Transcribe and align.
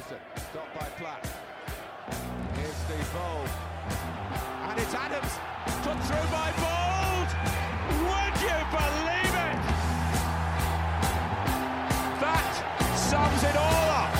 By. 0.00 0.16
Here's 2.56 2.74
Steve 2.74 3.12
Bould. 3.12 3.50
And 4.70 4.80
it's 4.80 4.94
Adams, 4.94 5.32
through 5.84 6.28
by 6.30 6.50
Bould! 6.56 7.28
Would 8.08 8.34
you 8.40 8.58
believe 8.72 9.34
it? 9.36 9.58
That 12.18 12.52
sums 12.96 13.42
it 13.44 13.56
all 13.56 13.90
up. 13.90 14.10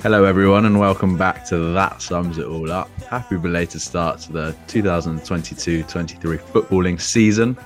Hello, 0.00 0.24
everyone, 0.24 0.64
and 0.64 0.80
welcome 0.80 1.18
back 1.18 1.44
to 1.48 1.58
That 1.74 2.00
Sums 2.00 2.38
It 2.38 2.46
All 2.46 2.72
Up. 2.72 2.88
Happy 3.10 3.36
belated 3.36 3.82
start 3.82 4.20
to 4.20 4.32
the 4.32 4.56
2022 4.68 5.82
23 5.82 6.38
footballing 6.38 6.98
season. 6.98 7.58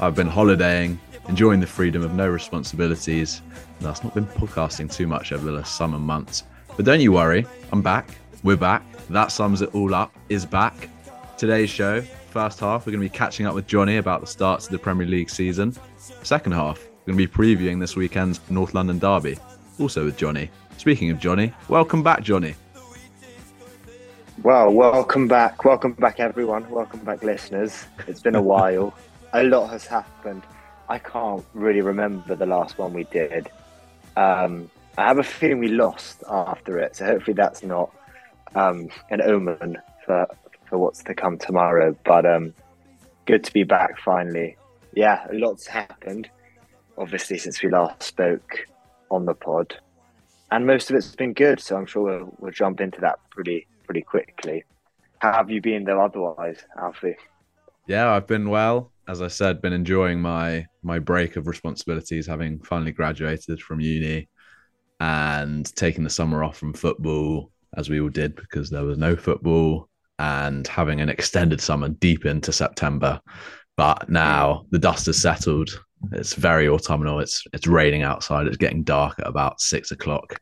I've 0.00 0.14
been 0.14 0.28
holidaying, 0.28 1.00
enjoying 1.28 1.60
the 1.60 1.66
freedom 1.66 2.02
of 2.02 2.14
no 2.14 2.26
responsibilities. 2.26 3.42
That's 3.80 4.02
not 4.02 4.14
been 4.14 4.26
podcasting 4.26 4.92
too 4.92 5.06
much 5.06 5.30
over 5.32 5.44
the 5.44 5.52
last 5.52 5.76
summer 5.76 5.98
months. 5.98 6.44
But 6.74 6.86
don't 6.86 7.00
you 7.00 7.12
worry, 7.12 7.46
I'm 7.70 7.82
back. 7.82 8.08
We're 8.42 8.56
back. 8.56 8.82
That 9.10 9.30
Sums 9.30 9.62
It 9.62 9.74
All 9.74 9.94
Up 9.94 10.16
is 10.28 10.46
back. 10.46 10.88
Today's 11.36 11.70
show, 11.70 12.00
first 12.00 12.60
half, 12.60 12.86
we're 12.86 12.92
going 12.92 13.02
to 13.02 13.10
be 13.10 13.16
catching 13.16 13.46
up 13.46 13.54
with 13.54 13.66
Johnny 13.66 13.98
about 13.98 14.20
the 14.20 14.26
starts 14.26 14.66
of 14.66 14.72
the 14.72 14.78
Premier 14.78 15.06
League 15.06 15.30
season. 15.30 15.74
Second 16.22 16.52
half, 16.52 16.82
we're 17.06 17.14
going 17.14 17.18
to 17.18 17.28
be 17.28 17.56
previewing 17.56 17.78
this 17.78 17.94
weekend's 17.94 18.40
North 18.50 18.74
London 18.74 18.98
Derby, 18.98 19.38
also 19.78 20.06
with 20.06 20.16
Johnny. 20.16 20.50
Speaking 20.78 21.10
of 21.10 21.18
Johnny, 21.18 21.52
welcome 21.68 22.02
back, 22.02 22.22
Johnny. 22.22 22.54
Well, 24.42 24.72
welcome 24.72 25.28
back. 25.28 25.64
Welcome 25.64 25.92
back, 25.92 26.20
everyone. 26.20 26.68
Welcome 26.70 27.00
back, 27.00 27.22
listeners. 27.22 27.84
It's 28.06 28.20
been 28.20 28.36
a 28.36 28.42
while. 28.42 28.94
a 29.32 29.42
lot 29.42 29.68
has 29.68 29.84
happened. 29.84 30.42
I 30.88 30.98
can't 30.98 31.44
really 31.54 31.80
remember 31.80 32.34
the 32.34 32.46
last 32.46 32.78
one 32.78 32.92
we 32.92 33.04
did. 33.04 33.50
Um, 34.16 34.70
I 34.96 35.06
have 35.06 35.18
a 35.18 35.22
feeling 35.22 35.58
we 35.58 35.68
lost 35.68 36.22
after 36.28 36.78
it, 36.78 36.96
so 36.96 37.04
hopefully 37.04 37.34
that's 37.34 37.62
not 37.62 37.94
um, 38.54 38.88
an 39.10 39.22
omen 39.22 39.78
for 40.04 40.26
for 40.68 40.78
what's 40.78 41.02
to 41.04 41.14
come 41.14 41.38
tomorrow. 41.38 41.96
But 42.04 42.26
um, 42.26 42.54
good 43.26 43.44
to 43.44 43.52
be 43.52 43.64
back 43.64 43.98
finally. 44.00 44.56
Yeah, 44.94 45.26
a 45.30 45.34
lot's 45.34 45.66
happened, 45.66 46.28
obviously, 46.96 47.38
since 47.38 47.62
we 47.62 47.70
last 47.70 48.02
spoke 48.02 48.66
on 49.10 49.24
the 49.24 49.34
pod 49.34 49.76
and 50.50 50.66
most 50.66 50.90
of 50.90 50.96
it's 50.96 51.14
been 51.14 51.32
good. 51.32 51.60
So 51.60 51.76
I'm 51.76 51.86
sure 51.86 52.02
we'll, 52.02 52.34
we'll 52.38 52.52
jump 52.52 52.80
into 52.80 53.00
that 53.00 53.18
pretty 53.30 53.66
pretty 53.84 54.02
quickly. 54.02 54.64
How 55.18 55.32
have 55.32 55.50
you 55.50 55.60
been 55.60 55.84
though? 55.84 56.00
Otherwise, 56.00 56.58
Alfie? 56.80 57.16
Yeah, 57.86 58.10
I've 58.10 58.26
been 58.26 58.50
well. 58.50 58.90
As 59.08 59.22
I 59.22 59.28
said, 59.28 59.62
been 59.62 59.72
enjoying 59.72 60.20
my 60.20 60.66
my 60.82 60.98
break 60.98 61.36
of 61.36 61.46
responsibilities, 61.46 62.26
having 62.26 62.60
finally 62.60 62.92
graduated 62.92 63.60
from 63.60 63.80
uni, 63.80 64.28
and 65.00 65.74
taking 65.74 66.04
the 66.04 66.10
summer 66.10 66.44
off 66.44 66.58
from 66.58 66.74
football, 66.74 67.50
as 67.76 67.88
we 67.88 68.00
all 68.00 68.10
did 68.10 68.36
because 68.36 68.70
there 68.70 68.84
was 68.84 68.98
no 68.98 69.16
football, 69.16 69.88
and 70.18 70.66
having 70.66 71.00
an 71.00 71.08
extended 71.08 71.60
summer 71.60 71.88
deep 71.88 72.26
into 72.26 72.52
September. 72.52 73.20
But 73.76 74.08
now 74.10 74.66
the 74.70 74.78
dust 74.78 75.06
has 75.06 75.20
settled 75.20 75.70
it's 76.12 76.34
very 76.34 76.68
autumnal. 76.68 77.20
It's 77.20 77.44
it's 77.52 77.66
raining 77.66 78.02
outside. 78.02 78.46
It's 78.46 78.56
getting 78.56 78.84
dark 78.84 79.18
at 79.18 79.26
about 79.26 79.60
six 79.60 79.90
o'clock. 79.90 80.40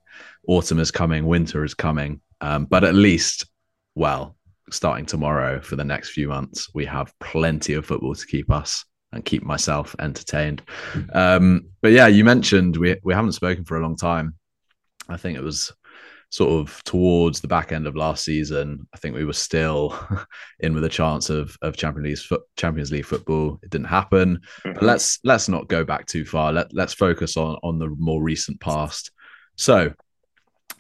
Autumn 0.48 0.78
is 0.78 0.91
coming. 0.91 1.27
Winter 1.27 1.64
is 1.64 1.75
coming. 1.75 2.20
Um, 2.41 2.67
but 2.67 2.84
at 2.84 2.94
least, 2.94 3.47
well, 3.94 4.35
starting 4.70 5.06
tomorrow 5.06 5.61
for 5.61 5.77
the 5.77 5.84
next 5.84 6.11
few 6.11 6.28
months, 6.28 6.69
we 6.75 6.84
have 6.86 7.12
plenty 7.20 7.75
of 7.75 7.86
football 7.86 8.14
to 8.14 8.27
keep 8.27 8.50
us 8.50 8.84
and 9.12 9.25
keep 9.25 9.42
myself 9.42 9.95
entertained. 9.98 10.62
Um, 11.12 11.69
but 11.81 11.92
yeah, 11.92 12.06
you 12.06 12.25
mentioned 12.25 12.77
we 12.77 12.97
we 13.03 13.14
haven't 13.14 13.33
spoken 13.33 13.64
for 13.64 13.77
a 13.77 13.83
long 13.83 13.97
time. 13.97 14.34
I 15.09 15.17
think 15.17 15.39
it 15.39 15.42
was 15.42 15.72
sort 16.31 16.50
of 16.50 16.82
towards 16.84 17.41
the 17.41 17.49
back 17.49 17.72
end 17.72 17.87
of 17.87 17.97
last 17.97 18.25
season, 18.25 18.87
I 18.93 18.99
think 18.99 19.15
we 19.15 19.25
were 19.25 19.32
still 19.32 19.99
in 20.60 20.75
with 20.75 20.84
a 20.84 20.88
chance 20.88 21.31
of 21.31 21.56
of 21.62 21.76
Champions 21.76 22.31
League 22.31 22.41
Champions 22.56 22.93
League 22.93 23.05
football. 23.05 23.59
It 23.62 23.71
didn't 23.71 23.87
happen. 23.87 24.41
Mm-hmm. 24.65 24.72
But 24.75 24.82
let's 24.82 25.19
let's 25.25 25.49
not 25.49 25.69
go 25.69 25.84
back 25.84 26.06
too 26.06 26.25
far. 26.25 26.53
Let 26.53 26.72
let's 26.72 26.94
focus 26.94 27.37
on 27.37 27.56
on 27.62 27.78
the 27.78 27.88
more 27.99 28.22
recent 28.22 28.60
past. 28.60 29.10
So, 29.56 29.93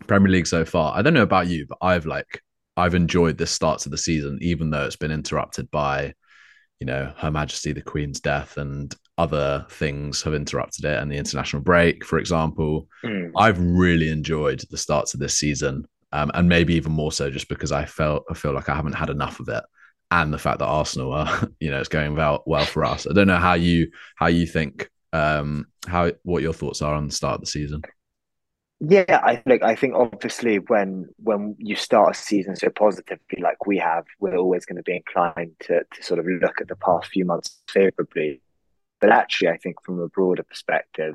Premier 0.06 0.30
League 0.30 0.46
so 0.46 0.64
far. 0.64 0.96
I 0.96 1.02
don't 1.02 1.14
know 1.14 1.22
about 1.22 1.46
you, 1.46 1.66
but 1.66 1.78
I've 1.80 2.06
like 2.06 2.42
I've 2.76 2.94
enjoyed 2.94 3.38
this 3.38 3.50
start 3.50 3.80
to 3.80 3.88
the 3.88 3.98
season, 3.98 4.38
even 4.42 4.70
though 4.70 4.84
it's 4.84 4.96
been 4.96 5.10
interrupted 5.10 5.70
by, 5.70 6.14
you 6.80 6.86
know, 6.86 7.12
Her 7.16 7.30
Majesty 7.30 7.72
the 7.72 7.82
Queen's 7.82 8.20
death 8.20 8.56
and 8.56 8.94
other 9.18 9.64
things 9.70 10.22
have 10.22 10.34
interrupted 10.34 10.84
it 10.84 11.00
and 11.00 11.10
the 11.10 11.16
international 11.16 11.62
break, 11.62 12.04
for 12.04 12.18
example. 12.18 12.88
Mm. 13.04 13.32
I've 13.36 13.58
really 13.58 14.10
enjoyed 14.10 14.62
the 14.70 14.76
starts 14.76 15.14
of 15.14 15.20
this 15.20 15.38
season. 15.38 15.86
Um, 16.12 16.30
and 16.34 16.48
maybe 16.48 16.74
even 16.74 16.92
more 16.92 17.12
so 17.12 17.30
just 17.30 17.48
because 17.48 17.72
I 17.72 17.84
felt 17.84 18.24
I 18.30 18.34
feel 18.34 18.52
like 18.52 18.68
I 18.68 18.76
haven't 18.76 18.92
had 18.92 19.10
enough 19.10 19.40
of 19.40 19.48
it. 19.48 19.64
And 20.10 20.32
the 20.32 20.38
fact 20.38 20.60
that 20.60 20.66
Arsenal 20.66 21.12
are, 21.12 21.48
you 21.60 21.70
know, 21.70 21.80
it's 21.80 21.88
going 21.88 22.14
well 22.14 22.42
well 22.46 22.64
for 22.64 22.84
us. 22.84 23.06
I 23.06 23.12
don't 23.12 23.26
know 23.26 23.38
how 23.38 23.54
you 23.54 23.90
how 24.14 24.28
you 24.28 24.46
think 24.46 24.88
um 25.12 25.66
how 25.86 26.12
what 26.22 26.42
your 26.42 26.52
thoughts 26.52 26.80
are 26.80 26.94
on 26.94 27.06
the 27.06 27.12
start 27.12 27.34
of 27.36 27.40
the 27.40 27.46
season. 27.46 27.82
Yeah, 28.80 29.20
I 29.22 29.36
think 29.36 29.62
I 29.62 29.74
think 29.74 29.94
obviously 29.94 30.58
when 30.58 31.08
when 31.16 31.56
you 31.58 31.76
start 31.76 32.14
a 32.14 32.18
season 32.18 32.56
so 32.56 32.68
positively 32.68 33.40
like 33.40 33.66
we 33.66 33.78
have, 33.78 34.04
we're 34.20 34.36
always 34.36 34.66
going 34.66 34.76
to 34.76 34.82
be 34.82 34.96
inclined 34.96 35.52
to 35.60 35.82
to 35.90 36.02
sort 36.02 36.20
of 36.20 36.26
look 36.26 36.60
at 36.60 36.68
the 36.68 36.76
past 36.76 37.08
few 37.08 37.24
months 37.24 37.58
favorably. 37.68 38.42
But 39.00 39.10
actually, 39.10 39.48
I 39.48 39.56
think 39.56 39.82
from 39.82 40.00
a 40.00 40.08
broader 40.08 40.42
perspective, 40.42 41.14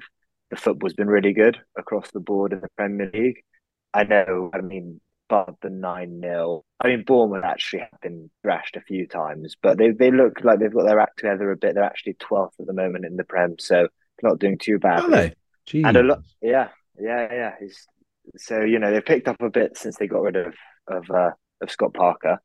the 0.50 0.56
football's 0.56 0.94
been 0.94 1.08
really 1.08 1.34
good 1.34 1.60
across 1.78 2.10
the 2.12 2.20
board 2.20 2.54
in 2.54 2.62
the 2.62 2.70
Premier 2.78 3.12
League. 3.14 3.44
I 3.94 4.04
know, 4.04 4.50
I 4.54 4.62
mean, 4.62 5.00
but 5.32 5.56
the 5.62 5.70
9 5.70 6.20
0. 6.22 6.64
I 6.80 6.88
mean, 6.88 7.04
Bournemouth 7.06 7.46
actually 7.46 7.80
have 7.80 8.02
been 8.02 8.30
thrashed 8.42 8.76
a 8.76 8.82
few 8.82 9.08
times, 9.08 9.56
but 9.62 9.78
they, 9.78 9.92
they 9.92 10.12
look 10.12 10.44
like 10.44 10.60
they've 10.60 10.74
got 10.74 10.86
their 10.86 11.00
act 11.00 11.18
together 11.18 11.52
a 11.52 11.58
bit. 11.58 11.74
They're 11.74 11.84
actually 11.84 12.16
12th 12.16 12.60
at 12.60 12.68
the 12.68 12.74
moment 12.74 13.06
in 13.06 13.16
the 13.16 13.24
Prem, 13.24 13.56
so 13.58 13.88
not 14.22 14.40
doing 14.40 14.58
too 14.58 14.78
badly. 14.78 15.34
Jeez. 15.68 15.86
And 15.86 15.98
a 15.98 16.04
lot, 16.04 16.24
yeah, 16.42 16.68
yeah, 17.02 17.28
yeah. 17.34 17.52
He's, 17.60 17.88
so, 18.38 18.62
you 18.62 18.80
know, 18.80 18.92
they've 18.92 19.06
picked 19.06 19.28
up 19.28 19.42
a 19.42 19.50
bit 19.50 19.78
since 19.78 19.98
they 19.98 20.08
got 20.08 20.22
rid 20.22 20.36
of, 20.36 20.56
of, 20.88 21.10
uh, 21.10 21.32
of 21.62 21.72
Scott 21.72 21.94
Parker. 21.94 22.40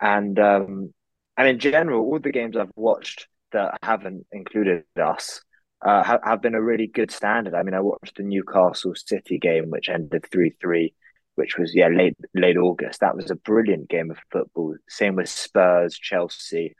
And, 0.00 0.38
um, 0.38 0.92
and 1.36 1.48
in 1.48 1.58
general, 1.58 2.04
all 2.04 2.18
the 2.18 2.32
games 2.32 2.56
I've 2.56 2.72
watched 2.76 3.28
that 3.52 3.78
haven't 3.82 4.26
included 4.32 4.84
us 5.00 5.42
uh, 5.84 6.02
have, 6.02 6.20
have 6.22 6.42
been 6.42 6.54
a 6.54 6.62
really 6.62 6.86
good 6.86 7.10
standard. 7.10 7.54
I 7.54 7.62
mean, 7.62 7.74
I 7.74 7.80
watched 7.80 8.16
the 8.16 8.22
Newcastle 8.22 8.94
City 8.94 9.38
game, 9.38 9.70
which 9.70 9.88
ended 9.88 10.26
three 10.30 10.54
three, 10.60 10.94
which 11.34 11.56
was 11.56 11.74
yeah 11.74 11.88
late 11.88 12.16
late 12.34 12.56
August. 12.56 13.00
That 13.00 13.16
was 13.16 13.30
a 13.30 13.36
brilliant 13.36 13.88
game 13.88 14.10
of 14.10 14.18
football. 14.30 14.76
Same 14.88 15.16
with 15.16 15.28
Spurs, 15.28 15.98
Chelsea, 15.98 16.76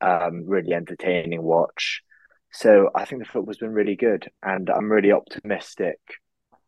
um, 0.00 0.44
really 0.46 0.72
entertaining 0.72 1.42
watch. 1.42 2.02
So 2.52 2.90
I 2.94 3.04
think 3.04 3.22
the 3.22 3.28
football's 3.28 3.58
been 3.58 3.72
really 3.72 3.96
good, 3.96 4.30
and 4.42 4.70
I'm 4.70 4.90
really 4.90 5.10
optimistic, 5.10 5.98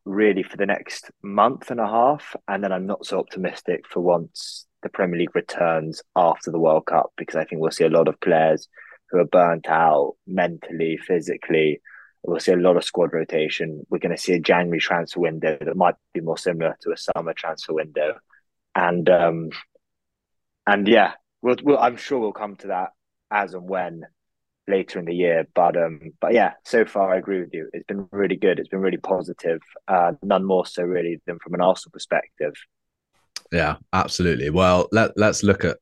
really 0.07 0.43
for 0.43 0.57
the 0.57 0.65
next 0.65 1.11
month 1.23 1.71
and 1.71 1.81
a 1.81 1.87
half, 1.87 2.35
and 2.49 2.65
then 2.65 2.73
I'm 2.73 2.87
not 2.87 3.05
so 3.05 3.19
optimistic 3.19 3.85
for 3.87 4.01
once 4.01 4.67
the 4.83 4.89
Premier 4.89 5.19
League 5.19 5.35
returns 5.35 6.01
after 6.15 6.51
the 6.51 6.61
World 6.61 6.87
Cup 6.87 7.13
because 7.19 7.37
I 7.37 7.45
think 7.45 7.61
we'll 7.61 7.73
see 7.73 7.85
a 7.85 7.91
lot 7.91 8.09
of 8.09 8.21
players 8.21 8.69
who 9.11 9.19
are 9.19 9.25
burnt 9.25 9.67
out 9.69 10.15
mentally, 10.27 10.97
physically. 10.97 11.81
We'll 12.23 12.41
see 12.41 12.53
a 12.53 12.57
lot 12.57 12.77
of 12.77 12.85
squad 12.85 13.13
rotation. 13.13 13.85
We're 13.91 13.99
going 13.99 14.17
to 14.17 14.23
see 14.23 14.33
a 14.33 14.41
January 14.41 14.81
transfer 14.81 15.21
window 15.21 15.59
that 15.61 15.77
might 15.77 15.97
be 16.15 16.21
more 16.21 16.39
similar 16.39 16.77
to 16.83 16.93
a 16.93 16.97
summer 16.97 17.35
transfer 17.35 17.73
window, 17.73 18.15
and 18.75 19.09
um, 19.11 19.51
and 20.67 20.89
yeah, 20.89 21.13
we'll, 21.43 21.57
we'll, 21.63 21.79
I'm 21.79 21.97
sure 21.97 22.19
we'll 22.19 22.33
come 22.33 22.57
to 22.57 22.69
that 22.69 22.91
as 23.31 23.55
and 23.55 23.69
when 23.69 24.03
later 24.69 24.99
in 24.99 25.05
the 25.05 25.15
year. 25.15 25.47
But 25.55 25.77
um, 25.77 26.13
but 26.21 26.33
yeah, 26.33 26.53
so 26.65 26.85
far 26.85 27.13
I 27.13 27.19
agree 27.19 27.41
with 27.41 27.53
you. 27.53 27.69
It's 27.73 27.87
been 27.87 28.09
really 28.11 28.37
good. 28.37 28.59
It's 28.59 28.69
been 28.69 28.81
really 28.81 28.99
positive. 28.99 29.61
Uh, 29.89 30.13
none 30.23 30.45
more 30.45 30.67
so 30.67 30.83
really 30.83 31.21
than 31.27 31.39
from 31.39 31.55
an 31.55 31.61
Arsenal 31.61 31.93
perspective. 31.93 32.55
Yeah, 33.53 33.77
absolutely. 33.93 34.51
Well, 34.51 34.89
let 34.93 35.17
let's 35.17 35.43
look 35.43 35.65
at 35.65 35.79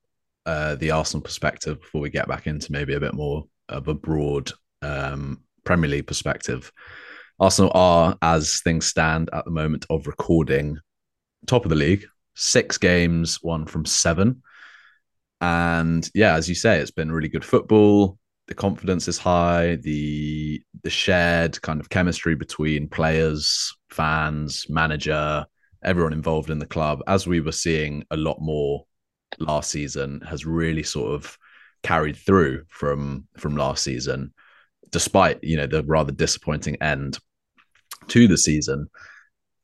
uh, 0.46 0.74
the 0.76 0.90
Arsenal 0.90 1.22
perspective 1.22 1.80
before 1.80 2.00
we 2.00 2.10
get 2.10 2.28
back 2.28 2.46
into 2.46 2.72
maybe 2.72 2.94
a 2.94 3.00
bit 3.00 3.14
more 3.14 3.44
of 3.68 3.88
a 3.88 3.94
broad 3.94 4.52
um, 4.82 5.42
Premier 5.64 5.90
League 5.90 6.06
perspective. 6.06 6.70
Arsenal 7.40 7.72
are, 7.74 8.16
as 8.22 8.60
things 8.62 8.86
stand 8.86 9.28
at 9.32 9.44
the 9.44 9.50
moment 9.50 9.86
of 9.90 10.06
recording, 10.06 10.78
top 11.46 11.64
of 11.64 11.70
the 11.70 11.74
league, 11.76 12.06
six 12.34 12.78
games, 12.78 13.42
one 13.42 13.66
from 13.66 13.84
seven. 13.84 14.42
And 15.40 16.08
yeah, 16.14 16.34
as 16.34 16.48
you 16.48 16.54
say, 16.54 16.78
it's 16.78 16.90
been 16.90 17.10
really 17.10 17.28
good 17.28 17.44
football. 17.44 18.18
The 18.46 18.54
confidence 18.54 19.08
is 19.08 19.18
high. 19.18 19.76
The 19.76 20.62
the 20.82 20.90
shared 20.90 21.60
kind 21.62 21.80
of 21.80 21.88
chemistry 21.88 22.34
between 22.34 22.88
players, 22.88 23.74
fans, 23.90 24.66
manager, 24.68 25.46
everyone 25.82 26.12
involved 26.12 26.50
in 26.50 26.58
the 26.58 26.66
club, 26.66 27.02
as 27.06 27.26
we 27.26 27.40
were 27.40 27.52
seeing 27.52 28.04
a 28.10 28.16
lot 28.16 28.38
more 28.40 28.84
last 29.38 29.70
season 29.70 30.20
has 30.22 30.46
really 30.46 30.82
sort 30.82 31.12
of 31.12 31.36
carried 31.82 32.16
through 32.16 32.64
from 32.68 33.26
from 33.36 33.56
last 33.56 33.84
season. 33.84 34.32
despite 34.90 35.42
you 35.42 35.56
know 35.56 35.66
the 35.66 35.82
rather 35.84 36.12
disappointing 36.12 36.76
end 36.80 37.18
to 38.08 38.28
the 38.28 38.38
season, 38.38 38.88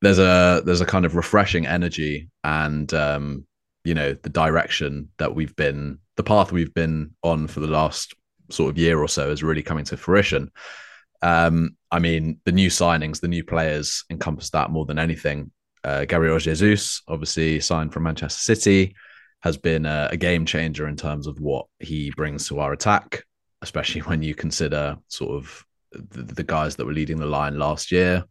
there's 0.03 0.19
a 0.19 0.63
there's 0.65 0.81
a 0.81 0.87
kind 0.87 1.05
of 1.05 1.15
refreshing 1.17 1.67
energy 1.67 2.29
and 2.45 2.93
um, 2.95 3.47
you 3.85 3.95
know 3.95 4.13
the 4.23 4.29
direction 4.29 5.09
that 5.19 5.35
we've 5.35 5.55
been 5.57 5.99
the 6.17 6.23
path 6.23 6.53
we've 6.53 6.75
been 6.75 7.15
on 7.23 7.47
for 7.47 7.61
the 7.61 7.67
last 7.69 8.15
sort 8.53 8.71
of 8.71 8.79
year 8.79 8.99
or 8.99 9.09
so 9.09 9.31
is 9.31 9.43
really 9.43 9.63
coming 9.63 9.85
to 9.87 9.97
fruition. 9.97 10.51
Um, 11.23 11.77
I 11.91 11.99
mean, 11.99 12.41
the 12.45 12.53
new 12.53 12.69
signings, 12.69 13.21
the 13.21 13.29
new 13.29 13.45
players 13.45 14.05
encompass 14.11 14.51
that 14.51 14.71
more 14.71 14.87
than 14.87 14.99
anything. 14.99 15.51
Uh, 15.85 16.05
Gabriel 16.05 16.39
Jesus, 16.39 17.03
obviously 17.09 17.61
signed 17.61 17.93
from 17.93 18.05
Manchester 18.05 18.41
City, 18.41 18.95
has 19.43 19.57
been 19.57 19.87
a, 19.87 20.09
a, 20.13 20.17
game 20.17 20.45
changer 20.45 20.87
in 20.87 20.97
terms 20.97 21.27
of 21.27 21.41
what 21.41 21.67
he 21.79 22.11
brings 22.11 22.47
to 22.49 22.61
our 22.61 22.73
attack, 22.73 23.25
especially 23.63 24.03
when 24.03 24.23
you 24.23 24.35
consider 24.35 24.97
sort 25.09 25.33
of 25.33 25.65
the, 25.93 26.23
the 26.23 26.43
guys 26.43 26.77
that 26.77 26.85
were 26.85 26.93
leading 26.93 27.19
the 27.19 27.27
line 27.27 27.59
last 27.59 27.91
year. 27.91 28.25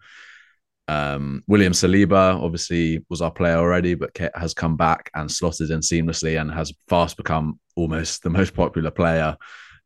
Um, 0.87 1.43
William 1.47 1.73
Saliba 1.73 2.41
obviously 2.41 3.05
was 3.09 3.21
our 3.21 3.31
player 3.31 3.57
already, 3.57 3.95
but 3.95 4.17
has 4.35 4.53
come 4.53 4.75
back 4.75 5.11
and 5.13 5.31
slotted 5.31 5.69
in 5.69 5.81
seamlessly 5.81 6.39
and 6.39 6.51
has 6.51 6.73
fast 6.87 7.17
become 7.17 7.59
almost 7.75 8.23
the 8.23 8.29
most 8.29 8.55
popular 8.55 8.91
player 8.91 9.37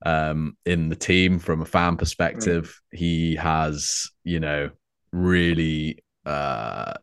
um, 0.05 0.57
in 0.65 0.89
the 0.89 0.95
team 0.95 1.39
from 1.39 1.61
a 1.61 1.65
fan 1.65 1.97
perspective. 1.97 2.79
Mm. 2.94 2.97
He 2.97 3.35
has, 3.35 4.09
you 4.23 4.39
know, 4.39 4.69
really 5.11 6.00
uh, 6.25 6.94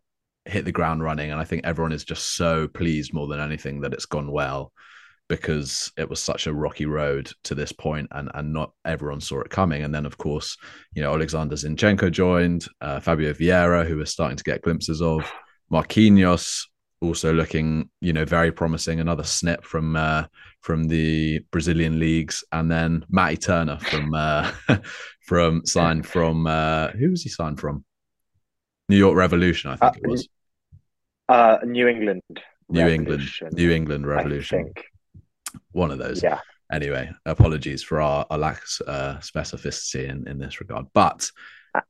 hit 0.45 0.65
the 0.65 0.71
ground 0.71 1.03
running, 1.03 1.31
and 1.31 1.39
I 1.39 1.45
think 1.45 1.65
everyone 1.65 1.91
is 1.91 2.05
just 2.05 2.35
so 2.35 2.67
pleased 2.67 3.13
more 3.13 3.27
than 3.27 3.39
anything 3.39 3.81
that 3.81 3.93
it's 3.93 4.05
gone 4.05 4.31
well 4.31 4.71
because 5.31 5.93
it 5.97 6.09
was 6.09 6.21
such 6.21 6.45
a 6.45 6.53
rocky 6.53 6.85
road 6.85 7.31
to 7.41 7.55
this 7.55 7.71
point 7.71 8.05
and 8.11 8.29
and 8.33 8.51
not 8.51 8.73
everyone 8.83 9.21
saw 9.21 9.39
it 9.39 9.49
coming 9.49 9.81
and 9.81 9.95
then 9.95 10.05
of 10.05 10.17
course 10.17 10.57
you 10.93 11.01
know 11.01 11.13
Alexander 11.13 11.55
Zinchenko 11.55 12.11
joined 12.11 12.67
uh, 12.81 12.99
Fabio 12.99 13.31
Vieira 13.31 13.87
who 13.87 13.95
we're 13.95 14.05
starting 14.05 14.35
to 14.35 14.43
get 14.43 14.61
glimpses 14.61 15.01
of 15.01 15.31
Marquinhos 15.71 16.65
also 17.01 17.33
looking 17.33 17.89
you 17.99 18.13
know 18.13 18.25
very 18.25 18.51
promising 18.51 18.99
another 18.99 19.23
snip 19.23 19.63
from 19.63 19.95
uh, 19.95 20.25
from 20.61 20.83
the 20.85 21.39
Brazilian 21.51 21.99
leagues 21.99 22.43
and 22.51 22.71
then 22.71 23.03
Matty 23.09 23.37
Turner 23.37 23.77
from 23.77 24.13
uh, 24.13 24.51
from 25.21 25.65
signed 25.65 26.05
from 26.05 26.47
uh, 26.47 26.89
who 26.89 27.11
was 27.11 27.23
he 27.23 27.29
signed 27.29 27.59
from 27.59 27.83
New 28.87 28.97
York 28.97 29.15
Revolution 29.15 29.71
I 29.71 29.75
think 29.75 29.97
it 29.97 30.07
was 30.07 30.29
uh, 31.27 31.57
New 31.63 31.87
England 31.87 32.21
New 32.69 32.87
England 32.87 33.29
New 33.51 33.71
England 33.71 34.05
Revolution 34.05 34.59
I 34.59 34.63
think. 34.63 34.85
one 35.71 35.91
of 35.91 35.97
those. 35.97 36.23
Yeah. 36.23 36.39
Anyway, 36.71 37.11
apologies 37.25 37.83
for 37.83 37.99
our, 37.99 38.25
our 38.29 38.37
lack 38.37 38.61
of 38.79 38.87
uh, 38.87 39.17
specificity 39.17 40.07
in, 40.07 40.25
in 40.25 40.37
this 40.37 40.61
regard. 40.61 40.85
But 40.93 41.29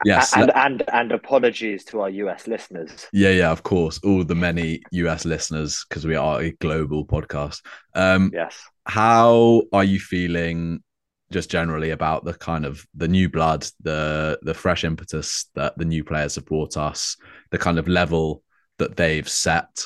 yes, 0.06 0.36
and, 0.36 0.52
and 0.56 0.84
and 0.94 1.12
apologies 1.12 1.84
to 1.86 2.02
our 2.02 2.10
US 2.10 2.48
listeners. 2.48 3.08
Yeah, 3.14 3.30
yeah, 3.30 3.52
of 3.52 3.64
course, 3.64 4.00
all 4.04 4.24
the 4.24 4.36
many 4.36 4.82
US 4.92 5.26
listeners 5.26 5.86
because 5.88 6.06
we 6.06 6.16
are 6.16 6.42
a 6.42 6.52
global 6.52 7.06
podcast. 7.06 7.62
Um, 7.96 8.32
yes. 8.34 8.60
How 8.86 9.64
are 9.72 9.84
you 9.84 10.00
feeling, 10.00 10.84
just 11.32 11.50
generally, 11.50 11.92
about 11.92 12.26
the 12.26 12.34
kind 12.34 12.66
of 12.66 12.86
the 12.96 13.08
new 13.08 13.30
blood, 13.30 13.68
the 13.82 14.40
the 14.42 14.54
fresh 14.54 14.84
impetus 14.84 15.50
that 15.56 15.78
the 15.78 15.86
new 15.86 16.04
players 16.04 16.36
have 16.36 16.46
brought 16.46 16.78
us, 16.78 17.18
the 17.52 17.58
kind 17.58 17.80
of 17.80 17.88
level 17.88 18.44
that 18.78 18.96
they've 18.96 19.30
set 19.30 19.86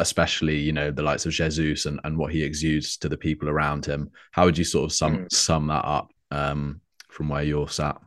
especially 0.00 0.56
you 0.56 0.72
know 0.72 0.90
the 0.90 1.02
likes 1.02 1.26
of 1.26 1.32
Jesus 1.32 1.84
and, 1.84 2.00
and 2.04 2.16
what 2.16 2.32
he 2.32 2.42
exudes 2.42 2.96
to 2.96 3.08
the 3.08 3.18
people 3.18 3.48
around 3.48 3.84
him. 3.84 4.10
How 4.32 4.46
would 4.46 4.56
you 4.56 4.64
sort 4.64 4.86
of 4.86 4.92
sum 4.92 5.18
mm. 5.18 5.32
sum 5.32 5.66
that 5.68 5.84
up 5.84 6.10
um, 6.30 6.80
from 7.10 7.28
where 7.28 7.42
you're 7.42 7.68
sat? 7.68 8.00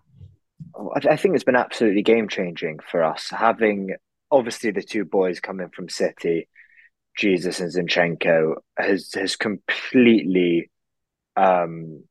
I 1.06 1.16
think 1.16 1.36
it's 1.36 1.44
been 1.44 1.56
absolutely 1.56 2.04
game 2.04 2.28
changing 2.28 2.80
for 2.90 3.04
us 3.04 3.30
having 3.30 3.96
obviously 4.34 4.72
the 4.72 4.82
two 4.82 5.06
boys 5.06 5.40
coming 5.40 5.70
from 5.70 5.88
City, 5.88 6.50
Jesus 7.16 7.60
and 7.60 7.72
Zinchenko 7.72 8.56
has 8.78 9.14
has 9.14 9.36
completely 9.36 10.72
um, 11.36 12.04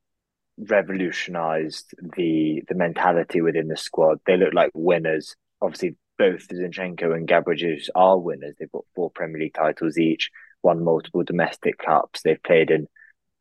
revolutionized 0.56 1.94
the 2.16 2.62
the 2.68 2.74
mentality 2.74 3.40
within 3.40 3.68
the 3.68 3.76
squad. 3.76 4.20
They 4.26 4.36
look 4.36 4.54
like 4.54 4.70
winners. 4.74 5.34
Obviously, 5.60 5.96
both 6.18 6.48
Zinchenko 6.48 7.14
and 7.14 7.26
Gabriel 7.26 7.78
are 7.94 8.18
winners. 8.18 8.54
They've 8.58 8.70
got 8.70 8.84
four 8.94 9.10
Premier 9.10 9.40
League 9.40 9.54
titles 9.54 9.98
each, 9.98 10.30
won 10.62 10.84
multiple 10.84 11.24
domestic 11.24 11.78
cups. 11.78 12.22
They've 12.22 12.42
played 12.42 12.70
in, 12.70 12.86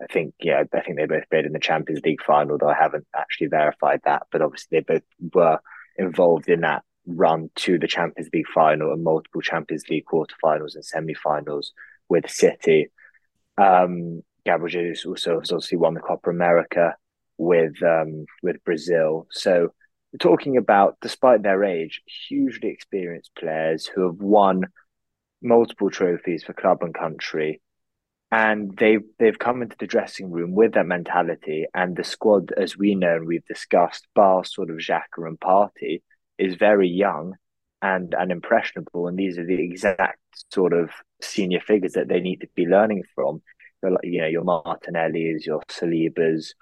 I 0.01 0.11
think, 0.11 0.33
yeah, 0.39 0.63
I 0.73 0.81
think 0.81 0.97
they 0.97 1.05
both 1.05 1.29
played 1.29 1.45
in 1.45 1.53
the 1.53 1.59
Champions 1.59 2.01
League 2.03 2.23
final, 2.23 2.57
though 2.57 2.69
I 2.69 2.75
haven't 2.75 3.05
actually 3.15 3.47
verified 3.47 4.01
that. 4.05 4.23
But 4.31 4.41
obviously, 4.41 4.79
they 4.79 4.93
both 4.93 5.03
were 5.33 5.59
involved 5.97 6.49
in 6.49 6.61
that 6.61 6.83
run 7.05 7.49
to 7.55 7.77
the 7.77 7.87
Champions 7.87 8.29
League 8.33 8.47
final 8.53 8.93
and 8.93 9.03
multiple 9.03 9.41
Champions 9.41 9.87
League 9.89 10.05
quarterfinals 10.05 10.75
and 10.75 10.85
semi-finals 10.85 11.73
with 12.09 12.29
City. 12.29 12.89
Um, 13.57 14.23
Gabriel 14.45 14.69
Jesus 14.69 15.05
also 15.05 15.39
has 15.39 15.51
obviously 15.51 15.77
won 15.77 15.93
the 15.93 15.99
Copa 15.99 16.29
America 16.29 16.95
with 17.37 17.81
um, 17.83 18.25
with 18.41 18.63
Brazil. 18.63 19.27
So 19.31 19.73
talking 20.19 20.57
about, 20.57 20.97
despite 21.01 21.43
their 21.43 21.63
age, 21.63 22.01
hugely 22.27 22.69
experienced 22.69 23.31
players 23.37 23.85
who 23.85 24.05
have 24.07 24.19
won 24.19 24.65
multiple 25.41 25.89
trophies 25.89 26.43
for 26.43 26.53
club 26.53 26.79
and 26.81 26.93
country. 26.93 27.61
And 28.31 28.75
they've 28.77 29.03
they've 29.19 29.37
come 29.37 29.61
into 29.61 29.75
the 29.77 29.87
dressing 29.87 30.31
room 30.31 30.55
with 30.55 30.73
that 30.73 30.85
mentality, 30.85 31.65
and 31.73 31.95
the 31.97 32.03
squad, 32.03 32.53
as 32.53 32.77
we 32.77 32.95
know 32.95 33.15
and 33.15 33.27
we've 33.27 33.45
discussed, 33.45 34.07
bar 34.15 34.45
sort 34.45 34.69
of 34.69 34.77
Xhaka 34.77 35.27
and 35.27 35.39
Partey, 35.39 36.01
is 36.37 36.55
very 36.55 36.87
young 36.87 37.35
and 37.81 38.13
and 38.13 38.31
impressionable, 38.31 39.07
and 39.07 39.17
these 39.17 39.37
are 39.37 39.45
the 39.45 39.61
exact 39.61 40.19
sort 40.53 40.71
of 40.73 40.91
senior 41.21 41.59
figures 41.59 41.93
that 41.93 42.07
they 42.07 42.21
need 42.21 42.41
to 42.41 42.47
be 42.55 42.65
learning 42.65 43.03
from. 43.15 43.41
You 44.03 44.21
know, 44.21 44.27
your 44.27 44.43
Martinelli's, 44.43 45.45
your 45.45 45.61
Salibas, 45.67 46.53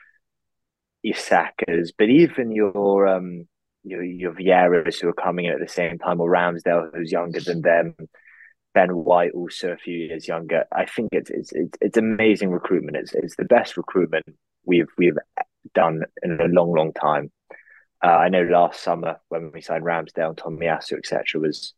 your 1.04 1.16
Sakas, 1.16 1.92
but 1.98 2.10
even 2.10 2.52
your 2.52 3.08
um 3.08 3.48
your 3.84 4.04
your 4.04 4.34
Vieiras 4.34 5.00
who 5.02 5.10
are 5.10 5.14
coming 5.14 5.46
in 5.46 5.54
at 5.54 5.60
the 5.60 5.68
same 5.68 6.00
time, 6.00 6.22
or 6.22 6.32
Ramsdale 6.32 6.90
who's 6.96 7.12
younger 7.12 7.42
than 7.42 7.62
them, 7.62 7.96
Ben 8.74 8.90
White 8.96 9.32
also 9.32 9.72
a 9.72 9.78
few 9.78 9.98
years 9.98 10.28
younger. 10.28 10.66
I 10.72 10.86
think 10.86 11.10
it's 11.12 11.30
it's 11.30 11.52
it's, 11.52 11.78
it's 11.82 11.98
amazing 11.98 12.52
recruitment. 12.52 12.98
It's 12.98 13.14
it's 13.14 13.36
the 13.36 13.46
best 13.46 13.78
recruitment 13.78 14.26
we've 14.66 14.88
we've 14.98 15.18
done 15.74 16.04
in 16.24 16.40
a 16.40 16.46
long 16.46 16.74
long 16.74 16.94
time. 16.94 17.32
Uh, 18.04 18.08
I 18.08 18.30
know 18.30 18.44
last 18.44 18.82
summer 18.82 19.20
when 19.30 19.52
we 19.52 19.62
signed 19.62 19.84
Ramsdale, 19.84 20.38
Tomiyasu, 20.38 20.98
etc., 20.98 21.42
was 21.42 21.74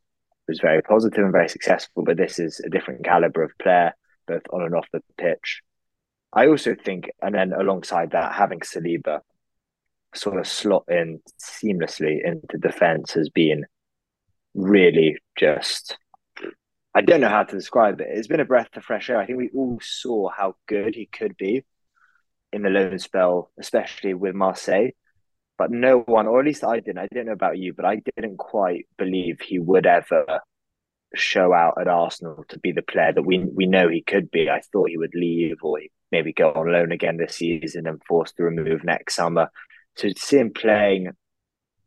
was 0.47 0.59
very 0.59 0.81
positive 0.81 1.23
and 1.23 1.31
very 1.31 1.49
successful. 1.49 2.03
But 2.03 2.17
this 2.17 2.39
is 2.39 2.59
a 2.59 2.69
different 2.69 3.05
caliber 3.05 3.43
of 3.43 3.51
player, 3.59 3.93
both 4.27 4.43
on 4.51 4.63
and 4.63 4.75
off 4.75 4.87
the 4.91 5.01
pitch. 5.17 5.61
I 6.33 6.47
also 6.47 6.75
think, 6.75 7.09
and 7.21 7.35
then 7.35 7.53
alongside 7.53 8.11
that, 8.11 8.33
having 8.33 8.59
Saliba 8.59 9.19
sort 10.13 10.39
of 10.39 10.47
slot 10.47 10.83
in 10.87 11.21
seamlessly 11.41 12.23
into 12.23 12.57
defense 12.57 13.13
has 13.13 13.29
been 13.29 13.65
really 14.53 15.17
just. 15.37 15.97
I 16.93 17.01
don't 17.01 17.21
know 17.21 17.29
how 17.29 17.43
to 17.43 17.55
describe 17.55 18.01
it. 18.01 18.07
It's 18.09 18.27
been 18.27 18.39
a 18.41 18.45
breath 18.45 18.75
of 18.75 18.83
fresh 18.83 19.09
air. 19.09 19.17
I 19.17 19.25
think 19.25 19.37
we 19.37 19.49
all 19.55 19.79
saw 19.81 20.29
how 20.29 20.55
good 20.67 20.93
he 20.95 21.05
could 21.05 21.37
be 21.37 21.63
in 22.51 22.63
the 22.63 22.69
loan 22.69 22.99
spell, 22.99 23.51
especially 23.59 24.13
with 24.13 24.35
Marseille. 24.35 24.89
But 25.57 25.71
no 25.71 25.99
one, 25.99 26.27
or 26.27 26.39
at 26.39 26.45
least 26.45 26.63
I 26.63 26.79
didn't, 26.79 26.97
I 26.97 27.07
didn't 27.07 27.27
know 27.27 27.33
about 27.33 27.57
you, 27.57 27.73
but 27.73 27.85
I 27.85 28.01
didn't 28.15 28.37
quite 28.37 28.87
believe 28.97 29.39
he 29.39 29.59
would 29.59 29.85
ever 29.85 30.41
show 31.13 31.53
out 31.53 31.75
at 31.79 31.87
Arsenal 31.87 32.43
to 32.49 32.59
be 32.59 32.71
the 32.71 32.81
player 32.81 33.11
that 33.13 33.23
we 33.23 33.39
we 33.39 33.67
know 33.67 33.87
he 33.87 34.01
could 34.01 34.31
be. 34.31 34.49
I 34.49 34.61
thought 34.71 34.89
he 34.89 34.97
would 34.97 35.13
leave 35.13 35.57
or 35.61 35.79
maybe 36.11 36.33
go 36.33 36.51
on 36.51 36.71
loan 36.71 36.91
again 36.91 37.17
this 37.17 37.35
season 37.35 37.87
and 37.87 38.01
forced 38.07 38.37
to 38.37 38.43
remove 38.43 38.83
next 38.83 39.15
summer. 39.15 39.49
So 39.95 40.09
to 40.09 40.19
see 40.19 40.37
him 40.37 40.51
playing, 40.51 41.09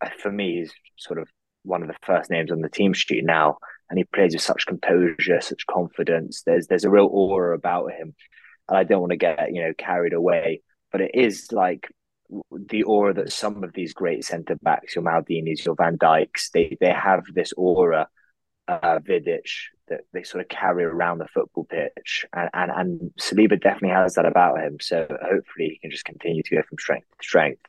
uh, 0.00 0.10
for 0.18 0.30
me, 0.30 0.60
he's 0.60 0.72
sort 0.96 1.18
of 1.18 1.28
one 1.62 1.82
of 1.82 1.88
the 1.88 1.96
first 2.02 2.30
names 2.30 2.50
on 2.52 2.60
the 2.60 2.68
team 2.68 2.92
sheet 2.92 3.24
now, 3.24 3.58
and 3.94 4.00
he 4.00 4.04
plays 4.12 4.34
with 4.34 4.42
such 4.42 4.66
composure, 4.66 5.40
such 5.40 5.68
confidence. 5.68 6.42
There's 6.42 6.66
there's 6.66 6.84
a 6.84 6.90
real 6.90 7.08
aura 7.12 7.54
about 7.54 7.92
him, 7.92 8.12
and 8.68 8.76
I 8.76 8.82
don't 8.82 9.00
want 9.00 9.12
to 9.12 9.16
get 9.16 9.52
you 9.52 9.62
know 9.62 9.72
carried 9.78 10.14
away, 10.14 10.62
but 10.90 11.00
it 11.00 11.12
is 11.14 11.52
like 11.52 11.86
the 12.50 12.82
aura 12.82 13.14
that 13.14 13.30
some 13.30 13.62
of 13.62 13.72
these 13.72 13.94
great 13.94 14.24
centre 14.24 14.56
backs, 14.60 14.96
your 14.96 15.04
Maldinis, 15.04 15.64
your 15.64 15.76
Van 15.76 15.96
Dijks, 15.96 16.50
they 16.52 16.76
they 16.80 16.90
have 16.90 17.22
this 17.32 17.52
aura 17.56 18.08
uh, 18.66 18.98
Vidic 18.98 19.48
that 19.86 20.00
they 20.12 20.24
sort 20.24 20.42
of 20.42 20.48
carry 20.48 20.82
around 20.82 21.18
the 21.18 21.28
football 21.28 21.64
pitch, 21.64 22.26
and, 22.32 22.50
and 22.52 22.72
and 22.74 23.10
Saliba 23.20 23.60
definitely 23.60 23.90
has 23.90 24.14
that 24.14 24.26
about 24.26 24.58
him. 24.58 24.78
So 24.80 25.06
hopefully 25.08 25.68
he 25.68 25.78
can 25.80 25.92
just 25.92 26.04
continue 26.04 26.42
to 26.42 26.56
go 26.56 26.62
from 26.68 26.78
strength 26.80 27.06
to 27.16 27.24
strength. 27.24 27.62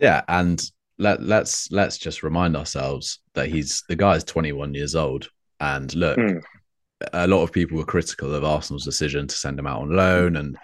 Yeah, 0.00 0.22
and 0.26 0.60
let 0.98 1.22
let's 1.22 1.70
let's 1.70 1.98
just 1.98 2.24
remind 2.24 2.56
ourselves 2.56 3.20
that 3.34 3.48
he's 3.48 3.84
the 3.88 3.96
guy 3.96 4.16
is 4.16 4.24
21 4.24 4.74
years 4.74 4.94
old, 4.94 5.28
and 5.60 5.94
look, 5.94 6.18
mm. 6.18 6.42
a 7.12 7.26
lot 7.26 7.42
of 7.42 7.52
people 7.52 7.78
were 7.78 7.84
critical 7.84 8.34
of 8.34 8.44
Arsenal's 8.44 8.84
decision 8.84 9.26
to 9.26 9.34
send 9.34 9.58
him 9.58 9.66
out 9.66 9.82
on 9.82 9.94
loan, 9.94 10.36
and 10.36 10.56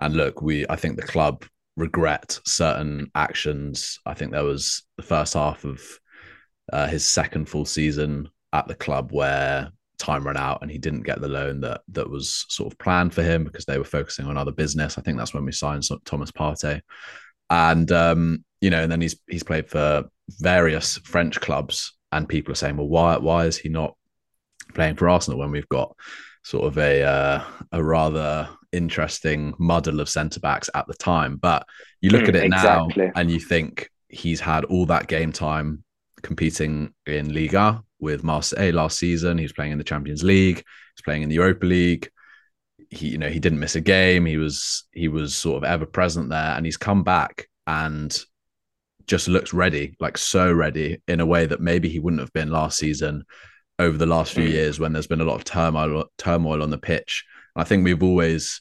and 0.00 0.14
look, 0.14 0.42
we 0.42 0.66
I 0.68 0.76
think 0.76 0.96
the 0.96 1.02
club 1.06 1.44
regret 1.76 2.38
certain 2.44 3.10
actions. 3.14 3.98
I 4.04 4.14
think 4.14 4.32
there 4.32 4.44
was 4.44 4.82
the 4.96 5.02
first 5.02 5.34
half 5.34 5.64
of 5.64 5.80
uh, 6.72 6.88
his 6.88 7.06
second 7.06 7.48
full 7.48 7.64
season 7.64 8.28
at 8.52 8.66
the 8.66 8.74
club 8.74 9.12
where 9.12 9.70
time 9.98 10.24
ran 10.24 10.36
out 10.36 10.62
and 10.62 10.70
he 10.70 10.78
didn't 10.78 11.02
get 11.02 11.20
the 11.20 11.28
loan 11.28 11.60
that 11.60 11.80
that 11.88 12.08
was 12.08 12.46
sort 12.48 12.72
of 12.72 12.78
planned 12.78 13.12
for 13.12 13.22
him 13.22 13.44
because 13.44 13.64
they 13.64 13.78
were 13.78 13.84
focusing 13.84 14.26
on 14.26 14.36
other 14.36 14.52
business. 14.52 14.96
I 14.96 15.02
think 15.02 15.18
that's 15.18 15.34
when 15.34 15.44
we 15.44 15.52
signed 15.52 15.84
Thomas 16.04 16.30
Partey, 16.30 16.80
and 17.50 17.90
um, 17.92 18.44
you 18.60 18.70
know, 18.70 18.82
and 18.82 18.90
then 18.90 19.00
he's 19.00 19.18
he's 19.28 19.42
played 19.42 19.68
for 19.68 20.04
various 20.40 20.98
French 20.98 21.40
clubs, 21.40 21.96
and 22.12 22.28
people 22.28 22.52
are 22.52 22.56
saying, 22.56 22.76
well, 22.76 22.88
why 22.88 23.18
why 23.18 23.46
is 23.46 23.56
he 23.56 23.68
not 23.68 23.96
playing 24.74 24.96
for 24.96 25.08
Arsenal 25.08 25.38
when 25.38 25.50
we've 25.50 25.68
got 25.68 25.94
sort 26.42 26.66
of 26.66 26.78
a 26.78 27.02
uh, 27.02 27.44
a 27.72 27.82
rather 27.82 28.48
interesting 28.72 29.54
muddle 29.58 30.00
of 30.00 30.08
centre 30.08 30.40
backs 30.40 30.70
at 30.74 30.86
the 30.86 30.94
time. 30.94 31.36
But 31.36 31.66
you 32.00 32.10
look 32.10 32.24
mm, 32.24 32.28
at 32.28 32.36
it 32.36 32.44
exactly. 32.44 33.06
now 33.06 33.12
and 33.16 33.30
you 33.30 33.40
think 33.40 33.90
he's 34.08 34.40
had 34.40 34.64
all 34.64 34.86
that 34.86 35.08
game 35.08 35.32
time 35.32 35.84
competing 36.22 36.94
in 37.06 37.32
Liga 37.32 37.82
with 38.00 38.24
Marseille 38.24 38.72
last 38.72 38.98
season. 38.98 39.38
He's 39.38 39.52
playing 39.52 39.72
in 39.72 39.78
the 39.78 39.84
Champions 39.84 40.22
League. 40.22 40.56
He's 40.56 41.02
playing 41.04 41.22
in 41.22 41.28
the 41.28 41.36
Europa 41.36 41.66
League. 41.66 42.10
He, 42.90 43.08
you 43.08 43.18
know, 43.18 43.28
he 43.28 43.40
didn't 43.40 43.60
miss 43.60 43.76
a 43.76 43.80
game. 43.80 44.24
He 44.24 44.38
was 44.38 44.86
he 44.92 45.08
was 45.08 45.36
sort 45.36 45.58
of 45.58 45.64
ever 45.64 45.86
present 45.86 46.30
there, 46.30 46.54
and 46.56 46.64
he's 46.64 46.78
come 46.78 47.04
back 47.04 47.48
and 47.66 48.16
just 49.06 49.28
looks 49.28 49.52
ready, 49.52 49.94
like 50.00 50.16
so 50.16 50.52
ready 50.52 51.00
in 51.06 51.20
a 51.20 51.26
way 51.26 51.46
that 51.46 51.60
maybe 51.60 51.88
he 51.88 51.98
wouldn't 51.98 52.20
have 52.20 52.32
been 52.32 52.50
last 52.50 52.78
season. 52.78 53.24
Over 53.78 53.96
the 53.96 54.06
last 54.06 54.32
few 54.32 54.48
mm. 54.48 54.52
years, 54.52 54.80
when 54.80 54.92
there's 54.92 55.06
been 55.06 55.20
a 55.20 55.24
lot 55.24 55.36
of 55.36 55.44
turmoil 55.44 56.06
turmoil 56.18 56.62
on 56.62 56.70
the 56.70 56.78
pitch, 56.78 57.24
I 57.54 57.64
think 57.64 57.84
we've 57.84 58.02
always 58.02 58.60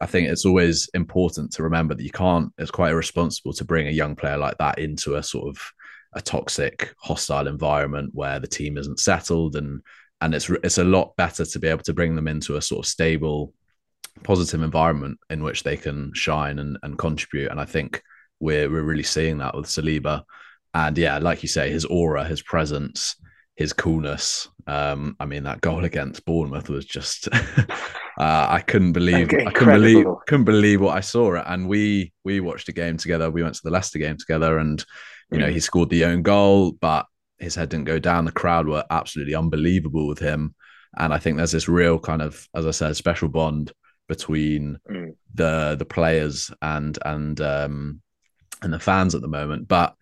I 0.00 0.06
think 0.06 0.28
it's 0.28 0.44
always 0.44 0.88
important 0.94 1.52
to 1.52 1.62
remember 1.62 1.94
that 1.94 2.02
you 2.02 2.10
can't, 2.10 2.52
it's 2.58 2.70
quite 2.70 2.90
irresponsible 2.90 3.52
to 3.54 3.64
bring 3.64 3.88
a 3.88 3.92
young 3.92 4.16
player 4.16 4.36
like 4.36 4.58
that 4.58 4.78
into 4.78 5.14
a 5.14 5.22
sort 5.22 5.48
of 5.48 5.72
a 6.14 6.20
toxic, 6.20 6.94
hostile 6.98 7.46
environment 7.46 8.10
where 8.12 8.38
the 8.38 8.46
team 8.46 8.76
isn't 8.76 9.00
settled 9.00 9.56
and 9.56 9.80
and 10.20 10.34
it's 10.34 10.48
it's 10.62 10.78
a 10.78 10.84
lot 10.84 11.16
better 11.16 11.44
to 11.44 11.58
be 11.58 11.68
able 11.68 11.82
to 11.82 11.92
bring 11.92 12.14
them 12.14 12.28
into 12.28 12.56
a 12.56 12.62
sort 12.62 12.84
of 12.84 12.88
stable, 12.88 13.52
positive 14.22 14.62
environment 14.62 15.18
in 15.30 15.42
which 15.42 15.62
they 15.62 15.76
can 15.76 16.12
shine 16.14 16.58
and, 16.58 16.78
and 16.82 16.98
contribute. 16.98 17.50
And 17.50 17.60
I 17.60 17.64
think 17.64 18.02
we're 18.40 18.70
we're 18.70 18.82
really 18.82 19.02
seeing 19.02 19.38
that 19.38 19.54
with 19.54 19.66
Saliba. 19.66 20.22
And 20.72 20.96
yeah, 20.96 21.18
like 21.18 21.42
you 21.42 21.48
say, 21.48 21.70
his 21.70 21.84
aura, 21.84 22.24
his 22.24 22.42
presence, 22.42 23.16
his 23.56 23.72
coolness. 23.72 24.48
Um, 24.66 25.16
I 25.20 25.26
mean, 25.26 25.44
that 25.44 25.60
goal 25.60 25.84
against 25.84 26.24
Bournemouth 26.24 26.68
was 26.68 26.84
just 26.84 27.28
uh, 27.32 27.76
I 28.18 28.62
couldn't 28.66 28.92
believe 28.92 29.32
I 29.32 29.50
couldn't 29.50 29.74
believe 29.74 30.06
couldn't 30.26 30.44
believe 30.44 30.80
what 30.80 30.96
I 30.96 31.00
saw. 31.00 31.34
And 31.34 31.68
we 31.68 32.12
we 32.24 32.40
watched 32.40 32.68
a 32.68 32.72
game 32.72 32.96
together. 32.96 33.30
We 33.30 33.42
went 33.42 33.54
to 33.56 33.62
the 33.62 33.70
Leicester 33.70 33.98
game 33.98 34.16
together, 34.16 34.58
and 34.58 34.84
you 35.30 35.38
know, 35.38 35.50
he 35.50 35.60
scored 35.60 35.90
the 35.90 36.04
own 36.04 36.22
goal, 36.22 36.72
but 36.72 37.06
his 37.38 37.54
head 37.54 37.68
didn't 37.68 37.86
go 37.86 37.98
down. 37.98 38.24
The 38.24 38.32
crowd 38.32 38.68
were 38.68 38.84
absolutely 38.90 39.34
unbelievable 39.34 40.06
with 40.06 40.18
him. 40.18 40.54
And 40.96 41.12
I 41.12 41.18
think 41.18 41.36
there's 41.36 41.52
this 41.52 41.68
real 41.68 41.98
kind 41.98 42.22
of, 42.22 42.48
as 42.54 42.66
I 42.66 42.70
said, 42.70 42.96
special 42.96 43.28
bond 43.28 43.72
between 44.06 44.78
mm. 44.88 45.14
the 45.34 45.76
the 45.78 45.84
players 45.84 46.50
and 46.60 46.98
and 47.04 47.40
um 47.40 48.00
and 48.62 48.72
the 48.72 48.78
fans 48.78 49.14
at 49.14 49.20
the 49.20 49.28
moment. 49.28 49.68
But 49.68 49.94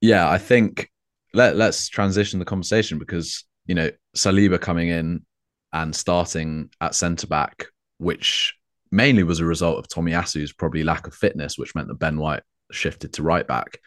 yeah, 0.00 0.28
I 0.28 0.38
think 0.38 0.90
let 1.34 1.56
let's 1.56 1.88
transition 1.88 2.38
the 2.38 2.44
conversation 2.44 2.98
because 2.98 3.44
you 3.66 3.74
know 3.74 3.90
Saliba 4.16 4.60
coming 4.60 4.88
in 4.88 5.24
and 5.72 5.94
starting 5.94 6.70
at 6.80 6.94
centre 6.94 7.26
back, 7.26 7.66
which 7.98 8.54
mainly 8.90 9.22
was 9.22 9.40
a 9.40 9.44
result 9.44 9.78
of 9.78 9.88
Tomiyasu's 9.88 10.52
probably 10.52 10.82
lack 10.82 11.06
of 11.06 11.14
fitness, 11.14 11.58
which 11.58 11.74
meant 11.74 11.88
that 11.88 11.98
Ben 11.98 12.18
White 12.18 12.42
shifted 12.72 13.12
to 13.14 13.22
right 13.22 13.46
back. 13.46 13.78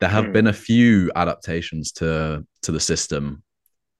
There 0.00 0.08
have 0.08 0.26
mm. 0.26 0.32
been 0.32 0.46
a 0.46 0.52
few 0.52 1.10
adaptations 1.16 1.92
to 1.92 2.46
to 2.62 2.72
the 2.72 2.80
system 2.80 3.42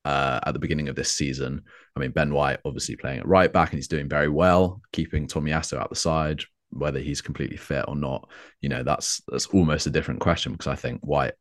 uh, 0.04 0.40
at 0.46 0.52
the 0.52 0.60
beginning 0.60 0.88
of 0.88 0.96
this 0.96 1.10
season. 1.10 1.62
I 1.96 2.00
mean, 2.00 2.12
Ben 2.12 2.32
White 2.32 2.60
obviously 2.64 2.96
playing 2.96 3.20
at 3.20 3.26
right 3.26 3.52
back 3.52 3.70
and 3.70 3.78
he's 3.78 3.88
doing 3.88 4.08
very 4.08 4.28
well, 4.28 4.80
keeping 4.92 5.26
Tommy 5.26 5.50
Tomiyasu 5.50 5.78
out 5.78 5.90
the 5.90 5.96
side. 5.96 6.42
Whether 6.70 6.98
he's 6.98 7.20
completely 7.20 7.56
fit 7.56 7.84
or 7.88 7.96
not, 7.96 8.28
you 8.60 8.68
know, 8.68 8.82
that's 8.82 9.22
that's 9.28 9.46
almost 9.46 9.86
a 9.86 9.90
different 9.90 10.20
question 10.20 10.52
because 10.52 10.66
I 10.66 10.74
think 10.74 11.00
White 11.00 11.34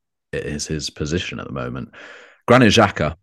is 0.44 0.68
his 0.68 0.89
position 0.89 1.39
at 1.39 1.48
the 1.48 1.54
moment. 1.54 1.94
Granit 2.48 2.74
Xhaka 2.74 3.15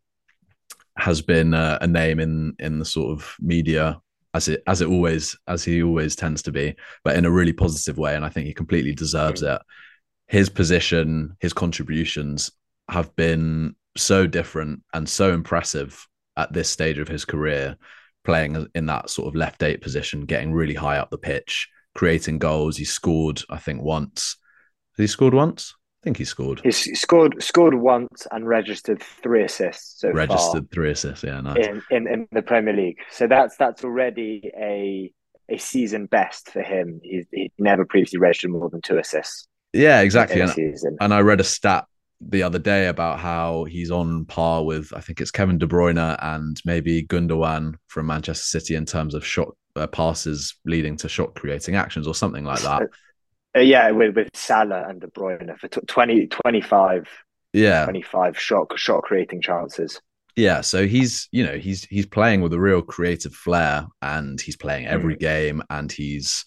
has 0.97 1.23
been 1.23 1.55
uh, 1.55 1.79
a 1.81 1.87
name 1.87 2.21
in 2.21 2.55
in 2.59 2.79
the 2.79 2.85
sort 2.85 3.13
of 3.13 3.35
media 3.41 4.01
as 4.35 4.49
it 4.49 4.63
as 4.67 4.81
it 4.81 4.89
always 4.89 5.37
as 5.49 5.65
he 5.65 5.83
always 5.83 6.15
tends 6.17 6.43
to 6.43 6.53
be, 6.53 6.75
but 7.05 7.17
in 7.17 7.25
a 7.25 7.31
really 7.31 7.53
positive 7.53 7.99
way, 7.99 8.15
and 8.15 8.25
I 8.25 8.29
think 8.29 8.47
he 8.47 8.55
completely 8.55 8.95
deserves 8.95 9.43
it 9.43 9.61
his 10.33 10.49
position, 10.49 11.37
his 11.41 11.53
contributions 11.53 12.51
have 12.89 13.15
been 13.17 13.77
so 13.99 14.27
different 14.27 14.83
and 14.95 15.07
so 15.07 15.35
impressive 15.35 16.07
at 16.39 16.51
this 16.55 16.71
stage 16.71 16.99
of 16.99 17.07
his 17.07 17.27
career, 17.27 17.77
playing 18.25 18.67
in 18.75 18.87
that 18.87 19.11
sort 19.11 19.29
of 19.29 19.35
left 19.35 19.63
eight 19.63 19.83
position, 19.83 20.25
getting 20.25 20.55
really 20.55 20.73
high 20.73 20.97
up 20.97 21.11
the 21.11 21.19
pitch, 21.19 21.69
creating 21.95 22.39
goals. 22.39 22.79
He 22.79 22.87
scored, 22.87 23.43
I 23.51 23.59
think, 23.59 23.83
once. 23.83 24.39
Has 24.97 25.05
he 25.05 25.07
scored 25.07 25.35
once? 25.35 25.75
I 26.03 26.05
think 26.05 26.17
he 26.17 26.25
scored. 26.25 26.61
He 26.65 26.73
scored 26.73 27.41
scored 27.41 27.75
once 27.75 28.27
and 28.33 28.49
registered 28.49 29.01
three 29.01 29.45
assists 29.45 30.01
so 30.01 30.11
registered 30.11 30.69
three 30.73 30.91
assists, 30.91 31.23
yeah, 31.23 31.41
nice. 31.41 31.65
In, 31.65 31.83
in, 31.93 32.09
in 32.09 32.29
the 32.33 32.43
Premier 32.43 32.75
League. 32.75 32.99
So 33.11 33.29
that's 33.29 33.57
that's 33.57 33.85
already 33.85 34.51
a 34.59 35.13
a 35.49 35.59
season 35.59 36.07
best 36.07 36.51
for 36.51 36.61
him. 36.61 37.01
He's 37.05 37.27
he 37.31 37.53
never 37.57 37.85
previously 37.85 38.19
registered 38.19 38.51
more 38.51 38.69
than 38.69 38.81
two 38.81 38.99
assists. 38.99 39.47
Yeah, 39.73 40.01
exactly. 40.01 40.41
And, 40.41 40.99
and, 41.01 41.15
I 41.15 41.21
read 41.21 41.41
a 41.41 41.45
stat 41.45 41.87
the 42.21 42.43
other 42.43 42.59
day 42.59 42.89
about 42.89 43.21
how 43.21 43.65
he's 43.65 43.93
on 43.93 44.25
par 44.25 44.65
with 44.65 44.93
I 44.95 45.01
think 45.01 45.21
it's 45.21 45.31
Kevin 45.31 45.59
De 45.59 45.69
Bruyne 45.69 46.17
and 46.21 46.61
maybe 46.65 47.07
Gundogan 47.07 47.77
from 47.87 48.07
Manchester 48.07 48.45
City 48.45 48.75
in 48.75 48.87
terms 48.87 49.15
of 49.15 49.25
shot 49.25 49.55
uh, 49.77 49.87
passes 49.87 50.57
leading 50.67 50.97
to 50.97 51.09
shot 51.09 51.37
creating 51.37 51.77
actions 51.77 52.09
or 52.09 52.15
something 52.15 52.45
like 52.45 52.63
that. 52.63 52.83
Uh, 53.55 53.61
yeah, 53.61 53.91
with, 53.91 54.17
with 54.17 54.29
Salah 54.35 54.87
and 54.89 55.01
De 55.01 55.07
Bruyne 55.09 55.59
for 55.59 55.69
20, 55.69 56.27
25, 56.27 57.09
yeah, 57.53 57.85
25 57.85 58.39
shot 58.39 58.79
shot 58.79 59.03
creating 59.03 59.43
chances. 59.43 60.01
Yeah, 60.37 60.63
so 60.63 60.87
he's 60.87 61.29
you 61.33 61.45
know 61.45 61.59
he's 61.59 61.85
he's 61.85 62.07
playing 62.07 62.41
with 62.41 62.55
a 62.55 62.61
real 62.61 62.81
creative 62.81 63.35
flair 63.35 63.87
and 64.01 64.41
he's 64.41 64.57
playing 64.57 64.87
every 64.87 65.17
mm. 65.17 65.21
game 65.21 65.63
and 65.69 65.93
he's 65.93 66.45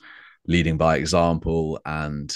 leading 0.47 0.77
by 0.77 0.97
example 0.97 1.79
and 1.85 2.35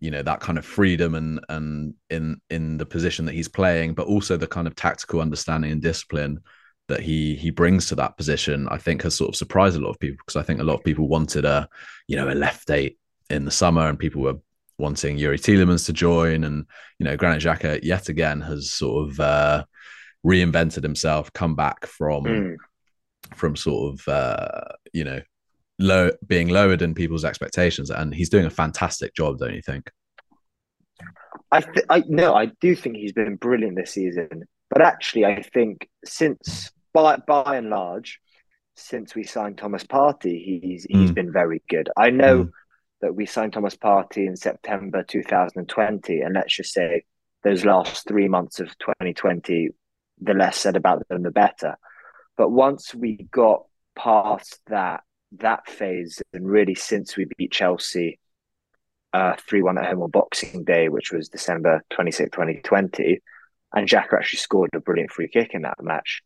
you 0.00 0.10
know 0.10 0.22
that 0.22 0.40
kind 0.40 0.58
of 0.58 0.64
freedom 0.64 1.14
and 1.14 1.40
and 1.48 1.94
in 2.10 2.40
in 2.50 2.78
the 2.78 2.86
position 2.86 3.24
that 3.26 3.34
he's 3.34 3.48
playing 3.48 3.94
but 3.94 4.06
also 4.06 4.36
the 4.36 4.46
kind 4.46 4.66
of 4.66 4.76
tactical 4.76 5.20
understanding 5.20 5.72
and 5.72 5.82
discipline 5.82 6.40
that 6.86 7.00
he 7.00 7.34
he 7.34 7.50
brings 7.50 7.86
to 7.86 7.96
that 7.96 8.16
position 8.16 8.68
i 8.70 8.78
think 8.78 9.02
has 9.02 9.16
sort 9.16 9.28
of 9.28 9.34
surprised 9.34 9.76
a 9.76 9.80
lot 9.80 9.90
of 9.90 9.98
people 9.98 10.18
because 10.24 10.36
i 10.36 10.42
think 10.42 10.60
a 10.60 10.64
lot 10.64 10.74
of 10.74 10.84
people 10.84 11.08
wanted 11.08 11.44
a 11.44 11.68
you 12.06 12.16
know 12.16 12.28
a 12.28 12.34
left 12.34 12.70
eight 12.70 12.96
in 13.30 13.44
the 13.44 13.50
summer 13.50 13.88
and 13.88 13.98
people 13.98 14.22
were 14.22 14.38
wanting 14.78 15.18
Youri 15.18 15.40
Tielemans 15.40 15.86
to 15.86 15.92
join 15.92 16.44
and 16.44 16.64
you 16.98 17.04
know 17.04 17.16
Granit 17.16 17.42
Xhaka 17.42 17.80
yet 17.82 18.08
again 18.08 18.40
has 18.40 18.72
sort 18.72 19.08
of 19.08 19.20
uh, 19.20 19.64
reinvented 20.24 20.82
himself 20.82 21.32
come 21.32 21.54
back 21.54 21.86
from 21.86 22.24
mm. 22.24 22.56
from 23.34 23.56
sort 23.56 23.94
of 23.94 24.08
uh, 24.08 24.72
you 24.92 25.04
know 25.04 25.20
low 25.78 26.10
being 26.26 26.48
lowered 26.48 26.82
in 26.82 26.94
people's 26.94 27.24
expectations, 27.24 27.90
and 27.90 28.14
he's 28.14 28.28
doing 28.28 28.46
a 28.46 28.50
fantastic 28.50 29.14
job, 29.14 29.38
don't 29.38 29.54
you 29.54 29.62
think? 29.62 29.90
I 31.50 31.60
th- 31.60 31.86
I 31.88 32.04
no, 32.08 32.34
I 32.34 32.46
do 32.60 32.74
think 32.74 32.96
he's 32.96 33.12
been 33.12 33.36
brilliant 33.36 33.76
this 33.76 33.92
season. 33.92 34.44
But 34.70 34.82
actually, 34.82 35.24
I 35.24 35.42
think 35.42 35.88
since 36.04 36.70
by 36.92 37.16
by 37.16 37.56
and 37.56 37.70
large, 37.70 38.20
since 38.76 39.14
we 39.14 39.24
signed 39.24 39.58
Thomas 39.58 39.84
Partey, 39.84 40.44
he's 40.44 40.84
he's 40.84 41.10
mm. 41.10 41.14
been 41.14 41.32
very 41.32 41.62
good. 41.68 41.88
I 41.96 42.10
know 42.10 42.44
mm. 42.44 42.50
That 43.00 43.14
we 43.14 43.26
signed 43.26 43.52
Thomas 43.52 43.76
Partey 43.76 44.26
in 44.26 44.36
September 44.36 45.04
2020, 45.04 46.20
and 46.20 46.34
let's 46.34 46.56
just 46.56 46.72
say 46.72 47.04
those 47.44 47.64
last 47.64 48.08
three 48.08 48.28
months 48.28 48.58
of 48.58 48.76
2020, 48.78 49.70
the 50.20 50.34
less 50.34 50.56
said 50.56 50.76
about 50.76 51.06
them, 51.08 51.22
the 51.22 51.30
better. 51.30 51.76
But 52.36 52.50
once 52.50 52.94
we 52.94 53.28
got 53.30 53.64
past 53.96 54.60
that 54.66 55.02
that 55.32 55.68
phase 55.68 56.22
and 56.32 56.48
really 56.48 56.74
since 56.74 57.16
we 57.16 57.26
beat 57.36 57.52
Chelsea 57.52 58.18
uh, 59.12 59.34
3 59.46 59.62
1 59.62 59.78
at 59.78 59.86
home 59.86 60.02
on 60.02 60.10
Boxing 60.10 60.64
Day, 60.64 60.88
which 60.88 61.12
was 61.12 61.28
December 61.28 61.82
26, 61.90 62.30
2020, 62.30 63.20
and 63.74 63.88
Xhaka 63.88 64.14
actually 64.14 64.38
scored 64.38 64.70
a 64.74 64.80
brilliant 64.80 65.10
free 65.10 65.28
kick 65.28 65.50
in 65.54 65.62
that 65.62 65.82
match. 65.82 66.22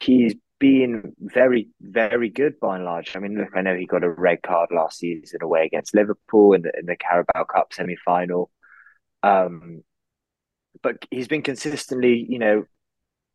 He's 0.00 0.34
been 0.58 1.14
very, 1.18 1.68
very 1.80 2.30
good 2.30 2.58
by 2.60 2.76
and 2.76 2.84
large. 2.84 3.16
I 3.16 3.18
mean, 3.18 3.36
look, 3.36 3.50
I 3.54 3.62
know 3.62 3.74
he 3.74 3.86
got 3.86 4.04
a 4.04 4.10
red 4.10 4.42
card 4.42 4.70
last 4.72 4.98
season 4.98 5.42
away 5.42 5.66
against 5.66 5.94
Liverpool 5.94 6.54
in 6.54 6.62
the, 6.62 6.72
in 6.78 6.86
the 6.86 6.96
Carabao 6.96 7.44
Cup 7.44 7.72
semi 7.72 7.96
final. 7.96 8.50
Um, 9.22 9.82
but 10.82 11.04
he's 11.10 11.28
been 11.28 11.42
consistently, 11.42 12.26
you 12.28 12.38
know, 12.38 12.64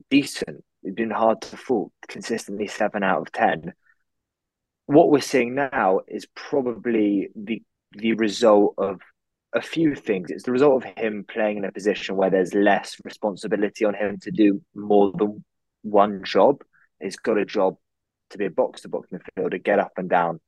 decent. 0.10 0.64
He's 0.82 0.94
been 0.94 1.12
hard 1.12 1.42
to 1.42 1.58
fault, 1.58 1.92
consistently 2.08 2.68
seven 2.68 3.04
out 3.04 3.22
of 3.22 3.32
10 3.32 3.74
what 4.90 5.12
we're 5.12 5.22
seeing 5.22 5.54
now 5.54 6.00
is 6.08 6.26
probably 6.34 7.30
the 7.36 7.62
the 7.92 8.14
result 8.14 8.74
of 8.80 9.00
a 9.54 9.62
few 9.62 9.94
things. 9.94 10.32
It's 10.32 10.46
the 10.46 10.52
result 10.52 10.84
of 10.84 10.92
him 10.98 11.26
playing 11.32 11.58
in 11.58 11.66
a 11.66 11.72
position 11.72 12.16
where 12.16 12.32
there's 12.32 12.56
less 12.56 12.98
responsibility 13.04 13.86
on 13.86 13.94
him 13.94 14.18
to 14.22 14.32
do 14.32 14.64
more 14.74 15.12
than 15.16 15.46
one 15.84 16.24
job. 16.24 16.64
He's 17.02 17.18
got 17.18 17.38
a 17.38 17.46
job 17.46 17.78
to 18.32 18.38
be 18.38 18.46
a 18.46 18.52
box 18.52 18.82
to 18.82 18.90
box 18.90 19.10
midfielder, 19.12 19.64
get 19.64 19.80
up 19.80 19.94
and 19.98 20.10
down 20.10 20.40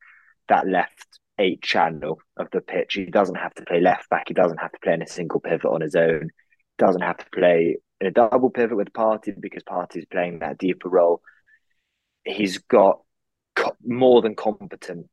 that 0.48 0.68
left 0.68 1.20
eight 1.40 1.62
channel 1.62 2.20
of 2.38 2.48
the 2.52 2.62
pitch. 2.62 2.94
He 2.94 3.06
doesn't 3.06 3.36
have 3.36 3.54
to 3.56 3.64
play 3.64 3.80
left 3.80 4.10
back. 4.10 4.26
He 4.28 4.34
doesn't 4.34 4.60
have 4.60 4.72
to 4.72 4.80
play 4.80 4.94
in 4.94 5.02
a 5.02 5.08
single 5.08 5.40
pivot 5.40 5.66
on 5.66 5.82
his 5.82 5.96
own. 5.96 6.30
Doesn't 6.78 7.02
have 7.02 7.18
to 7.18 7.26
play 7.34 7.78
in 8.00 8.08
a 8.08 8.12
double 8.12 8.50
pivot 8.50 8.78
with 8.78 8.94
Partey 8.94 9.40
because 9.40 9.64
Partey's 9.64 10.06
playing 10.06 10.40
that 10.40 10.58
deeper 10.58 10.90
role. 10.90 11.22
He's 12.26 12.58
got 12.60 13.00
more 13.84 14.22
than 14.22 14.36
competent 14.36 15.08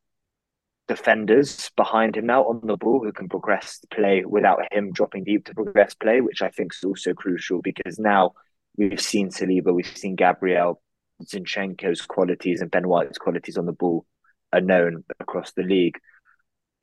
defenders 0.87 1.71
behind 1.77 2.17
him 2.17 2.27
now 2.27 2.45
on 2.45 2.63
the 2.65 2.77
ball 2.77 3.03
who 3.05 3.13
can 3.13 3.29
progress 3.29 3.81
play 3.91 4.25
without 4.25 4.61
him 4.73 4.91
dropping 4.93 5.25
deep 5.25 5.45
to 5.45 5.55
progress 5.55 5.95
play, 5.95 6.21
which 6.21 6.43
I 6.43 6.49
think 6.49 6.73
is 6.75 6.85
also 6.85 7.13
crucial 7.13 7.61
because 7.63 7.99
now 7.99 8.33
we've 8.77 9.01
seen 9.01 9.29
Saliba, 9.29 9.75
we've 9.75 9.97
seen 9.97 10.17
Gabriel, 10.17 10.81
Zinchenko's 11.25 12.03
qualities 12.03 12.61
and 12.61 12.71
Ben 12.71 12.89
White's 12.89 13.19
qualities 13.19 13.59
on 13.59 13.67
the 13.67 13.73
ball 13.73 14.07
are 14.53 14.61
known 14.61 15.05
across 15.21 15.53
the 15.53 15.63
league. 15.63 15.99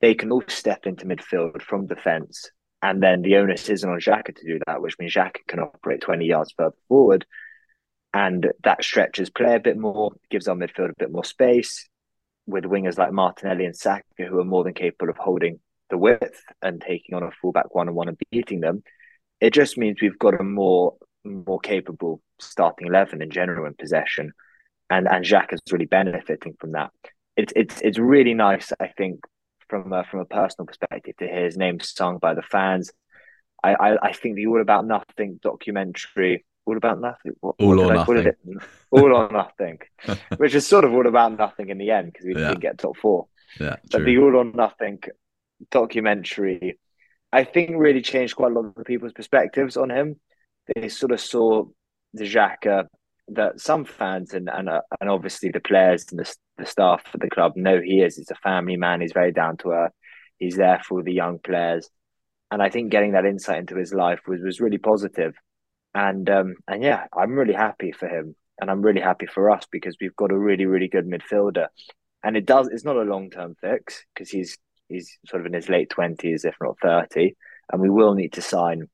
They 0.00 0.14
can 0.14 0.30
all 0.30 0.44
step 0.46 0.86
into 0.86 1.06
midfield 1.06 1.62
from 1.62 1.86
defence, 1.86 2.50
and 2.82 3.02
then 3.02 3.22
the 3.22 3.36
onus 3.36 3.68
isn't 3.68 3.88
on 3.88 3.98
Xhaka 3.98 4.36
to 4.36 4.46
do 4.46 4.60
that, 4.66 4.82
which 4.82 4.98
means 4.98 5.14
Xhaka 5.14 5.38
can 5.48 5.60
operate 5.60 6.02
20 6.02 6.26
yards 6.26 6.52
further 6.56 6.76
forward. 6.88 7.26
And 8.12 8.52
that 8.62 8.84
stretches 8.84 9.30
play 9.30 9.56
a 9.56 9.60
bit 9.60 9.76
more, 9.76 10.12
gives 10.30 10.48
our 10.48 10.54
midfield 10.54 10.90
a 10.90 10.98
bit 10.98 11.10
more 11.10 11.24
space 11.24 11.88
with 12.46 12.64
wingers 12.64 12.98
like 12.98 13.12
Martinelli 13.12 13.64
and 13.64 13.76
Saka, 13.76 14.04
who 14.18 14.38
are 14.38 14.44
more 14.44 14.64
than 14.64 14.74
capable 14.74 15.10
of 15.10 15.16
holding 15.16 15.60
the 15.90 15.98
width 15.98 16.42
and 16.62 16.80
taking 16.80 17.14
on 17.14 17.22
a 17.22 17.30
fullback 17.30 17.74
one 17.74 17.88
on 17.88 17.94
one 17.94 18.08
and 18.08 18.18
beating 18.30 18.60
them. 18.60 18.82
It 19.40 19.52
just 19.52 19.76
means 19.76 20.00
we've 20.00 20.18
got 20.18 20.40
a 20.40 20.44
more 20.44 20.94
more 21.24 21.58
capable 21.58 22.22
starting 22.38 22.86
eleven 22.86 23.22
in 23.22 23.30
general 23.30 23.66
in 23.66 23.74
possession, 23.74 24.32
and 24.90 25.08
and 25.08 25.24
Xhaka 25.24 25.54
is 25.54 25.60
really 25.70 25.86
benefiting 25.86 26.54
from 26.58 26.72
that. 26.72 26.90
It's 27.36 27.52
it's 27.56 27.80
it's 27.80 27.98
really 27.98 28.34
nice, 28.34 28.72
I 28.80 28.88
think, 28.88 29.20
from 29.68 29.92
a, 29.92 30.04
from 30.04 30.20
a 30.20 30.24
personal 30.24 30.66
perspective, 30.66 31.16
to 31.18 31.26
hear 31.26 31.44
his 31.44 31.56
name 31.56 31.80
sung 31.80 32.18
by 32.18 32.34
the 32.34 32.42
fans. 32.42 32.90
I, 33.62 33.74
I, 33.74 34.08
I 34.08 34.12
think 34.12 34.36
the 34.36 34.46
All 34.46 34.60
About 34.60 34.86
Nothing 34.86 35.40
documentary, 35.42 36.44
All 36.66 36.76
About 36.76 37.00
Nothing, 37.00 37.32
what, 37.40 37.56
all 37.58 37.76
what 37.76 37.78
or 37.78 37.94
nothing, 37.94 38.58
All 38.90 39.14
or 39.14 39.30
Nothing, 39.30 39.78
which 40.36 40.54
is 40.54 40.66
sort 40.66 40.84
of 40.84 40.92
all 40.92 41.06
about 41.06 41.36
nothing 41.36 41.70
in 41.70 41.78
the 41.78 41.90
end 41.90 42.12
because 42.12 42.26
we 42.26 42.34
yeah. 42.34 42.48
didn't 42.48 42.60
get 42.60 42.78
top 42.78 42.96
four. 42.96 43.26
Yeah, 43.58 43.76
but 43.90 44.04
the 44.04 44.18
All 44.18 44.36
or 44.36 44.44
Nothing 44.44 45.00
documentary, 45.70 46.78
I 47.32 47.44
think, 47.44 47.72
really 47.76 48.02
changed 48.02 48.36
quite 48.36 48.52
a 48.52 48.54
lot 48.54 48.74
of 48.76 48.84
people's 48.84 49.14
perspectives 49.14 49.76
on 49.76 49.90
him 49.90 50.16
they 50.74 50.88
sort 50.88 51.12
of 51.12 51.20
saw 51.20 51.64
Xhaka 52.24 52.86
that 53.28 53.60
some 53.60 53.84
fans 53.84 54.34
and 54.34 54.48
and, 54.48 54.68
uh, 54.68 54.82
and 55.00 55.10
obviously 55.10 55.50
the 55.50 55.60
players 55.60 56.06
and 56.10 56.20
the, 56.20 56.34
the 56.58 56.66
staff 56.66 57.04
for 57.10 57.18
the 57.18 57.28
club 57.28 57.52
know 57.56 57.80
he 57.80 58.00
is. 58.00 58.16
He's 58.16 58.30
a 58.30 58.36
family 58.36 58.76
man. 58.76 59.00
He's 59.00 59.12
very 59.12 59.32
down 59.32 59.56
to 59.58 59.70
earth. 59.70 59.92
He's 60.38 60.56
there 60.56 60.80
for 60.86 61.02
the 61.02 61.12
young 61.12 61.38
players, 61.38 61.88
and 62.50 62.62
I 62.62 62.68
think 62.68 62.90
getting 62.90 63.12
that 63.12 63.26
insight 63.26 63.58
into 63.58 63.76
his 63.76 63.92
life 63.92 64.20
was 64.26 64.40
was 64.42 64.60
really 64.60 64.78
positive. 64.78 65.34
And 65.94 66.28
um 66.30 66.54
and 66.68 66.82
yeah, 66.82 67.06
I'm 67.16 67.32
really 67.32 67.54
happy 67.54 67.92
for 67.92 68.08
him, 68.08 68.36
and 68.60 68.70
I'm 68.70 68.82
really 68.82 69.00
happy 69.00 69.26
for 69.26 69.50
us 69.50 69.66
because 69.70 69.96
we've 70.00 70.16
got 70.16 70.32
a 70.32 70.38
really 70.38 70.66
really 70.66 70.88
good 70.88 71.06
midfielder, 71.06 71.68
and 72.22 72.36
it 72.36 72.46
does. 72.46 72.68
It's 72.68 72.84
not 72.84 72.96
a 72.96 73.02
long 73.02 73.30
term 73.30 73.56
fix 73.60 74.04
because 74.14 74.30
he's 74.30 74.56
he's 74.88 75.18
sort 75.26 75.40
of 75.40 75.46
in 75.46 75.54
his 75.54 75.68
late 75.68 75.90
twenties, 75.90 76.44
if 76.44 76.54
not 76.60 76.78
thirty, 76.80 77.36
and 77.72 77.80
we 77.80 77.90
will 77.90 78.14
need 78.14 78.34
to 78.34 78.42
sign 78.42 78.88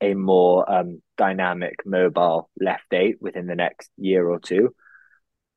a 0.00 0.14
more 0.14 0.70
um, 0.70 1.02
dynamic, 1.16 1.76
mobile 1.84 2.50
left 2.60 2.92
eight 2.92 3.16
within 3.20 3.46
the 3.46 3.54
next 3.54 3.90
year 3.96 4.28
or 4.28 4.38
two. 4.38 4.74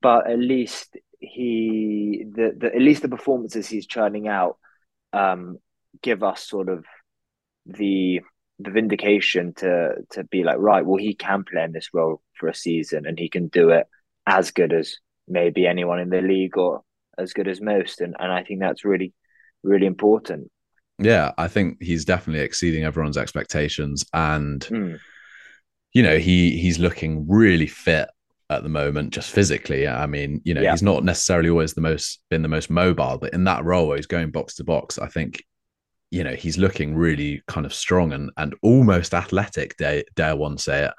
But 0.01 0.29
at 0.29 0.39
least 0.39 0.95
he, 1.19 2.25
the, 2.31 2.53
the 2.55 2.67
at 2.67 2.81
least 2.81 3.01
the 3.01 3.09
performances 3.09 3.67
he's 3.67 3.87
churning 3.87 4.27
out, 4.27 4.57
um, 5.13 5.57
give 6.01 6.23
us 6.23 6.47
sort 6.47 6.69
of 6.69 6.85
the 7.65 8.21
the 8.59 8.71
vindication 8.71 9.53
to 9.55 9.95
to 10.11 10.23
be 10.23 10.43
like, 10.43 10.57
right, 10.59 10.85
well, 10.85 10.97
he 10.97 11.13
can 11.13 11.43
play 11.43 11.63
in 11.63 11.71
this 11.71 11.89
role 11.93 12.21
for 12.39 12.47
a 12.47 12.55
season, 12.55 13.05
and 13.05 13.17
he 13.17 13.29
can 13.29 13.47
do 13.47 13.69
it 13.71 13.87
as 14.25 14.51
good 14.51 14.73
as 14.73 14.97
maybe 15.27 15.67
anyone 15.67 15.99
in 15.99 16.09
the 16.09 16.21
league 16.21 16.57
or 16.57 16.81
as 17.17 17.33
good 17.33 17.47
as 17.47 17.59
most, 17.59 18.01
and 18.01 18.15
and 18.19 18.31
I 18.31 18.43
think 18.43 18.59
that's 18.59 18.85
really 18.85 19.13
really 19.63 19.87
important. 19.87 20.51
Yeah, 20.99 21.31
I 21.37 21.47
think 21.47 21.81
he's 21.81 22.05
definitely 22.05 22.43
exceeding 22.43 22.83
everyone's 22.83 23.17
expectations, 23.17 24.05
and 24.13 24.61
mm. 24.61 24.99
you 25.93 26.03
know 26.03 26.17
he 26.17 26.57
he's 26.57 26.79
looking 26.79 27.27
really 27.29 27.67
fit 27.67 28.09
at 28.49 28.63
the 28.63 28.69
moment, 28.69 29.13
just 29.13 29.29
physically. 29.29 29.87
I 29.87 30.07
mean, 30.07 30.41
you 30.43 30.53
know, 30.53 30.61
yeah. 30.61 30.71
he's 30.71 30.81
not 30.81 31.03
necessarily 31.03 31.49
always 31.49 31.73
the 31.73 31.81
most 31.81 32.21
been 32.29 32.41
the 32.41 32.47
most 32.47 32.69
mobile, 32.69 33.17
but 33.19 33.33
in 33.33 33.43
that 33.43 33.63
role 33.63 33.87
where 33.87 33.97
he's 33.97 34.07
going 34.07 34.31
box 34.31 34.55
to 34.55 34.63
box, 34.63 34.97
I 34.97 35.07
think 35.07 35.43
you 36.09 36.23
know 36.23 36.33
he's 36.33 36.57
looking 36.57 36.95
really 36.95 37.43
kind 37.47 37.65
of 37.65 37.73
strong 37.73 38.13
and 38.13 38.31
and 38.37 38.55
almost 38.63 39.13
athletic. 39.13 39.77
Dare 39.77 40.03
dare 40.15 40.35
one 40.35 40.57
say 40.57 40.85
it. 40.85 40.93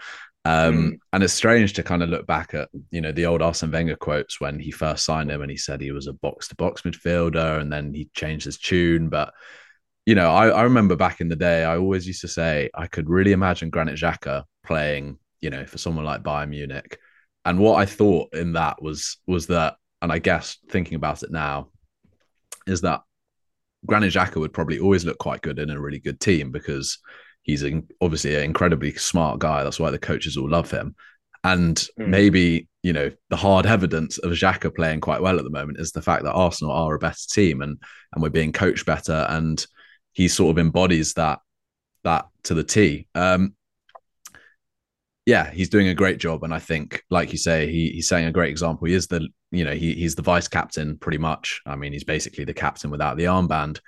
Um, 0.44 0.74
mm. 0.74 0.98
And 1.12 1.22
it's 1.22 1.34
strange 1.34 1.72
to 1.74 1.82
kind 1.82 2.02
of 2.02 2.08
look 2.08 2.26
back 2.26 2.54
at 2.54 2.68
you 2.90 3.00
know 3.00 3.12
the 3.12 3.26
old 3.26 3.42
Arsene 3.42 3.72
Wenger 3.72 3.96
quotes 3.96 4.40
when 4.40 4.61
he 4.61 4.70
first 4.70 5.04
signed 5.04 5.30
him, 5.30 5.42
and 5.42 5.50
he 5.50 5.56
said 5.56 5.80
he 5.80 5.92
was 5.92 6.06
a 6.06 6.12
box 6.12 6.48
to 6.48 6.56
box 6.56 6.82
midfielder, 6.82 7.61
and 7.61 7.72
then 7.72 7.92
he 7.94 8.08
changed 8.14 8.44
his 8.44 8.58
tune, 8.58 9.08
but 9.08 9.34
you 10.08 10.14
know, 10.14 10.30
I, 10.30 10.48
I 10.48 10.62
remember 10.62 10.96
back 10.96 11.20
in 11.20 11.28
the 11.28 11.36
day, 11.36 11.64
I 11.64 11.76
always 11.76 12.06
used 12.06 12.22
to 12.22 12.28
say 12.28 12.70
I 12.74 12.86
could 12.86 13.10
really 13.10 13.32
imagine 13.32 13.68
Granit 13.68 13.98
Xhaka 13.98 14.44
playing, 14.64 15.18
you 15.42 15.50
know, 15.50 15.66
for 15.66 15.76
someone 15.76 16.06
like 16.06 16.22
Bayern 16.22 16.48
Munich. 16.48 16.98
And 17.44 17.58
what 17.58 17.78
I 17.78 17.84
thought 17.84 18.32
in 18.32 18.54
that 18.54 18.80
was 18.80 19.18
was 19.26 19.48
that, 19.48 19.76
and 20.00 20.10
I 20.10 20.18
guess 20.18 20.56
thinking 20.70 20.94
about 20.94 21.24
it 21.24 21.30
now, 21.30 21.68
is 22.66 22.80
that 22.80 23.02
Granit 23.84 24.14
Xhaka 24.14 24.36
would 24.36 24.54
probably 24.54 24.78
always 24.78 25.04
look 25.04 25.18
quite 25.18 25.42
good 25.42 25.58
in 25.58 25.68
a 25.68 25.78
really 25.78 25.98
good 25.98 26.20
team 26.20 26.52
because 26.52 27.00
he's 27.42 27.62
an, 27.62 27.86
obviously 28.00 28.34
an 28.34 28.44
incredibly 28.44 28.94
smart 28.94 29.40
guy. 29.40 29.62
That's 29.62 29.78
why 29.78 29.90
the 29.90 29.98
coaches 29.98 30.38
all 30.38 30.48
love 30.48 30.70
him. 30.70 30.96
And 31.44 31.76
mm. 32.00 32.08
maybe, 32.08 32.66
you 32.82 32.94
know, 32.94 33.10
the 33.28 33.36
hard 33.36 33.66
evidence 33.66 34.16
of 34.16 34.32
Xhaka 34.32 34.74
playing 34.74 35.02
quite 35.02 35.20
well 35.20 35.36
at 35.36 35.44
the 35.44 35.50
moment 35.50 35.80
is 35.80 35.92
the 35.92 36.00
fact 36.00 36.24
that 36.24 36.32
Arsenal 36.32 36.72
are 36.72 36.94
a 36.94 36.98
better 36.98 37.28
team 37.30 37.60
and 37.60 37.76
and 38.14 38.22
we're 38.22 38.30
being 38.30 38.52
coached 38.52 38.86
better. 38.86 39.26
And 39.28 39.62
he 40.18 40.26
sort 40.26 40.50
of 40.50 40.59
embodies 40.59 41.14
that 41.14 41.38
that 42.02 42.26
to 42.42 42.52
the 42.52 42.64
T. 42.64 43.07
Um, 43.14 43.54
yeah, 45.24 45.48
he's 45.48 45.68
doing 45.68 45.87
a 45.87 45.94
great 45.94 46.18
job, 46.18 46.42
and 46.42 46.52
I 46.52 46.59
think, 46.59 47.04
like 47.09 47.31
you 47.31 47.38
say, 47.38 47.70
he, 47.70 47.90
he's 47.90 48.09
setting 48.09 48.26
a 48.26 48.33
great 48.33 48.50
example. 48.50 48.88
He 48.88 48.94
is 48.94 49.07
the, 49.07 49.28
you 49.52 49.62
know, 49.62 49.74
he, 49.74 49.94
he's 49.94 50.16
the 50.16 50.22
vice 50.22 50.48
captain 50.48 50.98
pretty 50.98 51.18
much. 51.18 51.61
I 51.66 51.76
mean, 51.76 51.92
he's 51.92 52.02
basically 52.02 52.44
the 52.44 52.54
captain 52.54 52.90
without 52.90 53.16
the 53.16 53.26
armband, 53.26 53.78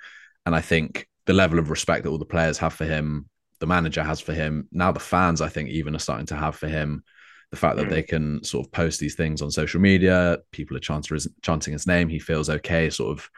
and 0.45 0.55
I 0.55 0.61
think 0.61 1.05
the 1.25 1.33
level 1.33 1.59
of 1.59 1.69
respect 1.69 2.03
that 2.03 2.09
all 2.09 2.17
the 2.17 2.25
players 2.25 2.57
have 2.59 2.73
for 2.73 2.85
him, 2.85 3.27
the 3.59 3.67
manager 3.67 4.01
has 4.01 4.21
for 4.21 4.33
him, 4.33 4.69
now 4.71 4.93
the 4.93 5.01
fans, 5.01 5.41
I 5.41 5.49
think, 5.49 5.69
even 5.69 5.95
are 5.97 5.99
starting 5.99 6.27
to 6.27 6.37
have 6.37 6.55
for 6.55 6.69
him. 6.69 7.03
The 7.49 7.57
fact 7.57 7.75
that 7.75 7.87
mm. 7.87 7.89
they 7.89 8.03
can 8.03 8.41
sort 8.45 8.65
of 8.65 8.71
post 8.71 9.01
these 9.01 9.15
things 9.15 9.41
on 9.41 9.51
social 9.51 9.81
media, 9.81 10.37
people 10.53 10.77
are 10.77 10.79
chanting 10.79 11.15
his, 11.15 11.27
chanting 11.41 11.73
his 11.73 11.85
name. 11.85 12.07
He 12.07 12.19
feels 12.19 12.49
okay, 12.49 12.89
sort 12.89 13.19
of 13.19 13.29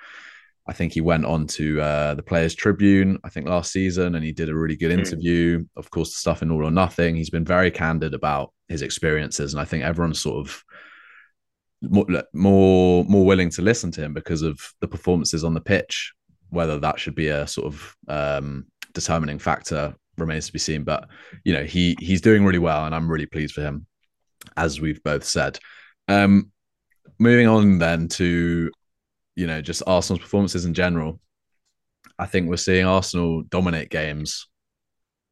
I 0.65 0.73
think 0.73 0.93
he 0.93 1.01
went 1.01 1.25
on 1.25 1.45
to 1.47 1.81
uh, 1.81 2.15
the 2.15 2.23
Players 2.23 2.55
Tribune, 2.55 3.19
I 3.23 3.29
think 3.29 3.47
last 3.47 3.71
season, 3.71 4.15
and 4.15 4.23
he 4.23 4.31
did 4.31 4.49
a 4.49 4.55
really 4.55 4.77
good 4.77 4.91
hmm. 4.91 4.99
interview. 4.99 5.59
Mm. 5.59 5.67
Of 5.75 5.89
course, 5.91 6.11
the 6.11 6.19
stuff 6.19 6.41
in 6.41 6.51
All 6.51 6.65
or 6.65 6.71
Nothing. 6.71 7.15
He's 7.15 7.29
been 7.29 7.45
very 7.45 7.69
candid 7.69 8.13
about 8.13 8.53
his 8.69 8.81
experiences, 8.81 9.53
and 9.53 9.61
I 9.61 9.65
think 9.65 9.83
everyone's 9.83 10.21
sort 10.21 10.45
of 10.45 10.63
more 11.81 12.05
more, 12.33 13.03
more 13.03 13.25
willing 13.25 13.49
to 13.51 13.61
listen 13.61 13.91
to 13.91 14.01
him 14.01 14.13
because 14.13 14.41
of 14.41 14.59
the 14.79 14.87
performances 14.87 15.43
on 15.43 15.53
the 15.53 15.61
pitch. 15.61 16.13
Whether 16.49 16.79
that 16.79 16.99
should 16.99 17.15
be 17.15 17.27
a 17.27 17.47
sort 17.47 17.73
of 17.73 17.95
um, 18.07 18.67
determining 18.93 19.39
factor 19.39 19.95
remains 20.17 20.45
to 20.45 20.53
be 20.53 20.59
seen. 20.59 20.83
But 20.83 21.09
you 21.43 21.53
know, 21.53 21.63
he 21.63 21.97
he's 21.99 22.21
doing 22.21 22.45
really 22.45 22.59
well, 22.59 22.85
and 22.85 22.95
I'm 22.95 23.11
really 23.11 23.25
pleased 23.25 23.53
for 23.53 23.61
him, 23.61 23.85
as 24.55 24.79
we've 24.79 25.03
both 25.03 25.25
said. 25.25 25.59
Um, 26.07 26.51
moving 27.19 27.47
on 27.47 27.79
then 27.79 28.07
to 28.09 28.71
you 29.35 29.47
know, 29.47 29.61
just 29.61 29.83
Arsenal's 29.87 30.21
performances 30.21 30.65
in 30.65 30.73
general, 30.73 31.19
I 32.19 32.25
think 32.25 32.49
we're 32.49 32.57
seeing 32.57 32.85
Arsenal 32.85 33.43
dominate 33.43 33.89
games 33.89 34.47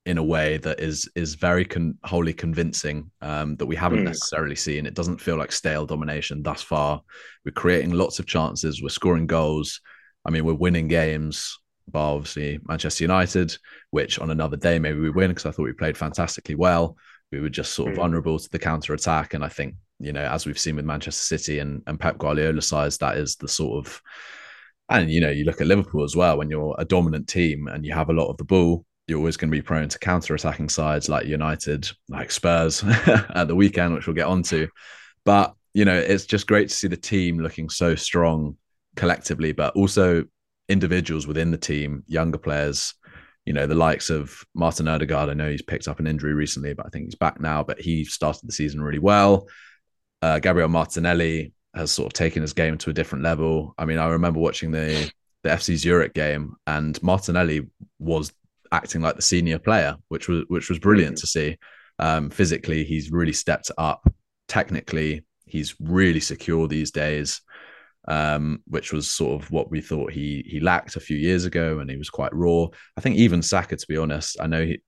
in 0.06 0.18
a 0.18 0.24
way 0.24 0.58
that 0.58 0.80
is 0.80 1.10
is 1.16 1.36
very 1.36 1.64
con- 1.64 1.98
wholly 2.04 2.34
convincing 2.34 3.12
um, 3.22 3.56
that 3.58 3.68
we 3.68 3.76
haven't 3.76 4.00
mm. 4.00 4.06
necessarily 4.06 4.56
seen. 4.56 4.86
It 4.86 4.96
doesn't 4.96 5.22
feel 5.22 5.38
like 5.38 5.52
stale 5.52 5.86
domination 5.86 6.42
thus 6.42 6.62
far. 6.62 7.02
We're 7.46 7.52
creating 7.52 7.92
lots 7.92 8.18
of 8.20 8.26
chances. 8.26 8.82
We're 8.82 8.90
scoring 8.90 9.28
goals. 9.28 9.80
I 10.26 10.32
mean, 10.32 10.46
we're 10.46 10.54
winning 10.54 10.88
games. 10.88 11.58
Bar 11.88 12.16
obviously 12.16 12.60
Manchester 12.64 13.04
United, 13.04 13.56
which 13.90 14.18
on 14.20 14.32
another 14.32 14.56
day 14.56 14.80
maybe 14.80 15.00
we 15.00 15.10
win 15.10 15.30
because 15.30 15.46
I 15.46 15.52
thought 15.52 15.64
we 15.66 15.74
played 15.74 15.98
fantastically 15.98 16.56
well. 16.56 16.96
We 17.32 17.40
were 17.40 17.50
just 17.50 17.74
sort 17.74 17.90
of 17.90 17.94
mm. 17.94 17.98
vulnerable 17.98 18.40
to 18.40 18.50
the 18.50 18.60
counter 18.60 18.94
attack, 18.94 19.34
and 19.34 19.44
I 19.44 19.50
think 19.50 19.76
you 20.02 20.14
know, 20.14 20.26
as 20.26 20.46
we've 20.46 20.60
seen 20.60 20.76
with 20.76 20.86
Manchester 20.86 21.38
City 21.38 21.60
and, 21.60 21.82
and 21.88 22.00
Pep 22.00 22.18
Guardiola 22.18 22.62
size, 22.62 22.98
that 22.98 23.18
is 23.18 23.36
the 23.36 23.48
sort 23.48 23.86
of 23.86 24.02
And 24.90 25.10
you 25.10 25.22
know, 25.22 25.30
you 25.30 25.46
look 25.46 25.62
at 25.62 25.68
Liverpool 25.68 26.04
as 26.04 26.16
well. 26.16 26.38
When 26.38 26.50
you're 26.50 26.76
a 26.78 26.86
dominant 26.86 27.28
team 27.28 27.68
and 27.68 27.86
you 27.86 27.94
have 27.94 28.10
a 28.10 28.14
lot 28.14 28.30
of 28.30 28.38
the 28.38 28.44
ball, 28.44 28.86
you're 29.08 29.20
always 29.20 29.38
going 29.38 29.50
to 29.52 29.58
be 29.58 29.62
prone 29.62 29.90
to 29.90 30.00
counter-attacking 30.00 30.70
sides 30.70 31.10
like 31.10 31.26
United, 31.26 31.90
like 32.10 32.32
Spurs 32.32 32.84
at 33.36 33.48
the 33.48 33.56
weekend, 33.56 33.94
which 33.94 34.08
we'll 34.08 34.16
get 34.16 34.28
onto. 34.28 34.68
But 35.26 35.54
you 35.74 35.86
know, 35.86 35.98
it's 35.98 36.26
just 36.26 36.48
great 36.48 36.70
to 36.70 36.76
see 36.76 36.88
the 36.88 36.98
team 36.98 37.40
looking 37.40 37.70
so 37.70 37.96
strong 37.96 38.58
collectively, 38.96 39.54
but 39.54 39.76
also 39.76 40.26
individuals 40.68 41.28
within 41.28 41.52
the 41.52 41.58
team, 41.58 42.04
younger 42.08 42.38
players. 42.38 42.94
You 43.46 43.54
know, 43.54 43.66
the 43.66 43.76
likes 43.76 44.10
of 44.10 44.44
Martin 44.54 44.88
Odegaard. 44.88 45.30
I 45.30 45.34
know 45.34 45.50
he's 45.50 45.64
picked 45.64 45.88
up 45.88 46.00
an 46.00 46.08
injury 46.08 46.34
recently, 46.34 46.74
but 46.74 46.86
I 46.86 46.90
think 46.90 47.06
he's 47.06 47.16
back 47.16 47.40
now. 47.40 47.64
But 47.64 47.82
he 47.82 48.06
started 48.06 48.48
the 48.48 48.54
season 48.54 48.82
really 48.82 49.00
well. 49.00 49.48
Uh, 50.22 50.40
Gabriel 50.40 50.70
Martinelli 50.70 51.54
has 51.74 51.92
sort 51.92 52.08
of 52.08 52.14
taken 52.14 52.42
his 52.42 52.54
game 52.54 52.78
to 52.80 52.90
a 52.90 52.94
different 52.94 53.24
level. 53.24 53.74
I 53.78 53.86
mean, 53.86 53.98
I 53.98 54.08
remember 54.08 54.40
watching 54.40 54.72
the 54.72 55.12
the 55.44 55.50
FC 55.50 55.76
Zurich 55.76 56.14
game, 56.14 56.56
and 56.68 57.02
Martinelli 57.02 57.68
was 58.00 58.32
acting 58.72 59.02
like 59.02 59.16
the 59.16 59.22
senior 59.22 59.60
player, 59.60 59.98
which 60.10 60.28
was 60.28 60.44
which 60.48 60.70
was 60.70 60.80
brilliant 60.80 61.18
to 61.20 61.28
see. 61.28 61.58
Um, 62.00 62.30
physically, 62.30 62.84
he's 62.84 63.12
really 63.12 63.34
stepped 63.34 63.72
up. 63.78 64.08
Technically, 64.48 65.24
he's 65.46 65.76
really 65.80 66.20
secure 66.20 66.68
these 66.68 66.92
days, 66.92 67.42
um, 68.08 68.62
which 68.68 68.94
was 68.94 69.10
sort 69.10 69.42
of 69.42 69.52
what 69.52 69.72
we 69.72 69.82
thought 69.82 70.12
he 70.12 70.44
he 70.48 70.60
lacked 70.60 70.96
a 70.96 71.02
few 71.02 71.18
years 71.18 71.46
ago, 71.46 71.80
and 71.80 71.90
he 71.90 71.98
was 71.98 72.10
quite 72.10 72.34
raw. 72.36 72.68
I 72.98 73.02
think 73.02 73.18
even 73.18 73.42
Saka, 73.42 73.76
to 73.76 73.88
be 73.88 73.98
honest, 73.98 74.38
I 74.40 74.48
know 74.48 74.66
he 74.66 74.80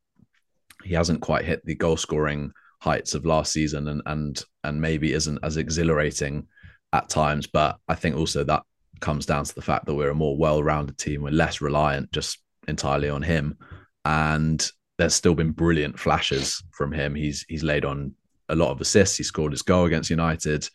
he 0.84 0.94
hasn't 0.94 1.22
quite 1.22 1.46
hit 1.46 1.66
the 1.66 1.76
goal 1.76 1.98
scoring 1.98 2.52
heights 2.84 3.14
of 3.14 3.26
last 3.26 3.54
season, 3.54 3.88
and 3.88 4.02
and 4.06 4.44
and 4.66 4.82
maybe 4.82 5.14
isn't 5.14 5.40
as 5.42 5.58
exhilarating 5.58 6.46
at 6.92 7.08
times. 7.10 7.48
But 7.48 7.78
I 7.88 7.96
think 7.96 8.18
also 8.18 8.44
that 8.44 8.64
comes 9.00 9.26
down 9.26 9.46
to 9.46 9.56
the 9.56 9.62
fact 9.62 9.86
that 9.86 9.96
we're 9.96 10.12
a 10.12 10.16
more 10.16 10.38
well-rounded 10.38 10.98
team. 10.98 11.22
We're 11.22 11.32
less 11.32 11.62
reliant 11.62 12.12
just 12.12 12.40
entirely 12.68 13.10
on 13.10 13.22
him, 13.22 13.58
and 14.04 14.70
there's 14.98 15.16
still 15.16 15.34
been 15.34 15.52
brilliant 15.52 15.98
flashes 15.98 16.62
from 16.72 16.92
him. 16.92 17.16
He's 17.16 17.46
he's 17.48 17.64
laid 17.64 17.86
on 17.86 18.14
a 18.50 18.56
lot 18.56 18.72
of 18.72 18.82
assists. 18.82 19.18
He 19.18 19.24
scored 19.24 19.54
his 19.54 19.62
goal 19.62 19.86
against 19.86 20.10
United. 20.10 20.70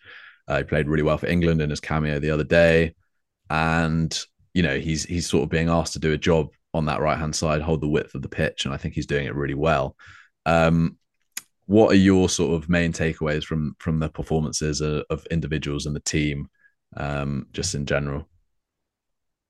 Uh, 0.49 0.59
he 0.59 0.65
played 0.65 0.89
really 0.89 1.03
well 1.03 1.19
for 1.19 1.27
England 1.27 1.61
in 1.61 1.69
his 1.69 1.81
cameo 1.81 2.19
the 2.19 2.31
other 2.31 2.45
day, 2.45 2.95
and 3.51 4.19
you 4.55 4.63
know 4.63 4.79
he's 4.79 5.05
he's 5.05 5.29
sort 5.29 5.43
of 5.43 5.51
being 5.51 5.69
asked 5.69 5.93
to 5.93 5.99
do 5.99 6.15
a 6.15 6.19
job 6.19 6.49
on 6.73 6.87
that 6.87 7.01
right 7.01 7.19
hand 7.19 7.37
side, 7.37 7.61
hold 7.61 7.83
the 7.83 7.89
width 7.89 8.15
of 8.15 8.23
the 8.23 8.29
pitch, 8.29 8.65
and 8.65 8.73
I 8.73 8.79
think 8.79 8.95
he's 8.95 9.07
doing 9.07 9.27
it 9.27 9.35
really 9.35 9.55
well. 9.55 9.95
Um, 10.47 10.97
what 11.69 11.93
are 11.93 11.97
your 11.97 12.31
sort 12.31 12.55
of 12.55 12.71
main 12.71 12.95
takeaways 12.95 13.45
from 13.45 13.77
from 13.79 13.99
the 13.99 14.09
performances 14.09 14.81
of, 14.81 15.05
of 15.11 15.27
individuals 15.27 15.85
and 15.85 15.95
the 15.95 16.01
team, 16.01 16.49
um, 16.97 17.47
just 17.53 17.75
in 17.75 17.85
general? 17.85 18.27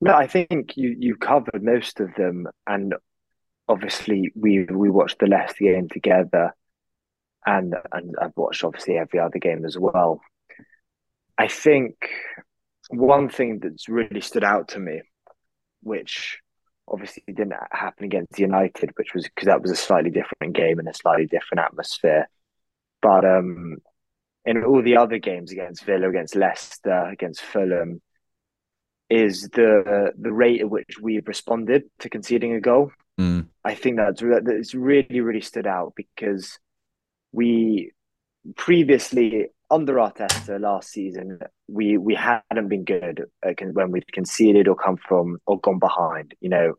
No, 0.00 0.14
I 0.14 0.26
think 0.26 0.76
you 0.76 0.96
you 0.98 1.16
covered 1.16 1.62
most 1.62 2.00
of 2.00 2.12
them, 2.16 2.48
and 2.66 2.94
obviously 3.68 4.32
we 4.34 4.64
we 4.64 4.90
watched 4.90 5.20
the 5.20 5.28
Leicester 5.28 5.64
game 5.64 5.88
together, 5.88 6.54
and 7.46 7.76
and 7.92 8.16
I've 8.20 8.36
watched 8.36 8.64
obviously 8.64 8.98
every 8.98 9.20
other 9.20 9.38
game 9.38 9.64
as 9.64 9.78
well. 9.78 10.20
I 11.38 11.46
think 11.46 11.94
one 12.90 13.28
thing 13.28 13.60
that's 13.60 13.88
really 13.88 14.22
stood 14.22 14.42
out 14.42 14.70
to 14.70 14.80
me, 14.80 15.02
which 15.84 16.38
obviously 16.90 17.24
it 17.26 17.36
didn't 17.36 17.54
happen 17.70 18.04
against 18.04 18.38
United, 18.38 18.90
which 18.96 19.14
was 19.14 19.24
because 19.24 19.46
that 19.46 19.62
was 19.62 19.70
a 19.70 19.76
slightly 19.76 20.10
different 20.10 20.54
game 20.54 20.78
and 20.78 20.88
a 20.88 20.94
slightly 20.94 21.26
different 21.26 21.60
atmosphere. 21.60 22.28
But 23.00 23.24
um, 23.24 23.78
in 24.44 24.64
all 24.64 24.82
the 24.82 24.96
other 24.96 25.18
games 25.18 25.52
against 25.52 25.84
Villa, 25.84 26.08
against 26.08 26.36
Leicester, 26.36 27.04
against 27.10 27.42
Fulham, 27.42 28.00
is 29.10 29.48
the 29.52 30.12
the 30.18 30.32
rate 30.32 30.60
at 30.60 30.70
which 30.70 30.98
we've 31.00 31.26
responded 31.26 31.84
to 32.00 32.10
conceding 32.10 32.52
a 32.52 32.60
goal. 32.60 32.90
Mm. 33.18 33.46
I 33.64 33.74
think 33.74 33.96
that's 33.96 34.22
that's 34.44 34.74
really 34.74 35.20
really 35.20 35.40
stood 35.40 35.66
out 35.66 35.94
because 35.96 36.58
we 37.32 37.92
previously 38.56 39.48
under 39.70 39.94
Arteta 39.94 40.60
last 40.60 40.90
season, 40.90 41.38
we 41.68 41.98
we 41.98 42.14
hadn't 42.14 42.68
been 42.68 42.84
good 42.84 43.24
when 43.42 43.90
we've 43.90 44.06
conceded 44.12 44.68
or 44.68 44.74
come 44.74 44.96
from 44.96 45.38
or 45.46 45.60
gone 45.60 45.78
behind. 45.78 46.34
You 46.40 46.48
know, 46.48 46.74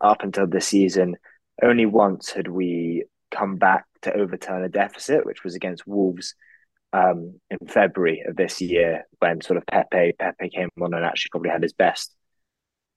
up 0.00 0.22
until 0.22 0.46
this 0.46 0.68
season, 0.68 1.16
only 1.62 1.86
once 1.86 2.30
had 2.30 2.48
we 2.48 3.04
come 3.30 3.56
back 3.56 3.84
to 4.02 4.14
overturn 4.14 4.64
a 4.64 4.68
deficit, 4.68 5.26
which 5.26 5.42
was 5.44 5.54
against 5.54 5.86
Wolves 5.86 6.34
um, 6.92 7.40
in 7.50 7.66
February 7.66 8.22
of 8.26 8.36
this 8.36 8.60
year, 8.60 9.06
when 9.18 9.40
sort 9.40 9.56
of 9.56 9.66
Pepe 9.66 10.12
Pepe 10.18 10.50
came 10.50 10.70
on 10.80 10.94
and 10.94 11.04
actually 11.04 11.30
probably 11.30 11.50
had 11.50 11.62
his 11.62 11.72
best 11.72 12.14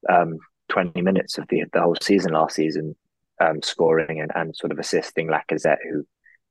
um, 0.10 0.38
twenty 0.68 1.02
minutes 1.02 1.38
of 1.38 1.48
the 1.50 1.64
the 1.72 1.82
whole 1.82 1.96
season 2.02 2.34
last 2.34 2.56
season, 2.56 2.96
um, 3.40 3.62
scoring 3.62 4.20
and, 4.20 4.32
and 4.36 4.56
sort 4.56 4.72
of 4.72 4.80
assisting 4.80 5.28
Lacazette, 5.30 5.78
who 5.90 6.06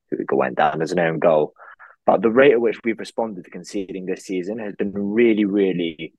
who 0.09 0.35
went 0.35 0.57
down 0.57 0.81
as 0.81 0.91
an 0.91 0.99
own 0.99 1.19
goal. 1.19 1.53
The 2.17 2.31
rate 2.31 2.53
at 2.53 2.61
which 2.61 2.79
we've 2.83 2.99
responded 2.99 3.45
to 3.45 3.51
conceding 3.51 4.05
this 4.05 4.25
season 4.25 4.59
has 4.59 4.75
been 4.75 4.91
really, 4.93 5.45
really 5.45 6.13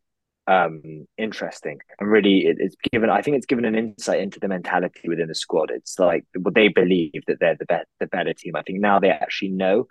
um, 0.46 1.06
interesting 1.18 1.78
and 1.98 2.10
really 2.10 2.46
it, 2.46 2.56
it's 2.58 2.76
given. 2.92 3.10
I 3.10 3.22
think 3.22 3.36
it's 3.36 3.46
given 3.46 3.64
an 3.64 3.76
insight 3.76 4.20
into 4.20 4.40
the 4.40 4.48
mentality 4.48 5.08
within 5.08 5.28
the 5.28 5.34
squad. 5.34 5.70
It's 5.70 5.98
like 5.98 6.24
well, 6.34 6.52
they 6.52 6.68
believe 6.68 7.22
that 7.26 7.38
they're 7.40 7.56
the 7.56 7.66
better, 7.66 7.86
the 8.00 8.06
better 8.06 8.34
team. 8.34 8.56
I 8.56 8.62
think 8.62 8.80
now 8.80 8.98
they 8.98 9.10
actually 9.10 9.50
know, 9.50 9.86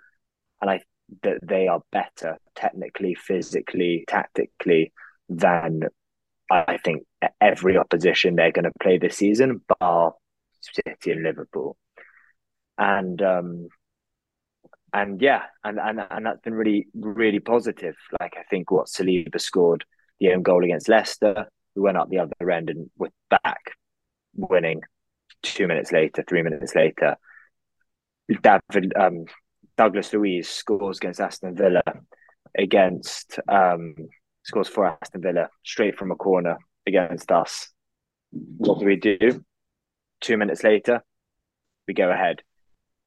and 0.60 0.70
I 0.70 0.80
that 1.22 1.38
they 1.42 1.68
are 1.68 1.82
better 1.90 2.38
technically, 2.54 3.14
physically, 3.14 4.04
tactically 4.08 4.92
than 5.28 5.82
I 6.50 6.78
think 6.78 7.04
every 7.40 7.76
opposition 7.76 8.34
they're 8.34 8.52
going 8.52 8.64
to 8.64 8.72
play 8.80 8.98
this 8.98 9.16
season, 9.16 9.60
bar 9.78 10.14
City 10.60 11.12
and 11.12 11.22
Liverpool. 11.22 11.76
And 12.78 13.20
um, 13.22 13.68
and 14.92 15.20
yeah, 15.20 15.42
and, 15.64 15.78
and 15.78 16.04
and 16.10 16.26
that's 16.26 16.40
been 16.40 16.54
really 16.54 16.88
really 16.94 17.40
positive. 17.40 17.94
Like 18.20 18.34
I 18.38 18.42
think 18.44 18.70
what 18.70 18.86
Saliba 18.86 19.40
scored 19.40 19.84
the 20.20 20.32
own 20.32 20.42
goal 20.42 20.64
against 20.64 20.88
Leicester, 20.88 21.48
we 21.74 21.82
went 21.82 21.96
up 21.96 22.08
the 22.08 22.18
other 22.18 22.50
end 22.50 22.70
and 22.70 22.90
were 22.96 23.10
back 23.30 23.72
winning 24.34 24.82
two 25.42 25.66
minutes 25.66 25.92
later, 25.92 26.24
three 26.28 26.42
minutes 26.42 26.74
later. 26.74 27.16
David 28.28 28.92
um, 28.96 29.24
Douglas 29.76 30.12
Luiz 30.12 30.48
scores 30.48 30.98
against 30.98 31.20
Aston 31.20 31.56
Villa 31.56 31.82
against 32.56 33.38
um, 33.48 33.94
scores 34.44 34.68
for 34.68 34.86
Aston 34.86 35.22
Villa 35.22 35.48
straight 35.64 35.98
from 35.98 36.10
a 36.10 36.16
corner 36.16 36.56
against 36.86 37.30
us. 37.30 37.68
What 38.30 38.80
do 38.80 38.86
we 38.86 38.96
do? 38.96 39.44
Two 40.20 40.36
minutes 40.36 40.62
later, 40.62 41.02
we 41.88 41.94
go 41.94 42.10
ahead. 42.10 42.42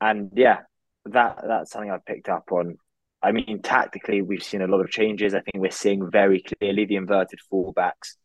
And 0.02 0.32
yeah, 0.36 0.62
that 1.06 1.44
that's 1.46 1.72
something 1.72 1.92
I've 1.92 2.06
picked 2.06 2.30
up 2.30 2.52
on. 2.52 2.78
I 3.22 3.32
mean, 3.32 3.62
tactically, 3.62 4.22
we've 4.22 4.44
seen 4.44 4.62
a 4.62 4.68
lot 4.68 4.82
of 4.82 4.90
changes. 4.90 5.34
I 5.34 5.40
think 5.40 5.56
we're 5.56 5.72
seeing 5.72 6.10
very 6.10 6.44
clearly 6.44 6.86
the 6.86 6.96
inverted 6.96 7.40
fullbacks, 7.52 8.16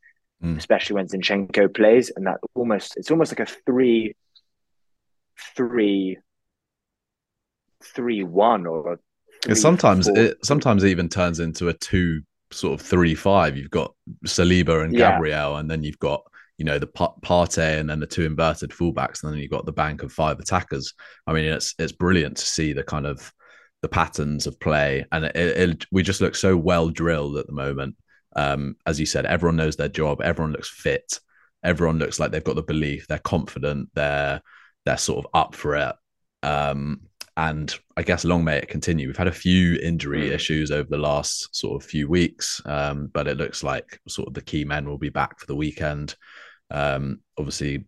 mm. 0.43 0.57
especially 0.59 0.95
when 0.95 1.09
Zinchenko 1.09 1.75
plays, 1.75 2.11
and 2.15 2.27
that 2.27 2.39
almost 2.55 2.97
it's 2.97 3.11
almost 3.11 3.33
like 3.33 3.49
a 3.49 3.53
three, 3.67 4.15
three, 5.57 6.19
three 7.83 8.25
one 8.25 8.67
or. 8.67 9.01
Three, 9.43 9.55
sometimes 9.55 10.07
four. 10.07 10.19
it 10.19 10.45
sometimes 10.45 10.85
it 10.85 10.89
even 10.89 11.09
turns 11.09 11.41
into 11.41 11.69
a 11.69 11.73
two 11.75 12.21
sort 12.53 12.79
of 12.79 12.87
three 12.87 13.15
five. 13.15 13.57
You've 13.57 13.71
got 13.71 13.95
Saliba 14.27 14.85
and 14.85 14.95
Gabriel, 14.95 15.53
yeah. 15.53 15.59
and 15.59 15.71
then 15.71 15.83
you've 15.83 15.99
got 15.99 16.23
you 16.61 16.67
know 16.67 16.79
the 16.79 16.87
Partey 16.87 17.81
and 17.81 17.89
then 17.89 18.01
the 18.01 18.07
two 18.07 18.27
inverted 18.27 18.71
fullbacks, 18.71 19.25
and 19.25 19.33
then 19.33 19.41
you've 19.41 19.51
got 19.51 19.65
the 19.65 19.73
bank 19.73 20.03
of 20.03 20.13
five 20.13 20.39
attackers. 20.39 20.93
I 21.27 21.33
mean, 21.33 21.47
it's 21.47 21.75
it's 21.79 21.91
brilliant 21.91 22.37
to 22.37 22.45
see 22.45 22.75
the 22.75 22.83
kind 22.83 23.07
of 23.07 23.33
the 23.81 23.89
patterns 23.89 24.47
of 24.47 24.61
play, 24.61 25.07
and 25.11 25.25
it, 25.25 25.37
it, 25.37 25.87
we 25.91 26.03
just 26.03 26.21
look 26.21 26.35
so 26.35 26.55
well 26.59 26.91
drilled 26.91 27.39
at 27.39 27.47
the 27.47 27.55
moment. 27.55 27.97
Um, 28.37 28.77
as 28.85 29.01
you 29.01 29.07
said, 29.07 29.25
everyone 29.25 29.57
knows 29.57 29.77
their 29.77 29.89
job. 29.89 30.21
Everyone 30.21 30.53
looks 30.53 30.69
fit. 30.69 31.19
Everyone 31.65 31.99
looks 31.99 32.21
like 32.21 32.31
they've 32.31 32.45
got 32.45 32.57
the 32.57 32.63
belief. 32.63 33.07
They're 33.09 33.19
confident. 33.19 33.89
They're 33.95 34.43
they're 34.85 34.99
sort 34.99 35.25
of 35.25 35.31
up 35.33 35.55
for 35.55 35.77
it. 35.77 35.97
Um, 36.43 37.01
and 37.39 37.75
I 37.97 38.03
guess 38.03 38.27
long 38.27 38.45
may 38.45 38.59
it 38.59 38.69
continue. 38.69 39.07
We've 39.07 39.17
had 39.17 39.29
a 39.29 39.33
few 39.33 39.77
injury 39.77 40.29
mm. 40.29 40.33
issues 40.33 40.71
over 40.71 40.91
the 40.91 40.99
last 40.99 41.57
sort 41.57 41.83
of 41.83 41.89
few 41.89 42.07
weeks, 42.07 42.61
um, 42.67 43.07
but 43.15 43.27
it 43.27 43.39
looks 43.39 43.63
like 43.63 43.99
sort 44.09 44.29
of 44.29 44.35
the 44.35 44.43
key 44.43 44.67
men 44.67 44.87
will 44.87 44.99
be 44.99 45.09
back 45.09 45.41
for 45.41 45.47
the 45.47 45.57
weekend. 45.57 46.17
Um, 46.71 47.21
obviously, 47.39 47.85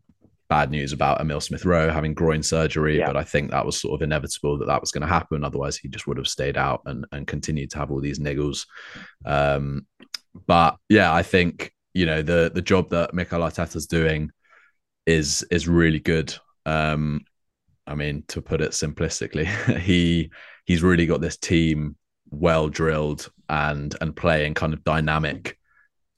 bad 0.49 0.71
news 0.71 0.93
about 0.93 1.21
Emil 1.21 1.41
Smith 1.41 1.65
Rowe 1.65 1.91
having 1.91 2.13
groin 2.13 2.43
surgery, 2.43 2.99
yeah. 2.99 3.07
but 3.07 3.17
I 3.17 3.25
think 3.25 3.51
that 3.51 3.65
was 3.65 3.81
sort 3.81 3.95
of 3.95 4.03
inevitable 4.03 4.59
that 4.59 4.67
that 4.67 4.83
was 4.83 4.93
going 4.93 5.01
to 5.01 5.07
happen. 5.07 5.45
Otherwise, 5.45 5.79
he 5.79 5.89
just 5.89 6.07
would 6.07 6.19
have 6.19 6.29
stayed 6.29 6.59
out 6.59 6.83
and, 6.85 7.07
and 7.11 7.27
continued 7.27 7.71
to 7.71 7.79
have 7.79 7.91
all 7.91 8.01
these 8.01 8.19
niggles. 8.19 8.67
Um, 9.25 9.87
but 10.47 10.77
yeah, 10.89 11.13
I 11.13 11.23
think 11.23 11.73
you 11.95 12.07
know 12.07 12.23
the 12.23 12.51
the 12.55 12.63
job 12.63 12.91
that 12.91 13.15
Mikel 13.15 13.41
Arteta's 13.41 13.87
doing 13.87 14.31
is 15.07 15.43
is 15.51 15.69
really 15.69 16.01
good. 16.01 16.35
Um, 16.67 17.25
I 17.87 17.95
mean, 17.95 18.25
to 18.29 18.43
put 18.43 18.61
it 18.61 18.73
simplistically, 18.73 19.47
he 19.79 20.31
he's 20.65 20.83
really 20.83 21.07
got 21.07 21.21
this 21.21 21.37
team 21.37 21.97
well 22.31 22.69
drilled 22.69 23.31
and 23.49 23.95
and 24.01 24.15
playing 24.15 24.55
kind 24.55 24.75
of 24.75 24.85
dynamic, 24.85 25.59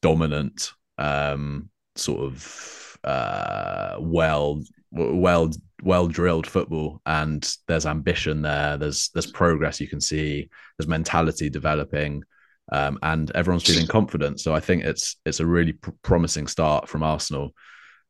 dominant 0.02 0.72
um, 0.98 1.70
sort 1.96 2.20
of 2.20 2.98
uh, 3.04 3.96
well 4.00 4.62
well 4.90 5.50
well 5.82 6.06
drilled 6.06 6.46
football 6.46 7.00
and 7.06 7.56
there's 7.66 7.86
ambition 7.86 8.42
there. 8.42 8.76
There's 8.76 9.10
there's 9.10 9.30
progress 9.30 9.80
you 9.80 9.88
can 9.88 10.00
see. 10.00 10.48
There's 10.78 10.88
mentality 10.88 11.50
developing 11.50 12.24
um, 12.72 12.98
and 13.02 13.30
everyone's 13.32 13.64
feeling 13.64 13.86
confident. 13.86 14.40
So 14.40 14.54
i 14.54 14.60
think 14.60 14.84
it's 14.84 15.16
it's 15.24 15.40
a 15.40 15.46
really 15.46 15.72
pr- 15.72 15.90
promising 16.02 16.46
start 16.46 16.88
from 16.88 17.02
arsenal 17.02 17.54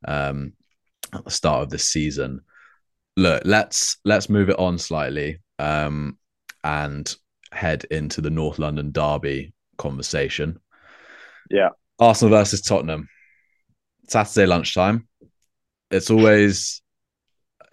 um, 0.06 0.52
at 1.12 1.24
the 1.24 1.30
start 1.30 1.62
of 1.62 1.70
this 1.70 1.90
season. 1.90 2.40
Look 3.16 3.42
let's 3.44 3.98
let's 4.04 4.28
move 4.28 4.50
it 4.50 4.58
on 4.58 4.78
slightly 4.78 5.40
um, 5.58 6.18
and 6.62 7.14
head 7.52 7.84
into 7.90 8.20
the 8.20 8.30
north 8.30 8.58
london 8.58 8.92
derby 8.92 9.52
conversation. 9.78 10.60
Yeah. 11.50 11.70
Arsenal 11.98 12.36
versus 12.36 12.60
tottenham 12.60 13.08
saturday 14.08 14.46
lunchtime 14.46 15.06
it's 15.90 16.10
always 16.10 16.82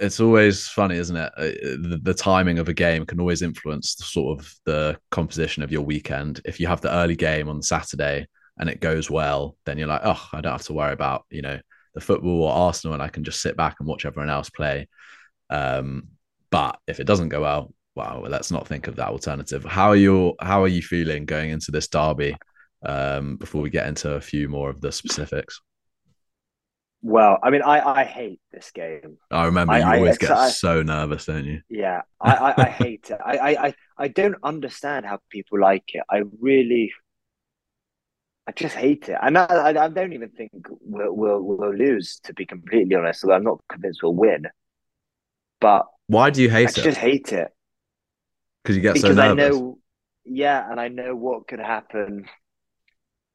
it's 0.02 0.20
always 0.20 0.68
funny, 0.68 0.98
isn't 0.98 1.16
it? 1.16 1.32
Uh, 1.38 1.44
the, 1.44 2.00
the, 2.02 2.14
timing 2.14 2.58
of 2.58 2.68
a 2.68 2.74
game 2.74 3.06
can 3.06 3.20
always 3.20 3.44
influence 3.44 3.94
the, 3.94 4.04
sort 4.04 4.40
of 4.40 4.52
the 4.66 4.98
composition 5.12 5.62
of 5.62 5.72
your 5.72 5.84
weekend. 5.84 6.42
If 6.44 6.60
you 6.60 6.66
have 6.66 6.82
the 6.82 6.92
early 6.92 7.16
game 7.16 7.48
on 7.48 7.62
Saturday 7.62 8.28
and 8.58 8.68
it 8.68 8.82
goes 8.82 9.12
well, 9.12 9.56
then 9.66 9.78
you're 9.78 9.88
like, 9.88 10.02
oh, 10.04 10.28
I 10.34 10.42
don't 10.42 10.54
have 10.54 10.66
to 10.66 10.74
worry 10.74 10.94
about 10.94 11.26
you 11.30 11.44
know 11.44 11.60
the 11.94 12.02
football 12.02 12.44
or 12.44 12.52
Arsenal, 12.52 12.96
and 12.96 13.04
I 13.04 13.10
can 13.10 13.24
just 13.24 13.42
sit 13.42 13.56
back 13.56 13.78
and 13.80 13.88
watch 13.88 14.06
everyone 14.06 14.32
else 14.32 14.50
play. 14.50 14.88
Um, 15.52 16.08
but 16.50 16.80
if 16.88 17.00
it 17.00 17.08
doesn't 17.08 17.30
go 17.30 17.42
well, 17.42 17.74
well, 17.96 18.26
let's 18.28 18.52
not 18.52 18.68
think 18.68 18.88
of 18.88 18.96
that 18.96 19.10
alternative. 19.10 19.64
How 19.64 19.90
are 19.90 19.96
you? 19.96 20.34
How 20.42 20.64
are 20.64 20.68
you 20.68 20.82
feeling 20.82 21.26
going 21.26 21.52
into 21.52 21.72
this 21.72 21.88
derby? 21.88 22.36
Um, 22.84 23.38
before 23.38 23.62
we 23.62 23.70
get 23.70 23.86
into 23.86 24.14
a 24.14 24.22
few 24.22 24.50
more 24.50 24.72
of 24.72 24.82
the 24.82 24.92
specifics. 24.92 25.62
Well, 27.04 27.40
I 27.42 27.50
mean, 27.50 27.64
I, 27.64 28.02
I 28.02 28.04
hate 28.04 28.40
this 28.52 28.72
game. 28.72 29.18
I 29.32 29.46
remember 29.46 29.76
you 29.76 29.84
I, 29.84 29.98
always 29.98 30.18
I, 30.18 30.18
get 30.18 30.32
I, 30.32 30.50
so 30.50 30.84
nervous, 30.84 31.26
don't 31.26 31.46
you? 31.46 31.62
Yeah, 31.68 32.02
I, 32.20 32.34
I, 32.36 32.54
I 32.62 32.70
hate 32.70 33.10
it. 33.10 33.20
I, 33.24 33.56
I, 33.56 33.74
I 33.98 34.08
don't 34.08 34.36
understand 34.44 35.08
how 35.08 35.20
people 35.30 35.60
like 35.60 35.84
it. 35.94 36.04
I 36.10 36.22
really, 36.40 36.94
I 38.48 38.52
just 38.52 38.76
hate 38.76 39.10
it, 39.10 39.18
and 39.20 39.36
I, 39.36 39.84
I, 39.84 39.88
don't 39.88 40.14
even 40.14 40.30
think 40.30 40.52
we'll, 40.82 41.14
we'll 41.14 41.42
we'll 41.42 41.74
lose. 41.74 42.20
To 42.26 42.34
be 42.34 42.46
completely 42.46 42.96
honest, 42.96 43.24
Although 43.24 43.36
I'm 43.36 43.44
not 43.44 43.62
convinced 43.68 44.04
we'll 44.04 44.14
win. 44.14 44.46
But 45.60 45.88
why 46.06 46.30
do 46.30 46.42
you 46.44 46.52
hate 46.52 46.68
I 46.68 46.72
it? 46.72 46.80
I 46.80 46.82
just 46.84 46.98
hate 46.98 47.34
it 47.34 47.48
because 48.64 48.76
you 48.76 48.82
get 48.84 48.94
because 48.94 49.16
so 49.16 49.22
nervous. 49.22 49.46
I 49.46 49.50
know, 49.50 49.80
yeah, 50.24 50.70
and 50.70 50.80
I 50.80 50.88
know 50.88 51.16
what 51.16 51.48
could 51.48 51.60
happen 51.60 52.26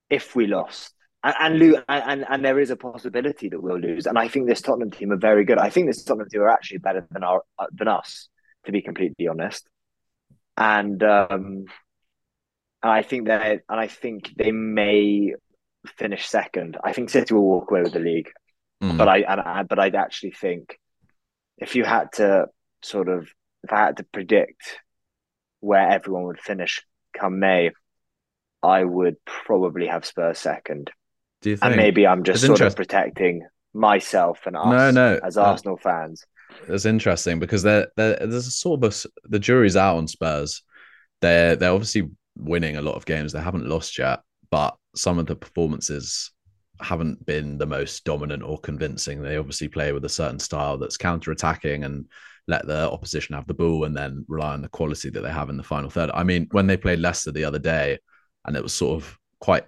if 0.08 0.36
we 0.36 0.46
lost 0.46 0.95
and 1.38 1.62
and, 1.62 1.84
and 1.88 2.26
and 2.28 2.44
there 2.44 2.60
is 2.60 2.70
a 2.70 2.76
possibility 2.76 3.48
that 3.48 3.62
we'll 3.62 3.78
lose. 3.78 4.06
And 4.06 4.18
I 4.18 4.28
think 4.28 4.46
this 4.46 4.60
Tottenham 4.62 4.90
team 4.90 5.12
are 5.12 5.16
very 5.16 5.44
good. 5.44 5.58
I 5.58 5.70
think 5.70 5.86
this 5.86 6.04
Tottenham 6.04 6.28
team 6.28 6.42
are 6.42 6.50
actually 6.50 6.78
better 6.78 7.06
than 7.10 7.24
our 7.24 7.42
uh, 7.58 7.66
than 7.72 7.88
us, 7.88 8.28
to 8.64 8.72
be 8.72 8.82
completely 8.82 9.28
honest. 9.28 9.66
And 10.56 11.02
um, 11.02 11.64
and 12.82 12.92
I 12.92 13.02
think 13.02 13.26
that 13.26 13.62
and 13.68 13.80
I 13.80 13.88
think 13.88 14.32
they 14.36 14.52
may 14.52 15.34
finish 15.86 16.28
second. 16.28 16.76
I 16.82 16.92
think 16.92 17.10
City 17.10 17.34
will 17.34 17.46
walk 17.46 17.70
away 17.70 17.82
with 17.82 17.92
the 17.92 18.00
league, 18.00 18.30
mm. 18.82 18.96
but 18.96 19.08
I 19.08 19.18
and 19.18 19.40
I, 19.40 19.62
but 19.62 19.78
I'd 19.78 19.94
actually 19.94 20.32
think 20.32 20.78
if 21.58 21.74
you 21.74 21.84
had 21.84 22.12
to 22.14 22.46
sort 22.82 23.08
of 23.08 23.28
if 23.64 23.72
I 23.72 23.86
had 23.86 23.96
to 23.96 24.04
predict 24.04 24.78
where 25.60 25.88
everyone 25.90 26.24
would 26.24 26.40
finish 26.40 26.84
come 27.18 27.40
May, 27.40 27.70
I 28.62 28.84
would 28.84 29.16
probably 29.24 29.86
have 29.86 30.04
Spurs 30.04 30.38
second. 30.38 30.90
Do 31.46 31.50
you 31.50 31.56
think? 31.58 31.70
And 31.70 31.76
maybe 31.76 32.08
I'm 32.08 32.24
just 32.24 32.42
it's 32.42 32.46
sort 32.48 32.60
of 32.60 32.74
protecting 32.74 33.46
myself 33.72 34.40
and 34.46 34.56
us 34.56 34.66
no, 34.66 34.90
no. 34.90 35.20
as 35.22 35.36
Arsenal 35.36 35.76
uh, 35.76 35.80
fans. 35.80 36.26
It's 36.66 36.86
interesting 36.86 37.38
because 37.38 37.62
they're, 37.62 37.86
they're, 37.96 38.16
there's 38.16 38.48
a 38.48 38.50
sort 38.50 38.82
of 38.82 38.92
a, 38.92 39.28
the 39.28 39.38
jury's 39.38 39.76
out 39.76 39.96
on 39.96 40.08
Spurs. 40.08 40.62
They're 41.20 41.54
they're 41.54 41.70
obviously 41.70 42.10
winning 42.36 42.78
a 42.78 42.82
lot 42.82 42.96
of 42.96 43.06
games. 43.06 43.32
They 43.32 43.40
haven't 43.40 43.68
lost 43.68 43.96
yet, 43.96 44.22
but 44.50 44.76
some 44.96 45.20
of 45.20 45.26
the 45.26 45.36
performances 45.36 46.32
haven't 46.80 47.24
been 47.24 47.58
the 47.58 47.66
most 47.66 48.02
dominant 48.02 48.42
or 48.42 48.58
convincing. 48.58 49.22
They 49.22 49.36
obviously 49.36 49.68
play 49.68 49.92
with 49.92 50.04
a 50.04 50.08
certain 50.08 50.40
style 50.40 50.78
that's 50.78 50.96
counter-attacking 50.96 51.84
and 51.84 52.06
let 52.48 52.66
the 52.66 52.90
opposition 52.90 53.36
have 53.36 53.46
the 53.46 53.54
ball 53.54 53.84
and 53.84 53.96
then 53.96 54.24
rely 54.26 54.54
on 54.54 54.62
the 54.62 54.68
quality 54.68 55.10
that 55.10 55.20
they 55.20 55.30
have 55.30 55.48
in 55.48 55.56
the 55.56 55.62
final 55.62 55.90
third. 55.90 56.10
I 56.12 56.24
mean, 56.24 56.48
when 56.50 56.66
they 56.66 56.76
played 56.76 56.98
Leicester 56.98 57.30
the 57.30 57.44
other 57.44 57.60
day, 57.60 58.00
and 58.44 58.56
it 58.56 58.64
was 58.64 58.74
sort 58.74 59.00
of 59.00 59.16
quite 59.38 59.66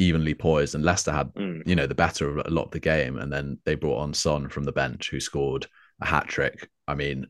evenly 0.00 0.34
poised, 0.34 0.74
and 0.74 0.84
Leicester 0.84 1.12
had 1.12 1.32
mm. 1.34 1.62
you 1.66 1.76
know 1.76 1.86
the 1.86 1.94
better 1.94 2.28
of 2.28 2.46
a 2.46 2.50
lot 2.50 2.64
of 2.64 2.70
the 2.70 2.80
game, 2.80 3.18
and 3.18 3.32
then 3.32 3.58
they 3.64 3.74
brought 3.74 4.00
on 4.00 4.14
Son 4.14 4.48
from 4.48 4.64
the 4.64 4.72
bench 4.72 5.10
who 5.10 5.20
scored 5.20 5.66
a 6.00 6.06
hat 6.06 6.26
trick. 6.26 6.68
I 6.88 6.94
mean, 6.94 7.26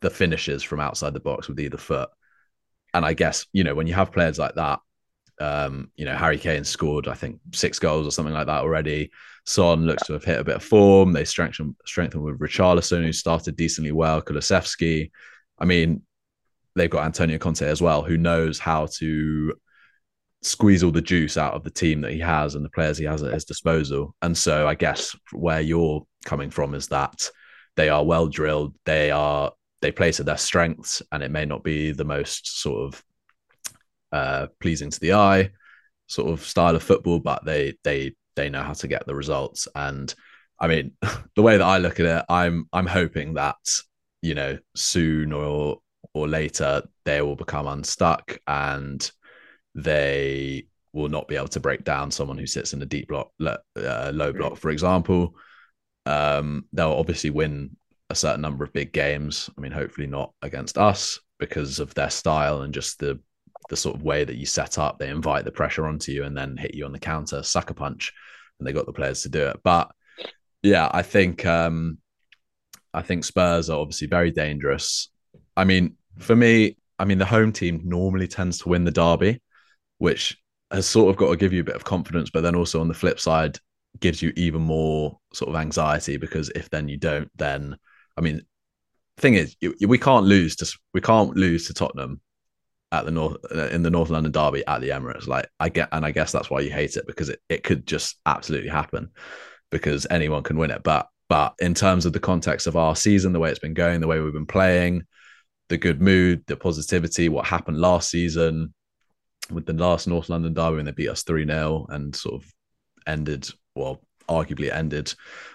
the 0.00 0.10
finishes 0.10 0.62
from 0.62 0.80
outside 0.80 1.14
the 1.14 1.20
box 1.20 1.48
with 1.48 1.60
either 1.60 1.76
foot, 1.76 2.08
and 2.92 3.04
I 3.04 3.14
guess 3.14 3.46
you 3.52 3.64
know 3.64 3.74
when 3.74 3.86
you 3.86 3.94
have 3.94 4.12
players 4.12 4.38
like 4.38 4.54
that, 4.54 4.80
um, 5.40 5.90
you 5.96 6.04
know 6.04 6.16
Harry 6.16 6.38
Kane 6.38 6.64
scored 6.64 7.08
I 7.08 7.14
think 7.14 7.40
six 7.52 7.78
goals 7.78 8.06
or 8.06 8.10
something 8.10 8.34
like 8.34 8.46
that 8.46 8.62
already. 8.62 9.10
Son 9.46 9.84
looks 9.84 10.06
to 10.06 10.14
have 10.14 10.24
hit 10.24 10.40
a 10.40 10.44
bit 10.44 10.56
of 10.56 10.64
form. 10.64 11.12
They 11.12 11.24
strengthened 11.24 11.76
strengthened 11.84 12.22
with 12.22 12.38
Richarlison, 12.38 13.04
who 13.04 13.12
started 13.12 13.56
decently 13.56 13.92
well. 13.92 14.22
Kulusevski. 14.22 15.10
I 15.58 15.64
mean, 15.66 16.02
they've 16.74 16.90
got 16.90 17.04
Antonio 17.04 17.38
Conte 17.38 17.66
as 17.66 17.80
well, 17.80 18.02
who 18.02 18.16
knows 18.16 18.58
how 18.58 18.86
to 18.98 19.54
squeeze 20.44 20.82
all 20.82 20.90
the 20.90 21.00
juice 21.00 21.36
out 21.36 21.54
of 21.54 21.64
the 21.64 21.70
team 21.70 22.02
that 22.02 22.12
he 22.12 22.20
has 22.20 22.54
and 22.54 22.64
the 22.64 22.70
players 22.70 22.98
he 22.98 23.04
has 23.04 23.22
at 23.22 23.32
his 23.32 23.44
disposal. 23.44 24.14
And 24.22 24.36
so 24.36 24.68
I 24.68 24.74
guess 24.74 25.16
where 25.32 25.60
you're 25.60 26.06
coming 26.24 26.50
from 26.50 26.74
is 26.74 26.88
that 26.88 27.28
they 27.76 27.88
are 27.88 28.04
well 28.04 28.28
drilled, 28.28 28.74
they 28.84 29.10
are 29.10 29.52
they 29.80 29.90
play 29.90 30.12
to 30.12 30.22
their 30.22 30.38
strengths, 30.38 31.02
and 31.12 31.22
it 31.22 31.30
may 31.30 31.44
not 31.44 31.62
be 31.62 31.92
the 31.92 32.04
most 32.04 32.60
sort 32.62 32.94
of 32.94 33.04
uh, 34.12 34.46
pleasing 34.60 34.90
to 34.90 35.00
the 35.00 35.14
eye 35.14 35.50
sort 36.06 36.30
of 36.30 36.44
style 36.44 36.76
of 36.76 36.82
football, 36.82 37.18
but 37.18 37.44
they 37.44 37.74
they 37.82 38.14
they 38.36 38.50
know 38.50 38.62
how 38.62 38.72
to 38.74 38.88
get 38.88 39.06
the 39.06 39.14
results. 39.14 39.68
And 39.74 40.14
I 40.60 40.68
mean, 40.68 40.92
the 41.36 41.42
way 41.42 41.56
that 41.56 41.64
I 41.64 41.78
look 41.78 42.00
at 42.00 42.06
it, 42.06 42.24
I'm 42.28 42.68
I'm 42.72 42.86
hoping 42.86 43.34
that 43.34 43.56
you 44.22 44.34
know 44.34 44.58
soon 44.74 45.32
or 45.32 45.78
or 46.12 46.28
later 46.28 46.82
they 47.04 47.20
will 47.22 47.36
become 47.36 47.66
unstuck 47.66 48.38
and 48.46 49.10
they 49.74 50.66
will 50.92 51.08
not 51.08 51.28
be 51.28 51.36
able 51.36 51.48
to 51.48 51.60
break 51.60 51.84
down 51.84 52.10
someone 52.10 52.38
who 52.38 52.46
sits 52.46 52.72
in 52.72 52.82
a 52.82 52.86
deep 52.86 53.08
block, 53.08 53.32
uh, 53.44 54.12
low 54.14 54.32
block, 54.32 54.56
for 54.56 54.70
example. 54.70 55.34
Um, 56.06 56.66
they'll 56.72 56.92
obviously 56.92 57.30
win 57.30 57.76
a 58.10 58.14
certain 58.14 58.40
number 58.40 58.64
of 58.64 58.72
big 58.72 58.92
games. 58.92 59.50
I 59.56 59.60
mean, 59.60 59.72
hopefully 59.72 60.06
not 60.06 60.32
against 60.42 60.78
us 60.78 61.18
because 61.38 61.80
of 61.80 61.92
their 61.94 62.10
style 62.10 62.62
and 62.62 62.72
just 62.72 62.98
the 62.98 63.20
the 63.70 63.76
sort 63.76 63.96
of 63.96 64.02
way 64.02 64.24
that 64.24 64.36
you 64.36 64.44
set 64.44 64.78
up. 64.78 64.98
They 64.98 65.08
invite 65.08 65.44
the 65.44 65.50
pressure 65.50 65.86
onto 65.86 66.12
you 66.12 66.24
and 66.24 66.36
then 66.36 66.56
hit 66.56 66.74
you 66.74 66.84
on 66.84 66.92
the 66.92 66.98
counter, 66.98 67.42
sucker 67.42 67.74
punch, 67.74 68.12
and 68.58 68.66
they 68.66 68.72
got 68.72 68.86
the 68.86 68.92
players 68.92 69.22
to 69.22 69.30
do 69.30 69.46
it. 69.48 69.58
But 69.64 69.90
yeah, 70.62 70.88
I 70.92 71.02
think 71.02 71.44
um, 71.46 71.98
I 72.92 73.02
think 73.02 73.24
Spurs 73.24 73.70
are 73.70 73.80
obviously 73.80 74.06
very 74.06 74.30
dangerous. 74.30 75.10
I 75.56 75.64
mean, 75.64 75.96
for 76.18 76.36
me, 76.36 76.76
I 76.98 77.04
mean 77.04 77.18
the 77.18 77.24
home 77.24 77.52
team 77.52 77.80
normally 77.84 78.28
tends 78.28 78.58
to 78.58 78.68
win 78.68 78.84
the 78.84 78.90
derby 78.90 79.40
which 79.98 80.36
has 80.70 80.86
sort 80.86 81.10
of 81.10 81.16
got 81.16 81.30
to 81.30 81.36
give 81.36 81.52
you 81.52 81.60
a 81.60 81.64
bit 81.64 81.76
of 81.76 81.84
confidence, 81.84 82.30
but 82.30 82.42
then 82.42 82.56
also 82.56 82.80
on 82.80 82.88
the 82.88 82.94
flip 82.94 83.20
side, 83.20 83.58
gives 84.00 84.20
you 84.20 84.32
even 84.36 84.60
more 84.60 85.18
sort 85.32 85.48
of 85.48 85.56
anxiety 85.56 86.16
because 86.16 86.50
if 86.50 86.68
then 86.70 86.88
you 86.88 86.96
don't, 86.96 87.30
then 87.36 87.76
I 88.16 88.20
mean, 88.20 88.42
thing 89.18 89.34
is, 89.34 89.56
you, 89.60 89.74
we 89.86 89.98
can't 89.98 90.26
lose 90.26 90.56
to 90.56 90.78
we 90.92 91.00
can't 91.00 91.36
lose 91.36 91.66
to 91.68 91.74
Tottenham 91.74 92.20
at 92.92 93.04
the 93.04 93.10
north 93.10 93.36
in 93.72 93.82
the 93.82 93.90
North 93.90 94.10
London 94.10 94.32
derby 94.32 94.66
at 94.66 94.80
the 94.80 94.90
Emirates. 94.90 95.26
Like 95.26 95.48
I 95.60 95.68
get, 95.68 95.88
and 95.92 96.04
I 96.04 96.10
guess 96.10 96.32
that's 96.32 96.50
why 96.50 96.60
you 96.60 96.70
hate 96.70 96.96
it 96.96 97.06
because 97.06 97.28
it, 97.28 97.40
it 97.48 97.64
could 97.64 97.86
just 97.86 98.16
absolutely 98.26 98.70
happen 98.70 99.10
because 99.70 100.06
anyone 100.10 100.42
can 100.42 100.56
win 100.56 100.70
it. 100.70 100.82
But 100.82 101.08
but 101.28 101.54
in 101.58 101.74
terms 101.74 102.06
of 102.06 102.12
the 102.12 102.20
context 102.20 102.66
of 102.66 102.76
our 102.76 102.94
season, 102.94 103.32
the 103.32 103.40
way 103.40 103.50
it's 103.50 103.58
been 103.58 103.74
going, 103.74 104.00
the 104.00 104.06
way 104.06 104.20
we've 104.20 104.32
been 104.32 104.46
playing, 104.46 105.04
the 105.68 105.78
good 105.78 106.00
mood, 106.00 106.44
the 106.46 106.56
positivity, 106.56 107.28
what 107.28 107.46
happened 107.46 107.78
last 107.78 108.10
season, 108.10 108.74
with 109.50 109.66
the 109.66 109.72
last 109.72 110.06
North 110.06 110.28
London 110.28 110.54
derby 110.54 110.76
when 110.76 110.84
they 110.84 110.92
beat 110.92 111.08
us 111.08 111.22
3 111.22 111.46
0 111.46 111.86
and 111.90 112.14
sort 112.14 112.42
of 112.42 112.52
ended, 113.06 113.48
well, 113.74 114.00
arguably 114.28 114.72
ended 114.72 115.12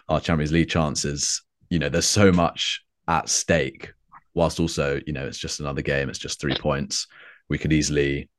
our 0.08 0.20
Champions 0.20 0.52
League 0.52 0.70
chances. 0.70 1.44
You 1.70 1.80
know, 1.80 1.90
there's 1.90 2.06
so 2.06 2.32
much 2.32 2.84
at 3.08 3.30
stake, 3.30 3.94
whilst 4.34 4.60
also, 4.60 5.00
you 5.06 5.14
know, 5.14 5.26
it's 5.26 5.38
just 5.38 5.60
another 5.60 5.82
game, 5.82 6.10
it's 6.10 6.20
just 6.20 6.40
three 6.40 6.56
points. 6.56 7.08
We 7.50 7.58
could 7.58 7.74
easily, 7.74 8.30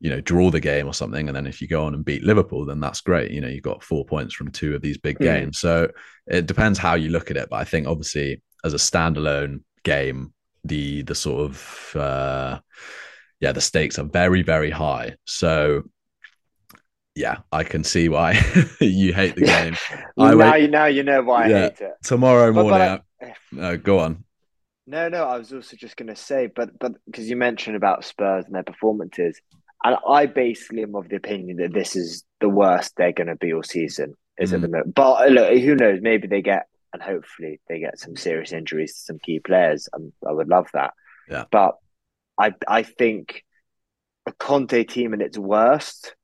you 0.00 0.10
know, 0.10 0.20
draw 0.20 0.50
the 0.50 0.60
game 0.60 0.86
or 0.86 0.94
something. 0.94 1.28
And 1.28 1.36
then 1.36 1.46
if 1.46 1.60
you 1.60 1.68
go 1.68 1.84
on 1.84 1.94
and 1.94 2.04
beat 2.04 2.24
Liverpool, 2.24 2.66
then 2.66 2.80
that's 2.80 3.00
great. 3.00 3.30
You 3.30 3.40
know, 3.40 3.48
you've 3.48 3.62
got 3.62 3.84
four 3.84 4.04
points 4.04 4.34
from 4.34 4.50
two 4.50 4.74
of 4.74 4.82
these 4.82 4.98
big 4.98 5.18
mm. 5.18 5.24
games. 5.24 5.58
So 5.60 5.88
it 6.26 6.46
depends 6.46 6.78
how 6.78 6.94
you 6.94 7.10
look 7.10 7.30
at 7.30 7.36
it. 7.36 7.48
But 7.50 7.56
I 7.56 7.64
think 7.64 7.86
obviously 7.86 8.42
as 8.64 8.74
a 8.74 8.78
standalone 8.78 9.60
game, 9.84 10.32
the 10.64 11.02
the 11.02 11.14
sort 11.14 11.50
of 11.50 11.96
uh 11.96 12.60
yeah, 13.42 13.50
the 13.50 13.60
stakes 13.60 13.98
are 13.98 14.04
very, 14.04 14.42
very 14.42 14.70
high. 14.70 15.16
So 15.26 15.82
yeah, 17.16 17.38
I 17.50 17.64
can 17.64 17.82
see 17.82 18.08
why 18.08 18.40
you 18.80 19.12
hate 19.12 19.34
the 19.34 19.42
game. 19.42 19.76
now, 20.16 20.36
wait, 20.36 20.62
you, 20.62 20.68
now 20.68 20.86
you 20.86 21.02
know 21.02 21.22
why 21.22 21.48
yeah, 21.48 21.56
I 21.56 21.60
hate 21.62 21.80
it. 21.80 21.92
Tomorrow 22.04 22.52
morning. 22.52 22.70
But, 22.70 23.04
but 23.20 23.28
I, 23.28 23.34
no, 23.50 23.76
go 23.76 23.98
on. 23.98 24.24
No, 24.86 25.08
no, 25.08 25.24
I 25.24 25.38
was 25.38 25.52
also 25.52 25.76
just 25.76 25.96
going 25.96 26.08
to 26.08 26.16
say, 26.16 26.46
but 26.46 26.78
but 26.78 26.92
because 27.06 27.28
you 27.28 27.34
mentioned 27.36 27.76
about 27.76 28.04
Spurs 28.04 28.46
and 28.46 28.54
their 28.54 28.62
performances, 28.62 29.40
and 29.82 29.96
I 30.08 30.26
basically 30.26 30.84
am 30.84 30.94
of 30.94 31.08
the 31.08 31.16
opinion 31.16 31.56
that 31.56 31.72
this 31.72 31.96
is 31.96 32.24
the 32.40 32.48
worst 32.48 32.94
they're 32.96 33.12
going 33.12 33.26
to 33.26 33.36
be 33.36 33.52
all 33.52 33.64
season. 33.64 34.14
Is 34.38 34.52
mm. 34.52 34.54
at 34.54 34.60
the 34.62 34.68
moment, 34.68 34.94
but 34.94 35.30
look, 35.30 35.52
who 35.58 35.74
knows? 35.74 35.98
Maybe 36.00 36.28
they 36.28 36.42
get 36.42 36.66
and 36.92 37.02
hopefully 37.02 37.60
they 37.68 37.80
get 37.80 37.98
some 37.98 38.16
serious 38.16 38.52
injuries 38.52 38.94
to 38.94 39.00
some 39.00 39.18
key 39.18 39.40
players. 39.40 39.88
and 39.92 40.12
I 40.26 40.32
would 40.32 40.48
love 40.48 40.68
that. 40.74 40.94
Yeah, 41.28 41.44
but 41.50 41.76
I 42.38 42.52
I 42.66 42.82
think 42.82 43.44
a 44.26 44.32
Conte 44.32 44.84
team 44.84 45.14
in 45.14 45.20
its 45.20 45.38
worst 45.38 46.14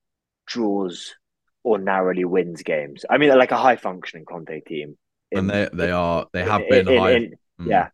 draws 0.46 1.14
or 1.62 1.78
narrowly 1.78 2.24
wins 2.24 2.62
games. 2.62 3.04
I 3.08 3.18
mean, 3.18 3.36
like 3.36 3.50
a 3.50 3.56
high 3.56 3.76
functioning 3.76 4.24
Conte 4.24 4.60
team. 4.60 4.96
In, 5.30 5.38
and 5.38 5.50
they 5.50 5.68
they 5.72 5.90
are 5.90 6.26
they 6.32 6.44
have 6.44 6.62
in, 6.62 6.68
been 6.68 6.88
in, 6.88 6.98
high. 6.98 7.14
Mm. 7.60 7.66
Yeah, 7.66 7.88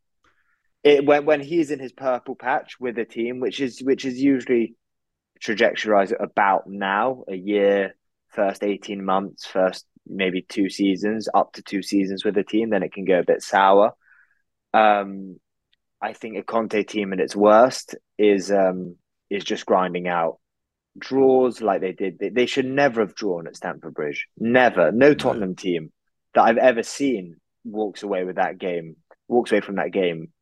it, 0.83 1.05
when 1.05 1.25
when 1.27 1.41
he's 1.41 1.71
in 1.71 1.81
his 1.81 1.93
purple 1.93 2.37
patch 2.37 2.79
with 2.79 2.99
a 2.99 3.05
team, 3.05 3.41
which 3.41 3.61
is 3.61 3.83
which 3.83 4.05
is 4.05 4.21
usually 4.21 4.77
trajectorized 5.43 6.15
about 6.21 6.69
now, 6.69 7.25
a 7.29 7.35
year, 7.35 7.97
first 8.29 8.63
eighteen 8.63 9.05
months, 9.05 9.47
first 9.47 9.87
maybe 10.07 10.43
two 10.43 10.69
seasons, 10.69 11.29
up 11.35 11.53
to 11.55 11.63
two 11.63 11.83
seasons 11.83 12.25
with 12.25 12.37
a 12.37 12.45
team, 12.45 12.71
then 12.71 12.83
it 12.83 12.93
can 12.93 13.05
go 13.05 13.19
a 13.19 13.25
bit 13.25 13.43
sour. 13.43 13.93
Um, 14.73 15.41
I 16.01 16.13
think 16.13 16.37
a 16.37 16.43
Conte 16.43 16.83
team 16.85 17.13
at 17.13 17.21
its 17.21 17.35
worst 17.35 17.97
is 18.19 18.51
um, 18.53 18.97
is 19.31 19.45
just 19.45 19.67
grinding 19.67 20.09
out 20.09 20.39
draws 20.99 21.61
like 21.61 21.81
they 21.81 21.93
did. 21.93 22.19
They, 22.19 22.29
they 22.29 22.47
should 22.47 22.67
never 22.67 23.01
have 23.01 23.15
drawn 23.15 23.47
at 23.47 23.57
Stamford 23.57 23.95
Bridge. 23.95 24.29
Never. 24.39 24.93
No 24.93 25.15
Tottenham 25.15 25.51
no. 25.51 25.55
team 25.55 25.93
that 26.35 26.43
I've 26.43 26.59
ever 26.59 26.83
seen 26.83 27.37
walks 27.65 28.03
away 28.03 28.25
with 28.25 28.37
that 28.37 28.59
game, 28.59 28.97
walks 29.29 29.51
away 29.51 29.61
from 29.61 29.77
that 29.77 29.93
game 29.93 30.33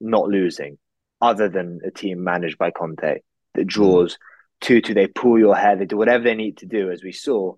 not 0.00 0.28
losing, 0.28 0.78
other 1.20 1.48
than 1.48 1.80
a 1.84 1.90
team 1.90 2.22
managed 2.22 2.58
by 2.58 2.70
Conte 2.70 3.18
that 3.54 3.66
draws 3.66 4.18
two 4.60 4.80
two. 4.80 4.94
They 4.94 5.06
pull 5.08 5.38
your 5.38 5.56
hair. 5.56 5.76
They 5.76 5.86
do 5.86 5.96
whatever 5.96 6.24
they 6.24 6.34
need 6.34 6.58
to 6.58 6.66
do, 6.66 6.90
as 6.90 7.02
we 7.02 7.12
saw, 7.12 7.54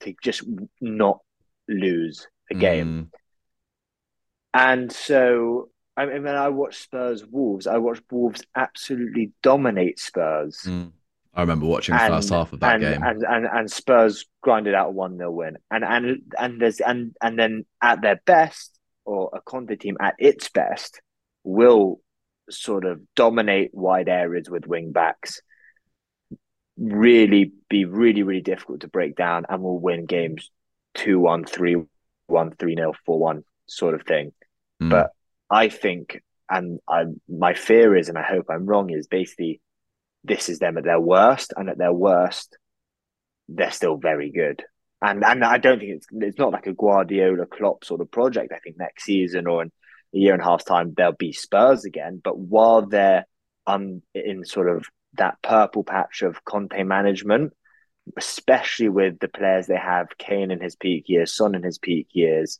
to 0.00 0.14
just 0.22 0.42
not 0.80 1.20
lose 1.68 2.26
a 2.50 2.54
game. 2.54 3.10
Mm. 3.12 3.18
And 4.56 4.92
so, 4.92 5.70
I 5.96 6.06
mean, 6.06 6.24
when 6.24 6.34
I 6.34 6.48
watched 6.48 6.82
Spurs 6.82 7.24
Wolves, 7.24 7.66
I 7.66 7.78
watched 7.78 8.02
Wolves 8.10 8.42
absolutely 8.56 9.32
dominate 9.42 10.00
Spurs. 10.00 10.60
Mm. 10.64 10.92
I 11.34 11.40
remember 11.40 11.66
watching 11.66 11.96
the 11.96 12.02
and, 12.02 12.14
first 12.14 12.30
half 12.30 12.52
of 12.52 12.60
that 12.60 12.74
and, 12.76 12.82
game, 12.82 13.02
and, 13.02 13.22
and 13.24 13.46
and 13.46 13.70
Spurs 13.70 14.24
grinded 14.40 14.74
out 14.74 14.88
a 14.88 14.92
one 14.92 15.16
0 15.16 15.30
win, 15.32 15.56
and 15.70 15.84
and 15.84 16.22
and 16.38 16.60
there's 16.60 16.80
and 16.80 17.14
and 17.20 17.38
then 17.38 17.64
at 17.82 18.02
their 18.02 18.20
best, 18.24 18.78
or 19.04 19.30
a 19.32 19.40
Conte 19.40 19.74
team 19.76 19.96
at 20.00 20.14
its 20.18 20.48
best, 20.48 21.00
will 21.42 22.00
sort 22.50 22.84
of 22.84 23.00
dominate 23.16 23.70
wide 23.72 24.08
areas 24.08 24.48
with 24.48 24.66
wing 24.66 24.92
backs, 24.92 25.40
really 26.76 27.52
be 27.68 27.84
really, 27.84 28.22
really 28.22 28.42
difficult 28.42 28.80
to 28.80 28.88
break 28.88 29.16
down 29.16 29.44
and 29.48 29.62
will 29.62 29.78
win 29.78 30.06
games 30.06 30.50
2 30.94 31.18
1, 31.18 31.44
3 31.44 31.76
1, 32.26 32.50
3 32.52 32.76
0, 32.76 32.92
4 33.06 33.18
1 33.18 33.44
sort 33.66 33.94
of 33.94 34.02
thing. 34.02 34.32
Mm. 34.82 34.90
But 34.90 35.10
I 35.54 35.68
think, 35.68 36.20
and 36.50 36.80
I, 36.88 37.04
my 37.28 37.54
fear 37.54 37.96
is, 37.96 38.08
and 38.08 38.18
I 38.18 38.24
hope 38.24 38.46
I'm 38.50 38.66
wrong, 38.66 38.90
is 38.90 39.06
basically 39.06 39.60
this 40.24 40.48
is 40.48 40.58
them 40.58 40.76
at 40.78 40.84
their 40.84 41.00
worst, 41.00 41.52
and 41.56 41.70
at 41.70 41.78
their 41.78 41.92
worst, 41.92 42.58
they're 43.48 43.70
still 43.70 43.96
very 43.96 44.32
good. 44.32 44.64
And 45.00 45.22
and 45.22 45.44
I 45.44 45.58
don't 45.58 45.78
think 45.78 45.92
it's 45.96 46.06
it's 46.10 46.38
not 46.38 46.52
like 46.52 46.66
a 46.66 46.72
Guardiola 46.72 47.46
Klopp 47.46 47.84
sort 47.84 48.00
of 48.00 48.10
project. 48.10 48.52
I 48.52 48.58
think 48.58 48.76
next 48.78 49.04
season 49.04 49.46
or 49.46 49.62
in 49.62 49.68
a 50.14 50.18
year 50.18 50.32
and 50.32 50.42
a 50.42 50.44
half's 50.44 50.64
time 50.64 50.92
they'll 50.96 51.12
be 51.12 51.32
Spurs 51.32 51.84
again. 51.84 52.20
But 52.24 52.36
while 52.36 52.86
they're 52.86 53.24
um, 53.66 54.02
in 54.14 54.44
sort 54.44 54.68
of 54.68 54.86
that 55.14 55.36
purple 55.42 55.84
patch 55.84 56.22
of 56.22 56.44
Conte 56.44 56.82
management, 56.82 57.52
especially 58.16 58.88
with 58.88 59.20
the 59.20 59.28
players 59.28 59.66
they 59.66 59.76
have, 59.76 60.08
Kane 60.18 60.50
in 60.50 60.60
his 60.60 60.74
peak 60.74 61.04
years, 61.06 61.36
Son 61.36 61.54
in 61.54 61.62
his 61.62 61.78
peak 61.78 62.08
years, 62.12 62.58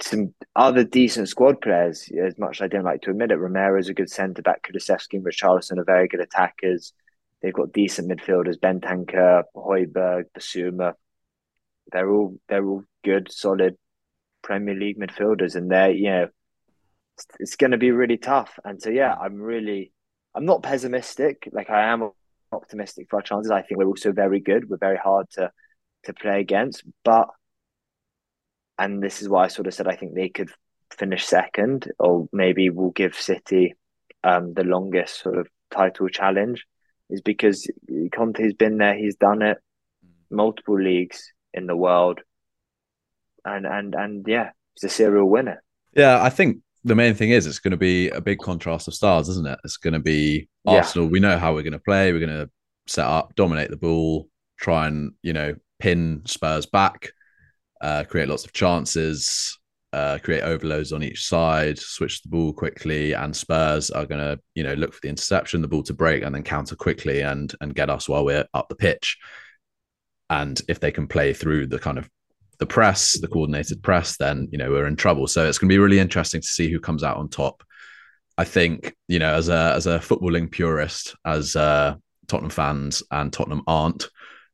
some 0.00 0.34
other 0.54 0.84
decent 0.84 1.28
squad 1.28 1.60
players, 1.60 2.08
as 2.24 2.38
much 2.38 2.60
as 2.60 2.64
I 2.64 2.68
don't 2.68 2.84
like 2.84 3.02
to 3.02 3.10
admit 3.10 3.32
it. 3.32 3.36
Romero's 3.36 3.88
a 3.88 3.94
good 3.94 4.10
centre 4.10 4.42
back, 4.42 4.62
Kulusevski 4.62 5.14
and 5.14 5.24
Richarlison 5.24 5.78
are 5.78 5.84
very 5.84 6.08
good 6.08 6.20
attackers. 6.20 6.92
They've 7.42 7.54
got 7.54 7.72
decent 7.72 8.10
midfielders, 8.10 8.58
Bentancur, 8.58 9.44
Højbjerg, 9.54 10.24
Bissouma. 10.36 10.94
They're 11.92 12.10
all 12.10 12.36
they're 12.48 12.66
all 12.66 12.84
good, 13.04 13.30
solid 13.32 13.76
Premier 14.42 14.74
League 14.74 14.98
midfielders, 14.98 15.54
and 15.54 15.70
they're 15.70 15.90
you 15.90 16.10
know 16.10 16.28
it's, 17.16 17.26
it's 17.38 17.56
going 17.56 17.70
to 17.70 17.78
be 17.78 17.90
really 17.90 18.18
tough. 18.18 18.58
And 18.64 18.80
so 18.82 18.90
yeah, 18.90 19.14
I'm 19.14 19.40
really 19.40 19.92
I'm 20.34 20.44
not 20.44 20.62
pessimistic. 20.62 21.48
Like 21.52 21.70
I 21.70 21.88
am 21.92 22.10
optimistic 22.52 23.08
for 23.08 23.16
our 23.16 23.22
chances. 23.22 23.50
I 23.50 23.62
think 23.62 23.78
we're 23.78 23.86
also 23.86 24.12
very 24.12 24.40
good. 24.40 24.68
We're 24.68 24.78
very 24.78 24.98
hard 24.98 25.30
to 25.32 25.50
to 26.04 26.12
play 26.12 26.40
against, 26.40 26.84
but 27.04 27.28
and 28.78 29.02
this 29.02 29.22
is 29.22 29.28
why 29.28 29.44
I 29.44 29.48
sort 29.48 29.66
of 29.66 29.74
said 29.74 29.88
I 29.88 29.96
think 29.96 30.14
they 30.14 30.28
could 30.28 30.50
finish 30.90 31.26
second, 31.26 31.90
or 31.98 32.28
maybe 32.32 32.70
we'll 32.70 32.90
give 32.90 33.14
City 33.14 33.74
um, 34.24 34.54
the 34.54 34.64
longest 34.64 35.20
sort 35.20 35.38
of 35.38 35.48
title 35.70 36.08
challenge, 36.08 36.66
is 37.10 37.20
because 37.20 37.66
Conte's 38.14 38.54
been 38.54 38.78
there, 38.78 38.96
he's 38.96 39.16
done 39.16 39.42
it, 39.42 39.58
multiple 40.30 40.80
leagues 40.80 41.32
in 41.54 41.66
the 41.66 41.76
world 41.76 42.20
and 43.44 43.66
and 43.66 43.94
and 43.94 44.24
yeah, 44.26 44.50
he's 44.74 44.84
a 44.84 44.94
serial 44.94 45.28
winner. 45.28 45.62
Yeah, 45.94 46.22
I 46.22 46.30
think 46.30 46.58
the 46.84 46.94
main 46.94 47.14
thing 47.14 47.30
is 47.30 47.46
it's 47.46 47.58
going 47.58 47.72
to 47.72 47.76
be 47.76 48.08
a 48.10 48.20
big 48.20 48.38
contrast 48.38 48.88
of 48.88 48.94
styles, 48.94 49.28
isn't 49.28 49.46
it? 49.46 49.58
It's 49.64 49.76
going 49.76 49.94
to 49.94 50.00
be 50.00 50.48
Arsenal. 50.66 51.06
Yeah. 51.06 51.12
We 51.12 51.20
know 51.20 51.38
how 51.38 51.54
we're 51.54 51.62
going 51.62 51.72
to 51.72 51.78
play. 51.78 52.12
We're 52.12 52.24
going 52.24 52.46
to 52.46 52.50
set 52.86 53.06
up, 53.06 53.34
dominate 53.34 53.70
the 53.70 53.76
ball, 53.76 54.28
try 54.58 54.86
and 54.86 55.12
you 55.22 55.32
know 55.32 55.54
pin 55.78 56.22
Spurs 56.26 56.66
back, 56.66 57.10
uh, 57.80 58.04
create 58.04 58.28
lots 58.28 58.44
of 58.44 58.52
chances, 58.52 59.58
uh, 59.92 60.18
create 60.22 60.42
overloads 60.42 60.92
on 60.92 61.02
each 61.02 61.26
side, 61.26 61.78
switch 61.78 62.22
the 62.22 62.28
ball 62.28 62.52
quickly, 62.52 63.14
and 63.14 63.34
Spurs 63.34 63.90
are 63.90 64.06
going 64.06 64.20
to 64.20 64.38
you 64.54 64.62
know 64.62 64.74
look 64.74 64.92
for 64.92 65.00
the 65.02 65.08
interception, 65.08 65.62
the 65.62 65.68
ball 65.68 65.82
to 65.84 65.94
break, 65.94 66.22
and 66.22 66.34
then 66.34 66.42
counter 66.42 66.76
quickly 66.76 67.22
and 67.22 67.54
and 67.60 67.74
get 67.74 67.90
us 67.90 68.08
while 68.08 68.24
we're 68.24 68.46
up 68.54 68.68
the 68.68 68.74
pitch. 68.74 69.18
And 70.30 70.60
if 70.68 70.78
they 70.78 70.92
can 70.92 71.06
play 71.08 71.32
through 71.32 71.68
the 71.68 71.78
kind 71.78 71.98
of 71.98 72.08
the 72.58 72.66
press, 72.66 73.18
the 73.18 73.28
coordinated 73.28 73.82
press, 73.82 74.16
then 74.18 74.48
you 74.52 74.58
know 74.58 74.70
we're 74.70 74.86
in 74.86 74.96
trouble. 74.96 75.26
So 75.26 75.46
it's 75.46 75.58
going 75.58 75.68
to 75.68 75.72
be 75.72 75.78
really 75.78 75.98
interesting 75.98 76.40
to 76.40 76.46
see 76.46 76.70
who 76.70 76.80
comes 76.80 77.02
out 77.02 77.16
on 77.16 77.28
top. 77.28 77.62
I 78.36 78.44
think 78.44 78.94
you 79.08 79.18
know 79.18 79.34
as 79.34 79.48
a 79.48 79.72
as 79.74 79.86
a 79.86 79.98
footballing 79.98 80.50
purist, 80.50 81.16
as 81.24 81.56
uh, 81.56 81.94
Tottenham 82.26 82.50
fans 82.50 83.02
and 83.10 83.32
Tottenham 83.32 83.62
aren't, 83.66 84.08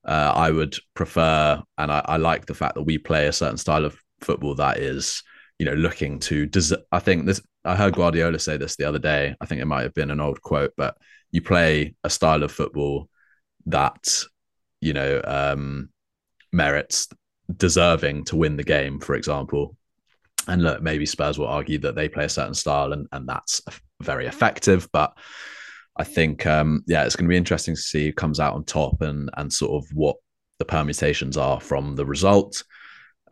uh, 0.05 0.33
I 0.35 0.51
would 0.51 0.77
prefer, 0.95 1.62
and 1.79 1.93
I, 1.93 2.03
I, 2.05 2.17
like 2.17 2.47
the 2.47 2.55
fact 2.55 2.75
that 2.75 2.83
we 2.83 2.99
play 2.99 3.27
a 3.27 3.33
certain 3.33 3.57
style 3.57 3.85
of 3.85 3.97
football 4.21 4.55
that 4.57 4.79
is 4.79 5.23
you 5.59 5.67
know 5.67 5.75
looking 5.75 6.19
to. 6.21 6.47
Des- 6.47 6.77
I 6.93 6.99
think 6.99 7.27
this. 7.27 7.40
I 7.64 7.75
heard 7.75 7.95
Guardiola 7.95 8.38
say 8.38 8.57
this 8.57 8.77
the 8.77 8.85
other 8.85 8.99
day. 8.99 9.35
I 9.40 9.47
think 9.47 9.61
it 9.61 9.67
might 9.67 9.83
have 9.83 9.95
been 9.95 10.11
an 10.11 10.21
old 10.21 10.43
quote, 10.43 10.73
but 10.77 10.97
you 11.33 11.40
play 11.40 11.95
a 12.05 12.11
style 12.11 12.43
of 12.43 12.53
football 12.53 13.09
that 13.67 14.25
you 14.81 14.93
know 14.93 15.23
um, 15.25 15.88
merits 16.53 17.09
deserving 17.57 18.25
to 18.25 18.37
win 18.37 18.57
the 18.57 18.64
game, 18.64 19.01
for 19.01 19.14
example. 19.14 19.77
And 20.47 20.62
look, 20.62 20.83
maybe 20.83 21.07
Spurs 21.07 21.38
will 21.38 21.47
argue 21.47 21.79
that 21.79 21.95
they 21.95 22.09
play 22.09 22.27
a 22.27 22.29
certain 22.29 22.55
style 22.55 22.93
and, 22.93 23.07
and 23.12 23.27
that's 23.27 23.62
very 24.03 24.27
effective. 24.27 24.88
But 24.93 25.17
I 25.96 26.04
think, 26.04 26.46
um, 26.46 26.83
yeah, 26.87 27.04
it's 27.04 27.16
going 27.16 27.26
to 27.26 27.33
be 27.33 27.37
interesting 27.37 27.74
to 27.74 27.80
see 27.80 28.07
who 28.07 28.12
comes 28.12 28.40
out 28.40 28.54
on 28.54 28.64
top 28.64 29.00
and 29.00 29.30
and 29.37 29.52
sort 29.52 29.83
of 29.83 29.88
what 29.94 30.16
the 30.59 30.64
permutations 30.64 31.36
are 31.36 31.61
from 31.61 31.97
the 31.97 32.07
result. 32.07 32.62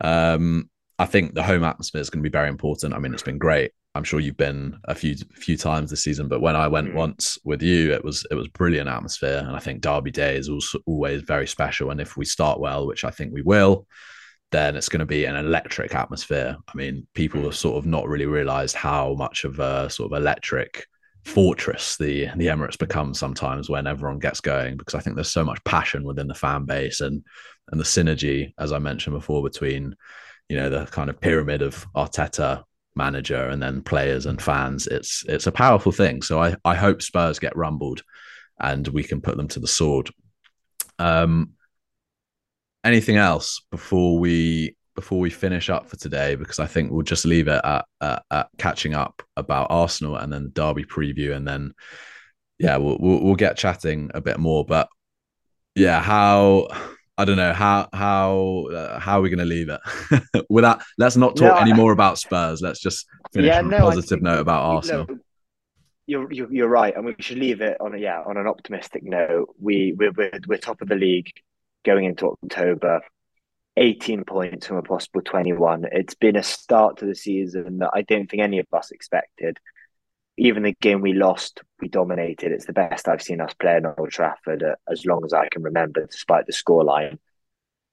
Um, 0.01 0.69
I 0.99 1.05
think 1.05 1.33
the 1.33 1.43
home 1.43 1.63
atmosphere 1.63 2.01
is 2.01 2.09
going 2.09 2.23
to 2.23 2.29
be 2.29 2.31
very 2.31 2.49
important. 2.49 2.93
I 2.93 2.99
mean, 2.99 3.13
it's 3.13 3.23
been 3.23 3.37
great. 3.37 3.71
I'm 3.95 4.03
sure 4.03 4.19
you've 4.19 4.37
been 4.37 4.79
a 4.85 4.95
few 4.95 5.15
few 5.35 5.55
times 5.55 5.89
this 5.89 6.03
season, 6.03 6.27
but 6.27 6.41
when 6.41 6.55
I 6.55 6.67
went 6.67 6.89
mm. 6.89 6.95
once 6.95 7.37
with 7.43 7.61
you, 7.61 7.93
it 7.93 8.03
was 8.03 8.25
it 8.31 8.35
was 8.35 8.47
brilliant 8.47 8.89
atmosphere, 8.89 9.43
and 9.45 9.55
I 9.55 9.59
think 9.59 9.81
Derby 9.81 10.11
Day 10.11 10.35
is 10.35 10.49
also 10.49 10.79
always 10.85 11.21
very 11.21 11.47
special. 11.47 11.91
And 11.91 12.01
if 12.01 12.17
we 12.17 12.25
start 12.25 12.59
well, 12.59 12.87
which 12.87 13.03
I 13.03 13.11
think 13.11 13.33
we 13.33 13.43
will, 13.43 13.85
then 14.51 14.75
it's 14.75 14.89
going 14.89 15.01
to 15.01 15.05
be 15.05 15.25
an 15.25 15.35
electric 15.35 15.93
atmosphere. 15.93 16.57
I 16.67 16.77
mean, 16.77 17.07
people 17.13 17.43
have 17.43 17.55
sort 17.55 17.77
of 17.77 17.85
not 17.85 18.07
really 18.07 18.25
realised 18.25 18.75
how 18.75 19.13
much 19.15 19.43
of 19.43 19.59
a 19.59 19.89
sort 19.91 20.11
of 20.11 20.17
electric 20.17 20.87
fortress 21.25 21.97
the 21.97 22.27
the 22.35 22.47
Emirates 22.47 22.77
become 22.77 23.13
sometimes 23.13 23.69
when 23.69 23.87
everyone 23.87 24.19
gets 24.19 24.41
going, 24.41 24.77
because 24.77 24.95
I 24.95 24.99
think 24.99 25.15
there's 25.15 25.31
so 25.31 25.43
much 25.43 25.63
passion 25.63 26.03
within 26.03 26.27
the 26.27 26.33
fan 26.33 26.65
base 26.65 27.01
and 27.01 27.23
and 27.71 27.79
the 27.79 27.85
synergy, 27.85 28.53
as 28.57 28.71
I 28.71 28.79
mentioned 28.79 29.15
before, 29.15 29.43
between 29.43 29.95
you 30.49 30.57
know 30.57 30.69
the 30.69 30.85
kind 30.85 31.09
of 31.09 31.19
pyramid 31.21 31.61
of 31.61 31.85
Arteta 31.95 32.63
manager 32.95 33.47
and 33.47 33.61
then 33.61 33.81
players 33.81 34.25
and 34.25 34.41
fans. 34.41 34.87
It's 34.87 35.23
it's 35.27 35.47
a 35.47 35.51
powerful 35.51 35.91
thing. 35.91 36.21
So 36.21 36.41
i 36.41 36.55
i 36.65 36.75
hope 36.75 37.01
spurs 37.01 37.39
get 37.39 37.55
rumbled 37.55 38.03
and 38.59 38.87
we 38.87 39.03
can 39.03 39.21
put 39.21 39.37
them 39.37 39.47
to 39.49 39.59
the 39.59 39.67
sword. 39.67 40.09
Um 40.99 41.53
anything 42.83 43.17
else 43.17 43.61
before 43.71 44.19
we 44.19 44.75
before 44.95 45.19
we 45.19 45.29
finish 45.29 45.69
up 45.69 45.87
for 45.87 45.95
today? 45.97 46.35
Because 46.35 46.59
I 46.59 46.67
think 46.67 46.91
we'll 46.91 47.01
just 47.01 47.25
leave 47.25 47.47
it 47.47 47.61
at, 47.63 47.85
at, 48.01 48.23
at 48.31 48.49
catching 48.57 48.93
up 48.93 49.23
about 49.37 49.67
Arsenal 49.69 50.15
and 50.15 50.31
then 50.31 50.43
the 50.43 50.49
derby 50.49 50.83
preview, 50.83 51.35
and 51.35 51.47
then 51.47 51.73
yeah, 52.59 52.77
we'll, 52.77 52.97
we'll, 52.99 53.23
we'll 53.23 53.35
get 53.35 53.57
chatting 53.57 54.11
a 54.13 54.21
bit 54.21 54.39
more. 54.39 54.65
But 54.65 54.87
yeah, 55.75 56.01
how 56.01 56.67
I 57.17 57.25
don't 57.25 57.37
know 57.37 57.53
how 57.53 57.89
how 57.93 58.65
uh, 58.73 58.99
how 58.99 59.19
are 59.19 59.21
we 59.21 59.29
going 59.29 59.39
to 59.39 59.45
leave 59.45 59.69
it 59.69 60.45
without. 60.49 60.81
Let's 60.97 61.15
not 61.15 61.35
talk 61.35 61.55
no, 61.55 61.61
any 61.61 61.73
more 61.73 61.91
about 61.91 62.17
Spurs. 62.17 62.61
Let's 62.61 62.79
just 62.79 63.05
finish 63.31 63.49
yeah, 63.49 63.59
on 63.59 63.69
no, 63.69 63.77
a 63.77 63.81
positive 63.81 64.21
note 64.21 64.39
about 64.39 64.63
Arsenal. 64.63 65.05
No, 65.07 65.19
you're, 66.05 66.31
you're, 66.33 66.53
you're 66.53 66.67
right, 66.67 66.95
and 66.95 67.05
we 67.05 67.15
should 67.19 67.37
leave 67.37 67.61
it 67.61 67.77
on 67.79 67.93
a 67.93 67.97
yeah 67.97 68.21
on 68.25 68.37
an 68.37 68.47
optimistic 68.47 69.03
note. 69.03 69.53
We 69.59 69.93
we're, 69.97 70.11
we're, 70.11 70.31
we're 70.47 70.57
top 70.57 70.81
of 70.81 70.87
the 70.87 70.95
league 70.95 71.29
going 71.85 72.05
into 72.05 72.29
October. 72.43 73.01
18 73.77 74.23
points 74.25 74.67
from 74.67 74.77
a 74.77 74.81
possible 74.81 75.21
21. 75.21 75.85
It's 75.91 76.15
been 76.15 76.35
a 76.35 76.43
start 76.43 76.97
to 76.97 77.05
the 77.05 77.15
season 77.15 77.79
that 77.79 77.91
I 77.93 78.01
don't 78.03 78.29
think 78.29 78.43
any 78.43 78.59
of 78.59 78.67
us 78.73 78.91
expected. 78.91 79.57
Even 80.37 80.63
the 80.63 80.75
game 80.81 81.01
we 81.01 81.13
lost, 81.13 81.61
we 81.79 81.87
dominated. 81.87 82.51
It's 82.51 82.65
the 82.65 82.73
best 82.73 83.07
I've 83.07 83.21
seen 83.21 83.41
us 83.41 83.53
play 83.53 83.77
in 83.77 83.85
Old 83.85 84.11
Trafford 84.11 84.63
uh, 84.63 84.75
as 84.89 85.05
long 85.05 85.23
as 85.25 85.33
I 85.33 85.47
can 85.49 85.63
remember, 85.63 86.05
despite 86.05 86.45
the 86.45 86.53
scoreline. 86.53 87.19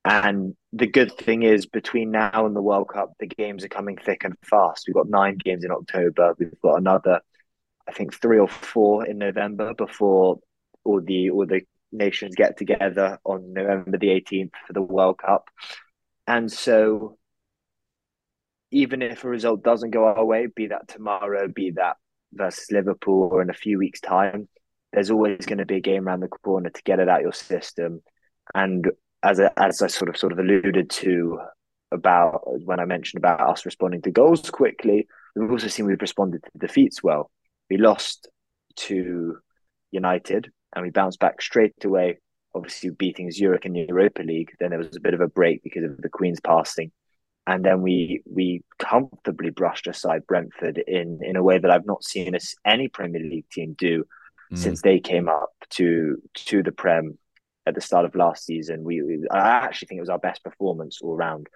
And 0.04 0.54
the 0.72 0.86
good 0.86 1.12
thing 1.18 1.42
is, 1.42 1.66
between 1.66 2.10
now 2.10 2.46
and 2.46 2.56
the 2.56 2.62
World 2.62 2.88
Cup, 2.88 3.12
the 3.18 3.26
games 3.26 3.64
are 3.64 3.68
coming 3.68 3.98
thick 3.98 4.24
and 4.24 4.34
fast. 4.42 4.84
We've 4.86 4.94
got 4.94 5.10
nine 5.10 5.36
games 5.36 5.64
in 5.64 5.70
October. 5.70 6.34
We've 6.38 6.58
got 6.62 6.76
another 6.76 7.20
I 7.90 7.92
think 7.92 8.14
three 8.14 8.38
or 8.38 8.46
four 8.46 9.04
in 9.04 9.18
November 9.18 9.74
before 9.74 10.38
all 10.84 11.00
the 11.00 11.30
all 11.30 11.44
the 11.44 11.62
nations 11.92 12.34
get 12.34 12.56
together 12.56 13.18
on 13.24 13.52
November 13.52 13.98
the 13.98 14.08
18th 14.08 14.52
for 14.66 14.72
the 14.72 14.82
World 14.82 15.18
Cup. 15.18 15.48
And 16.26 16.50
so 16.50 17.18
even 18.70 19.02
if 19.02 19.24
a 19.24 19.28
result 19.28 19.62
doesn't 19.62 19.90
go 19.90 20.04
our 20.04 20.24
way, 20.24 20.46
be 20.46 20.68
that 20.68 20.88
tomorrow, 20.88 21.48
be 21.48 21.72
that 21.72 21.96
versus 22.32 22.70
Liverpool 22.70 23.28
or 23.32 23.42
in 23.42 23.50
a 23.50 23.54
few 23.54 23.78
weeks' 23.78 24.00
time, 24.00 24.48
there's 24.92 25.10
always 25.10 25.44
going 25.46 25.58
to 25.58 25.66
be 25.66 25.76
a 25.76 25.80
game 25.80 26.06
around 26.06 26.20
the 26.20 26.28
corner 26.28 26.70
to 26.70 26.82
get 26.82 27.00
it 27.00 27.08
out 27.08 27.22
your 27.22 27.32
system. 27.32 28.00
And 28.54 28.88
as 29.22 29.40
I, 29.40 29.50
as 29.56 29.82
I 29.82 29.88
sort 29.88 30.08
of 30.08 30.16
sort 30.16 30.32
of 30.32 30.38
alluded 30.38 30.90
to 30.90 31.40
about 31.92 32.42
when 32.64 32.78
I 32.78 32.84
mentioned 32.84 33.20
about 33.20 33.40
us 33.40 33.66
responding 33.66 34.02
to 34.02 34.10
goals 34.10 34.48
quickly, 34.50 35.08
we've 35.34 35.50
also 35.50 35.68
seen 35.68 35.86
we've 35.86 36.00
responded 36.00 36.42
to 36.44 36.66
defeats 36.66 37.02
well 37.02 37.30
we 37.70 37.78
lost 37.78 38.28
to 38.76 39.38
United 39.92 40.52
and 40.74 40.84
we 40.84 40.90
bounced 40.90 41.18
back 41.18 41.40
straight 41.42 41.84
away. 41.84 42.18
Obviously, 42.54 42.90
beating 42.90 43.30
Zurich 43.30 43.64
in 43.64 43.72
the 43.72 43.86
Europa 43.88 44.22
League. 44.22 44.52
Then 44.58 44.70
there 44.70 44.78
was 44.78 44.96
a 44.96 45.00
bit 45.00 45.14
of 45.14 45.20
a 45.20 45.28
break 45.28 45.62
because 45.62 45.84
of 45.84 45.98
the 45.98 46.08
Queen's 46.08 46.40
passing, 46.40 46.90
and 47.46 47.64
then 47.64 47.80
we 47.82 48.22
we 48.24 48.62
comfortably 48.78 49.50
brushed 49.50 49.86
aside 49.86 50.26
Brentford 50.26 50.78
in 50.78 51.20
in 51.22 51.36
a 51.36 51.42
way 51.42 51.58
that 51.58 51.70
I've 51.70 51.86
not 51.86 52.04
seen 52.04 52.34
us, 52.34 52.54
any 52.64 52.88
Premier 52.88 53.22
League 53.22 53.48
team 53.50 53.74
do 53.78 54.04
mm. 54.52 54.58
since 54.58 54.82
they 54.82 54.98
came 54.98 55.28
up 55.28 55.50
to 55.70 56.20
to 56.46 56.62
the 56.62 56.72
Prem 56.72 57.18
at 57.66 57.74
the 57.74 57.80
start 57.80 58.04
of 58.04 58.14
last 58.14 58.44
season. 58.44 58.82
We, 58.82 59.02
we 59.02 59.26
I 59.30 59.38
actually 59.38 59.86
think 59.86 59.98
it 59.98 60.02
was 60.02 60.10
our 60.10 60.18
best 60.18 60.42
performance 60.42 61.00
all 61.02 61.16
round, 61.16 61.48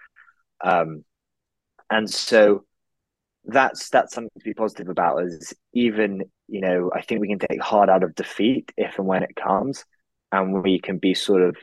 um, 0.63 1.03
and 1.89 2.09
so 2.09 2.65
that's 3.47 3.89
that's 3.89 4.13
something 4.13 4.31
to 4.39 4.43
be 4.43 4.53
positive 4.53 4.89
about. 4.89 5.23
Is 5.23 5.53
even 5.73 6.23
you 6.47 6.61
know 6.61 6.91
I 6.95 7.01
think 7.01 7.21
we 7.21 7.27
can 7.27 7.39
take 7.39 7.61
heart 7.61 7.89
out 7.89 8.03
of 8.03 8.15
defeat 8.15 8.71
if 8.77 8.97
and 8.97 9.07
when 9.07 9.23
it 9.23 9.35
comes, 9.35 9.85
and 10.31 10.63
we 10.63 10.79
can 10.79 10.97
be 10.97 11.13
sort 11.13 11.41
of 11.41 11.55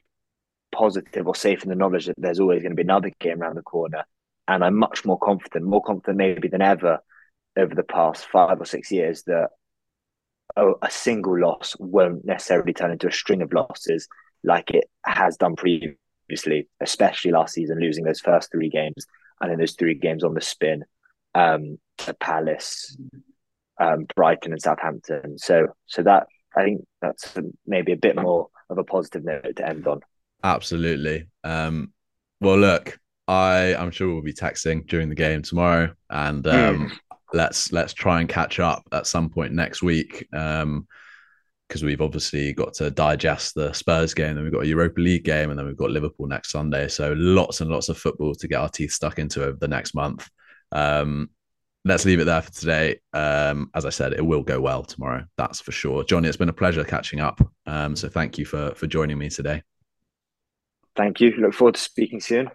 positive 0.73 1.27
or 1.27 1.35
safe 1.35 1.63
in 1.63 1.69
the 1.69 1.75
knowledge 1.75 2.07
that 2.07 2.15
there's 2.19 2.41
always 2.41 2.63
going 2.63 2.73
to 2.73 2.77
be 2.77 2.83
another 2.83 3.11
game 3.21 3.43
around 3.43 3.57
the 3.57 3.63
corner. 3.63 4.05
And 4.49 4.65
I'm 4.65 4.77
much 4.77 5.05
more 5.05 5.19
confident, 5.19 5.65
more 5.65 5.83
confident 5.83 6.19
maybe 6.19 6.49
than 6.49 6.63
ever 6.63 7.01
over 7.57 7.75
the 7.75 7.83
past 7.83 8.25
five 8.27 8.61
or 8.61 8.65
six 8.65 8.91
years 8.91 9.23
that 9.25 9.51
a, 10.57 10.73
a 10.83 10.91
single 10.91 11.39
loss 11.39 11.77
won't 11.79 12.25
necessarily 12.25 12.73
turn 12.73 12.91
into 12.91 13.07
a 13.07 13.13
string 13.13 13.43
of 13.43 13.53
losses 13.53 14.09
like 14.43 14.71
it 14.71 14.85
has 15.05 15.37
done 15.37 15.55
previously, 15.55 16.69
especially 16.81 17.31
last 17.31 17.55
season, 17.55 17.79
losing 17.79 18.05
those 18.05 18.21
first 18.21 18.51
three 18.51 18.69
games 18.69 19.07
and 19.41 19.51
then 19.51 19.59
those 19.59 19.75
three 19.75 19.95
games 19.95 20.25
on 20.25 20.35
the 20.35 20.41
spin 20.41 20.85
um, 21.35 21.79
Palace, 22.21 22.97
um, 23.81 24.07
Brighton, 24.15 24.53
and 24.53 24.63
Southampton. 24.63 25.39
So, 25.39 25.69
so 25.87 26.03
that 26.03 26.27
I 26.57 26.65
think 26.65 26.87
that's 27.01 27.37
maybe 27.67 27.93
a 27.93 27.97
bit 27.97 28.17
more 28.17 28.49
of 28.71 28.79
a 28.79 28.85
positive 28.85 29.25
note 29.25 29.57
to 29.57 29.69
end 29.69 29.87
on. 29.87 30.01
Absolutely. 30.45 31.29
Um, 31.45 31.93
well, 32.41 32.59
look, 32.59 32.99
I 33.29 33.75
I'm 33.75 33.91
sure 33.91 34.13
we'll 34.13 34.23
be 34.23 34.33
texting 34.33 34.87
during 34.87 35.09
the 35.09 35.15
game 35.15 35.43
tomorrow, 35.43 35.95
and 36.11 36.47
um, 36.47 36.89
mm. 36.89 36.93
let's 37.33 37.73
let's 37.73 37.95
try 37.95 38.21
and 38.21 38.29
catch 38.29 38.59
up 38.61 38.83
at 38.93 39.07
some 39.07 39.31
point 39.31 39.53
next 39.53 39.83
week. 39.83 40.27
Um, 40.33 40.87
because 41.69 41.85
we've 41.85 42.03
obviously 42.03 42.53
got 42.53 42.75
to 42.75 42.91
digest 42.91 43.55
the 43.55 43.73
Spurs 43.73 44.13
game, 44.13 44.35
then 44.35 44.45
we've 44.45 44.53
got 44.53 44.65
a 44.65 44.67
Europa 44.67 45.01
League 45.01 45.25
game, 45.25 45.49
and 45.49 45.59
then 45.59 45.65
we've 45.65 45.75
got 45.75 45.91
Liverpool 45.91 46.27
next 46.27 46.51
Sunday. 46.51 46.87
So 46.87 47.15
lots 47.17 47.63
and 47.63 47.71
lots 47.71 47.89
of 47.89 47.97
football 47.97 48.35
to 48.35 48.47
get 48.47 48.61
our 48.61 48.69
teeth 48.69 48.93
stuck 48.93 49.19
into 49.19 49.43
over 49.43 49.57
the 49.59 49.69
next 49.69 49.95
month. 49.95 50.29
Um, 50.73 51.31
let's 51.85 52.05
leave 52.05 52.21
it 52.21 52.25
there 52.25 52.43
for 52.43 52.51
today. 52.51 53.01
Um, 53.13 53.71
as 53.75 53.87
I 53.87 53.91
said, 53.91 54.13
it 54.15 54.25
will 54.25 54.43
go 54.43 54.61
well 54.61 54.83
tomorrow. 54.83 55.25
That's 55.37 55.61
for 55.61 55.73
sure. 55.73 56.05
Johnny, 56.05 56.29
it's 56.29 56.37
been 56.37 56.49
a 56.49 56.53
pleasure 56.53 56.85
catching 56.85 57.21
up. 57.21 57.41
Um, 57.67 57.95
so 57.95 58.09
thank 58.09 58.39
you 58.39 58.45
for 58.45 58.75
for 58.75 58.87
joining 58.87 59.19
me 59.19 59.29
today. 59.29 59.63
Thank 60.97 61.21
you. 61.21 61.33
Look 61.33 61.55
forward 61.55 61.77
to 61.77 61.81
speaking 61.81 62.21
soon. 62.21 62.51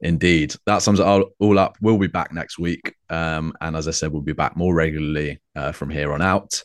Indeed. 0.00 0.54
That 0.66 0.82
sums 0.82 1.00
it 1.00 1.06
all, 1.06 1.30
all 1.38 1.58
up. 1.58 1.76
We'll 1.80 1.98
be 1.98 2.06
back 2.06 2.32
next 2.32 2.58
week. 2.58 2.94
Um, 3.08 3.54
and 3.60 3.76
as 3.76 3.88
I 3.88 3.92
said, 3.92 4.12
we'll 4.12 4.22
be 4.22 4.32
back 4.32 4.56
more 4.56 4.74
regularly 4.74 5.40
uh, 5.54 5.72
from 5.72 5.90
here 5.90 6.12
on 6.12 6.22
out. 6.22 6.62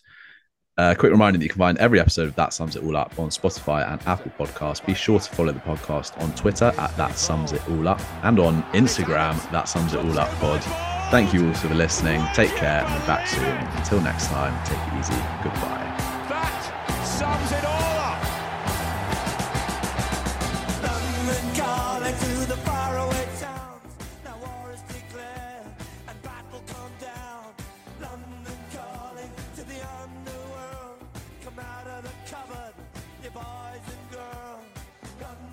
A 0.77 0.81
uh, 0.83 0.95
quick 0.95 1.11
reminder 1.11 1.37
that 1.37 1.43
you 1.43 1.49
can 1.49 1.59
find 1.59 1.77
every 1.79 1.99
episode 1.99 2.29
of 2.29 2.35
That 2.35 2.53
Sums 2.53 2.77
It 2.77 2.83
All 2.83 2.95
Up 2.95 3.19
on 3.19 3.27
Spotify 3.27 3.91
and 3.91 4.01
Apple 4.07 4.31
Podcasts. 4.39 4.83
Be 4.85 4.93
sure 4.93 5.19
to 5.19 5.29
follow 5.29 5.51
the 5.51 5.59
podcast 5.59 6.17
on 6.21 6.33
Twitter 6.33 6.73
at 6.77 6.95
That 6.95 7.17
Sums 7.17 7.51
It 7.51 7.61
All 7.69 7.89
Up 7.89 7.99
and 8.23 8.39
on 8.39 8.63
Instagram, 8.71 9.35
That 9.51 9.67
Sums 9.67 9.93
It 9.93 9.99
All 9.99 10.17
Up 10.17 10.29
Pod. 10.39 10.63
Thank 11.11 11.33
you 11.33 11.45
all 11.45 11.53
for 11.55 11.73
listening. 11.73 12.25
Take 12.33 12.55
care 12.55 12.85
and 12.85 13.01
be 13.01 13.05
back 13.05 13.27
soon. 13.27 13.43
Until 13.43 13.99
next 13.99 14.27
time, 14.27 14.57
take 14.65 14.77
it 14.77 14.99
easy. 14.99 15.13
Goodbye. 15.43 15.93
That 16.29 17.03
sums 17.05 17.51
it 17.51 17.65
all 17.65 17.90